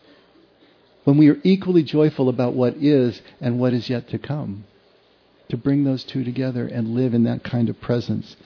when 1.04 1.16
we 1.16 1.28
are 1.28 1.38
equally 1.42 1.82
joyful 1.82 2.28
about 2.28 2.54
what 2.54 2.76
is 2.76 3.20
and 3.40 3.58
what 3.58 3.72
is 3.72 3.90
yet 3.90 4.08
to 4.10 4.18
come. 4.18 4.64
To 5.48 5.56
bring 5.56 5.84
those 5.84 6.04
two 6.04 6.22
together 6.22 6.66
and 6.66 6.94
live 6.94 7.12
in 7.12 7.24
that 7.24 7.42
kind 7.42 7.68
of 7.68 7.80
presence, 7.80 8.36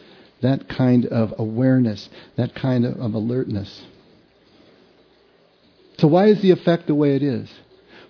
that 0.43 0.69
kind 0.69 1.07
of 1.07 1.35
awareness, 1.39 2.09
that 2.37 2.55
kind 2.55 2.85
of, 2.85 2.99
of 3.01 3.15
alertness. 3.15 3.83
So, 5.99 6.09
why 6.09 6.27
is 6.27 6.43
the 6.43 6.51
effect 6.51 6.87
the 6.87 6.95
way 6.95 7.17
it 7.17 7.23
is? 7.23 7.51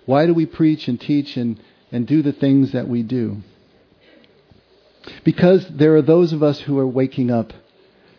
Why 0.05 0.25
do 0.25 0.33
we 0.33 0.45
preach 0.45 0.87
and 0.87 0.99
teach 0.99 1.37
and, 1.37 1.59
and 1.91 2.07
do 2.07 2.21
the 2.21 2.33
things 2.33 2.73
that 2.73 2.87
we 2.87 3.03
do? 3.03 3.37
Because 5.23 5.67
there 5.69 5.95
are 5.95 6.01
those 6.01 6.33
of 6.33 6.43
us 6.43 6.59
who 6.61 6.77
are 6.79 6.87
waking 6.87 7.31
up 7.31 7.53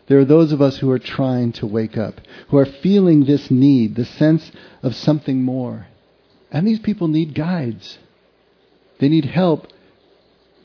there 0.09 0.17
are 0.17 0.25
those 0.25 0.51
of 0.51 0.59
us 0.59 0.77
who 0.77 0.89
are 0.89 0.99
trying 0.99 1.51
to 1.53 1.67
wake 1.67 1.95
up, 1.95 2.19
who 2.49 2.57
are 2.57 2.65
feeling 2.65 3.25
this 3.25 3.51
need, 3.51 3.95
the 3.95 4.05
sense 4.05 4.51
of 4.81 4.95
something 4.95 5.43
more. 5.43 5.85
And 6.51 6.67
these 6.67 6.79
people 6.79 7.07
need 7.07 7.35
guides. 7.35 7.99
They 8.99 9.07
need 9.07 9.25
help 9.25 9.67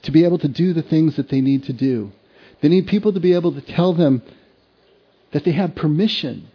to 0.03 0.11
be 0.11 0.24
able 0.24 0.38
to 0.38 0.49
do 0.49 0.72
the 0.72 0.82
things 0.82 1.16
that 1.16 1.28
they 1.28 1.42
need 1.42 1.64
to 1.64 1.74
do. 1.74 2.11
They 2.61 2.68
need 2.68 2.86
people 2.86 3.12
to 3.12 3.20
be 3.20 3.34
able 3.34 3.52
to 3.52 3.61
tell 3.61 3.92
them 3.92 4.22
that 5.32 5.44
they 5.44 5.52
have 5.52 5.74
permission 5.74 6.48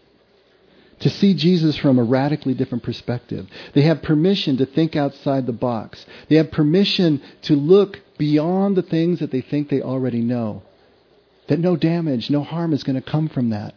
to 0.99 1.09
see 1.09 1.33
Jesus 1.33 1.77
from 1.77 1.97
a 1.97 2.03
radically 2.03 2.53
different 2.53 2.83
perspective. 2.83 3.47
They 3.73 3.81
have 3.81 4.01
permission 4.01 4.57
to 4.57 4.65
think 4.65 4.95
outside 4.95 5.45
the 5.45 5.53
box. 5.53 6.05
They 6.27 6.35
have 6.35 6.51
permission 6.51 7.21
to 7.43 7.55
look 7.55 7.99
beyond 8.17 8.75
the 8.75 8.81
things 8.81 9.19
that 9.19 9.31
they 9.31 9.41
think 9.41 9.69
they 9.69 9.81
already 9.81 10.21
know 10.21 10.63
that 11.49 11.59
no 11.59 11.75
damage, 11.75 12.29
no 12.29 12.43
harm 12.43 12.73
is 12.73 12.83
going 12.83 13.01
to 13.01 13.11
come 13.11 13.27
from 13.27 13.49
that. 13.49 13.73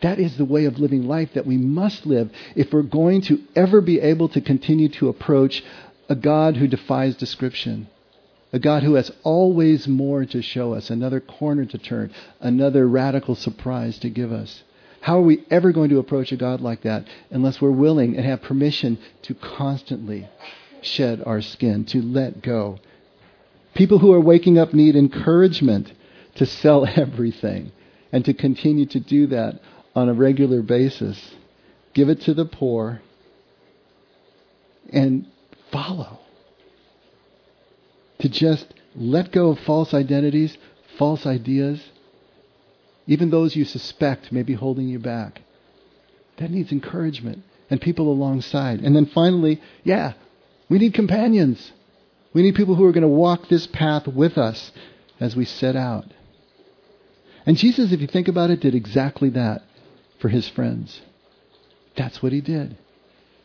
That 0.00 0.20
is 0.20 0.36
the 0.36 0.44
way 0.44 0.64
of 0.64 0.78
living 0.78 1.08
life 1.08 1.30
that 1.34 1.46
we 1.46 1.56
must 1.56 2.06
live 2.06 2.30
if 2.54 2.72
we're 2.72 2.82
going 2.82 3.22
to 3.22 3.40
ever 3.56 3.80
be 3.80 4.00
able 4.00 4.28
to 4.30 4.40
continue 4.40 4.88
to 4.90 5.08
approach 5.08 5.64
a 6.08 6.14
God 6.14 6.56
who 6.56 6.68
defies 6.68 7.16
description. 7.16 7.88
A 8.54 8.60
God 8.60 8.84
who 8.84 8.94
has 8.94 9.10
always 9.24 9.88
more 9.88 10.24
to 10.26 10.40
show 10.40 10.74
us, 10.74 10.88
another 10.88 11.18
corner 11.18 11.64
to 11.64 11.76
turn, 11.76 12.12
another 12.38 12.86
radical 12.86 13.34
surprise 13.34 13.98
to 13.98 14.08
give 14.08 14.30
us. 14.30 14.62
How 15.00 15.18
are 15.18 15.22
we 15.22 15.44
ever 15.50 15.72
going 15.72 15.90
to 15.90 15.98
approach 15.98 16.30
a 16.30 16.36
God 16.36 16.60
like 16.60 16.82
that 16.82 17.04
unless 17.30 17.60
we're 17.60 17.72
willing 17.72 18.16
and 18.16 18.24
have 18.24 18.42
permission 18.42 18.96
to 19.22 19.34
constantly 19.34 20.28
shed 20.82 21.20
our 21.26 21.40
skin, 21.40 21.84
to 21.86 22.00
let 22.00 22.42
go? 22.42 22.78
People 23.74 23.98
who 23.98 24.12
are 24.12 24.20
waking 24.20 24.56
up 24.56 24.72
need 24.72 24.94
encouragement 24.94 25.92
to 26.36 26.46
sell 26.46 26.86
everything 26.96 27.72
and 28.12 28.24
to 28.24 28.32
continue 28.32 28.86
to 28.86 29.00
do 29.00 29.26
that 29.26 29.58
on 29.96 30.08
a 30.08 30.14
regular 30.14 30.62
basis. 30.62 31.34
Give 31.92 32.08
it 32.08 32.20
to 32.20 32.34
the 32.34 32.44
poor 32.44 33.02
and 34.92 35.26
follow. 35.72 36.20
To 38.24 38.30
just 38.30 38.72
let 38.96 39.32
go 39.32 39.50
of 39.50 39.58
false 39.58 39.92
identities, 39.92 40.56
false 40.96 41.26
ideas, 41.26 41.78
even 43.06 43.28
those 43.28 43.54
you 43.54 43.66
suspect 43.66 44.32
may 44.32 44.42
be 44.42 44.54
holding 44.54 44.88
you 44.88 44.98
back. 44.98 45.42
That 46.38 46.50
needs 46.50 46.72
encouragement 46.72 47.42
and 47.68 47.82
people 47.82 48.10
alongside. 48.10 48.80
And 48.80 48.96
then 48.96 49.04
finally, 49.04 49.60
yeah, 49.82 50.14
we 50.70 50.78
need 50.78 50.94
companions. 50.94 51.72
We 52.32 52.40
need 52.40 52.54
people 52.54 52.76
who 52.76 52.86
are 52.86 52.92
going 52.92 53.02
to 53.02 53.08
walk 53.08 53.48
this 53.48 53.66
path 53.66 54.08
with 54.08 54.38
us 54.38 54.72
as 55.20 55.36
we 55.36 55.44
set 55.44 55.76
out. 55.76 56.06
And 57.44 57.58
Jesus, 57.58 57.92
if 57.92 58.00
you 58.00 58.06
think 58.06 58.28
about 58.28 58.48
it, 58.48 58.60
did 58.60 58.74
exactly 58.74 59.28
that 59.28 59.64
for 60.18 60.30
his 60.30 60.48
friends. 60.48 61.02
That's 61.94 62.22
what 62.22 62.32
he 62.32 62.40
did. 62.40 62.78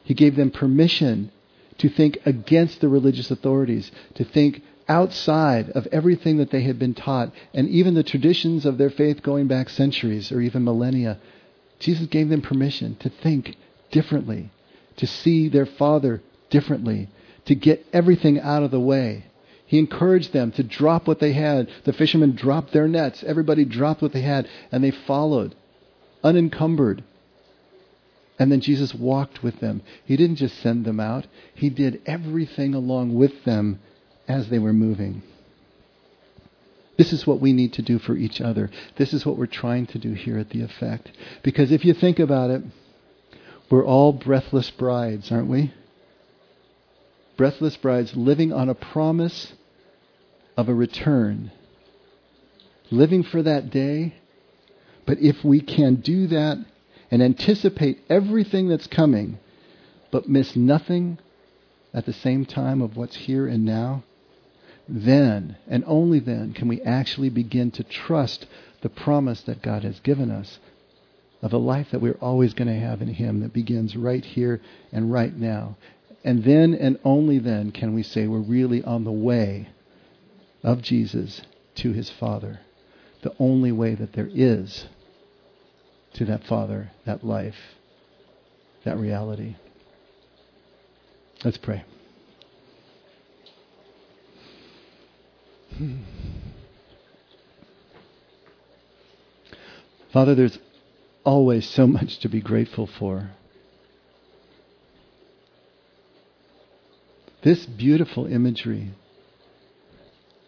He 0.06 0.14
gave 0.14 0.38
them 0.38 0.52
permission 0.52 1.34
to 1.80 1.90
think 1.90 2.18
against 2.26 2.82
the 2.82 2.88
religious 2.88 3.32
authorities, 3.32 3.92
to 4.16 4.24
think 4.24 4.62
outside 4.88 5.70
of 5.72 5.88
everything 5.92 6.38
that 6.38 6.52
they 6.52 6.62
had 6.62 6.80
been 6.80 6.94
taught, 6.94 7.32
and 7.54 7.68
even 7.70 7.94
the 7.94 8.04
traditions 8.04 8.66
of 8.66 8.78
their 8.78 8.90
faith 8.90 9.22
going 9.22 9.48
back 9.48 9.70
centuries 9.70 10.32
or 10.32 10.42
even 10.42 10.64
millennia. 10.64 11.18
Jesus 11.80 12.08
gave 12.08 12.30
them 12.30 12.42
permission 12.42 12.96
to 12.98 13.10
think 13.10 13.56
differently, 13.92 14.50
to 14.98 15.08
see 15.08 15.48
their 15.50 15.66
Father 15.66 16.22
differently, 16.50 17.08
to 17.46 17.56
get 17.56 17.86
everything 17.94 18.40
out 18.40 18.64
of 18.64 18.72
the 18.72 18.80
way 18.80 19.26
he 19.70 19.78
encouraged 19.78 20.34
them 20.34 20.52
to 20.54 20.64
drop 20.64 21.08
what 21.08 21.20
they 21.20 21.32
had. 21.32 21.70
The 21.84 21.94
fishermen 21.94 22.34
dropped 22.34 22.74
their 22.74 22.88
nets. 22.88 23.24
Everybody 23.24 23.66
dropped 23.66 24.02
what 24.02 24.14
they 24.14 24.24
had, 24.24 24.50
and 24.72 24.84
they 24.84 24.90
followed, 24.90 25.54
unencumbered. 26.24 27.04
And 28.40 28.50
then 28.50 28.62
Jesus 28.62 28.96
walked 28.96 29.44
with 29.44 29.60
them. 29.60 29.84
He 30.06 30.16
didn't 30.16 30.38
just 30.38 30.60
send 30.62 30.86
them 30.86 31.00
out, 31.00 31.28
He 31.54 31.70
did 31.70 32.02
everything 32.06 32.74
along 32.74 33.14
with 33.14 33.44
them 33.44 33.80
as 34.28 34.50
they 34.50 34.60
were 34.60 34.74
moving. 34.74 35.22
This 36.98 37.14
is 37.14 37.26
what 37.26 37.40
we 37.40 37.54
need 37.54 37.74
to 37.74 37.82
do 37.82 37.98
for 37.98 38.16
each 38.16 38.42
other. 38.42 38.70
This 38.98 39.14
is 39.14 39.26
what 39.26 39.38
we're 39.38 39.46
trying 39.46 39.86
to 39.88 39.98
do 39.98 40.14
here 40.14 40.38
at 40.38 40.50
the 40.50 40.62
effect. 40.62 41.12
Because 41.44 41.72
if 41.72 41.86
you 41.86 41.94
think 41.94 42.20
about 42.20 42.50
it, 42.50 42.62
we're 43.70 43.86
all 43.86 44.12
breathless 44.12 44.70
brides, 44.72 45.32
aren't 45.32 45.48
we? 45.48 45.74
Breathless 47.38 47.78
brides 47.78 48.18
living 48.18 48.52
on 48.52 48.68
a 48.68 48.76
promise 48.76 49.54
of 50.58 50.68
a 50.68 50.74
return, 50.74 51.52
living 52.92 53.24
for 53.24 53.42
that 53.44 53.70
day. 53.70 54.16
But 55.06 55.20
if 55.20 55.42
we 55.42 55.62
can 55.62 55.96
do 55.96 56.28
that 56.28 56.58
and 57.12 57.22
anticipate 57.22 58.04
everything 58.10 58.68
that's 58.68 58.88
coming, 58.88 59.40
but 60.12 60.30
miss 60.30 60.56
nothing 60.56 61.18
at 61.94 62.06
the 62.06 62.14
same 62.14 62.46
time 62.46 62.82
of 62.82 62.96
what's 62.96 63.16
here 63.16 63.48
and 63.48 63.66
now, 63.66 64.04
then 64.88 65.58
and 65.68 65.84
only 65.86 66.20
then 66.20 66.54
can 66.54 66.68
we 66.68 66.82
actually 66.82 67.30
begin 67.30 67.72
to 67.72 67.84
trust 67.84 68.46
the 68.82 68.90
promise 68.90 69.42
that 69.42 69.62
God 69.62 69.84
has 69.84 70.00
given 70.00 70.32
us 70.32 70.60
of 71.42 71.54
a 71.54 71.58
life 71.58 71.92
that 71.92 72.02
we're 72.02 72.18
always 72.22 72.54
going 72.54 72.68
to 72.68 72.80
have 72.80 73.02
in 73.02 73.14
Him 73.14 73.40
that 73.42 73.54
begins 73.54 73.96
right 73.96 74.24
here 74.24 74.62
and 74.92 75.12
right 75.12 75.36
now. 75.36 75.78
And 76.24 76.44
then 76.44 76.74
and 76.74 77.00
only 77.06 77.40
then 77.40 77.72
can 77.72 77.94
we 77.94 78.04
say 78.04 78.28
we're 78.28 78.40
really 78.40 78.84
on 78.84 79.04
the 79.04 79.12
way 79.12 79.70
of 80.64 80.82
Jesus 80.82 81.42
to 81.76 81.94
his 81.94 82.10
Father. 82.10 82.60
The 83.22 83.34
only 83.40 83.72
way 83.72 83.96
that 83.96 84.14
there 84.14 84.30
is 84.32 84.88
to 86.16 86.26
that 86.26 86.44
Father, 86.44 86.92
that 87.06 87.24
life, 87.24 87.56
that 88.86 88.98
reality. 88.98 89.56
Let's 91.44 91.58
pray. 91.58 91.84
Father, 100.12 100.36
there's 100.36 100.58
always 101.24 101.70
so 101.70 101.88
much 101.88 102.20
to 102.20 102.30
be 102.30 102.42
grateful 102.42 102.90
for. 103.00 103.30
This 107.44 107.66
beautiful 107.66 108.26
imagery 108.26 108.92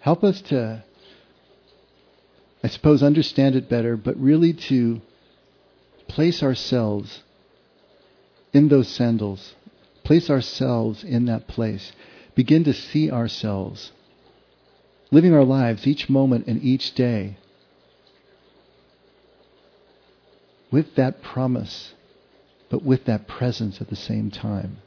help 0.02 0.24
us 0.24 0.42
to, 0.42 0.84
I 2.64 2.68
suppose, 2.68 3.02
understand 3.02 3.56
it 3.56 3.70
better, 3.70 3.96
but 3.96 4.18
really 4.18 4.54
to 4.68 5.00
place 6.12 6.44
ourselves 6.44 7.24
in 8.54 8.68
those 8.68 8.88
sandals, 8.88 9.56
place 10.04 10.30
ourselves 10.30 11.04
in 11.04 11.26
that 11.26 11.48
place, 11.48 11.92
begin 12.36 12.64
to 12.64 12.74
see 12.74 13.10
ourselves 13.10 13.92
living 15.10 15.34
our 15.34 15.44
lives 15.44 15.86
each 15.86 16.10
moment 16.10 16.48
and 16.48 16.62
each 16.64 16.94
day 16.96 17.38
with 20.72 20.96
that 20.96 21.22
promise, 21.22 21.94
but 22.70 22.82
with 22.82 23.04
that 23.06 23.28
presence 23.28 23.82
at 23.82 23.90
the 23.90 23.96
same 23.96 24.32
time. 24.32 24.78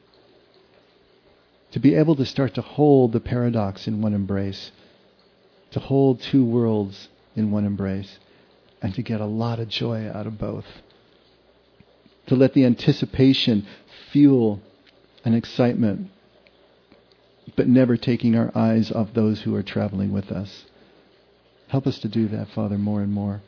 To 1.72 1.78
be 1.78 1.94
able 1.94 2.16
to 2.16 2.24
start 2.24 2.54
to 2.54 2.62
hold 2.62 3.12
the 3.12 3.20
paradox 3.20 3.86
in 3.86 4.00
one 4.00 4.14
embrace 4.14 4.70
to 5.74 5.80
hold 5.80 6.20
two 6.20 6.44
worlds 6.44 7.08
in 7.34 7.50
one 7.50 7.66
embrace 7.66 8.20
and 8.80 8.94
to 8.94 9.02
get 9.02 9.20
a 9.20 9.26
lot 9.26 9.58
of 9.58 9.66
joy 9.68 10.08
out 10.08 10.24
of 10.24 10.38
both. 10.38 10.64
To 12.26 12.34
let 12.34 12.54
the 12.54 12.64
anticipation 12.64 13.66
fuel 14.10 14.60
an 15.24 15.34
excitement, 15.34 16.10
but 17.56 17.68
never 17.68 17.96
taking 17.96 18.34
our 18.36 18.50
eyes 18.54 18.90
off 18.90 19.12
those 19.12 19.42
who 19.42 19.54
are 19.54 19.62
traveling 19.62 20.12
with 20.12 20.30
us. 20.30 20.64
Help 21.68 21.86
us 21.86 21.98
to 22.00 22.08
do 22.08 22.28
that, 22.28 22.48
Father, 22.48 22.78
more 22.78 23.02
and 23.02 23.12
more. 23.12 23.42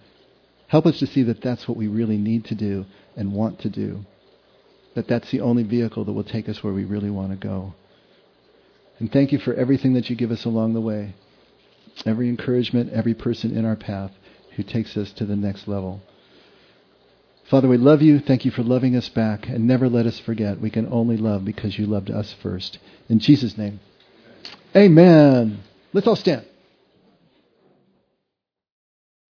Help 0.69 0.87
us 0.87 0.99
to 0.99 1.07
see 1.07 1.23
that 1.23 1.41
that's 1.41 1.69
what 1.69 1.77
we 1.77 1.87
really 1.87 2.17
need 2.17 2.45
to 2.47 2.55
do 2.55 2.85
and 3.17 3.33
want 3.33 3.61
to 3.61 3.69
do. 3.69 4.05
That 4.95 5.07
that's 5.07 5.31
the 5.31 5.41
only 5.41 5.63
vehicle 5.63 6.05
that 6.05 6.13
will 6.13 6.25
take 6.25 6.49
us 6.49 6.63
where 6.63 6.73
we 6.73 6.85
really 6.85 7.11
want 7.11 7.31
to 7.31 7.37
go. 7.37 7.75
And 8.99 9.13
thank 9.13 9.31
you 9.31 9.39
for 9.39 9.55
everything 9.55 9.93
that 9.93 10.09
you 10.09 10.17
give 10.17 10.31
us 10.31 10.45
along 10.45 10.75
the 10.75 10.81
way. 10.81 11.15
Every 12.05 12.29
encouragement, 12.29 12.93
every 12.93 13.15
person 13.15 13.57
in 13.57 13.65
our 13.65 13.77
path 13.77 14.13
who 14.57 14.63
takes 14.63 14.97
us 14.97 15.13
to 15.13 15.27
the 15.27 15.37
next 15.37 15.69
level. 15.69 16.01
Father, 17.49 17.69
we 17.69 17.77
love 17.77 18.03
you. 18.03 18.19
Thank 18.19 18.45
you 18.45 18.51
for 18.51 18.63
loving 18.63 18.97
us 18.97 19.09
back. 19.09 19.49
And 19.49 19.67
never 19.67 19.89
let 19.89 20.07
us 20.07 20.19
forget 20.19 20.61
we 20.61 20.71
can 20.71 20.93
only 20.93 21.17
love 21.17 21.45
because 21.45 21.79
you 21.79 21.87
loved 21.87 22.11
us 22.11 22.35
first. 22.43 22.79
In 23.09 23.21
Jesus' 23.21 23.57
name. 23.57 23.79
Amen. 24.75 25.61
Let's 25.93 26.07
all 26.09 26.17
stand. 26.17 26.45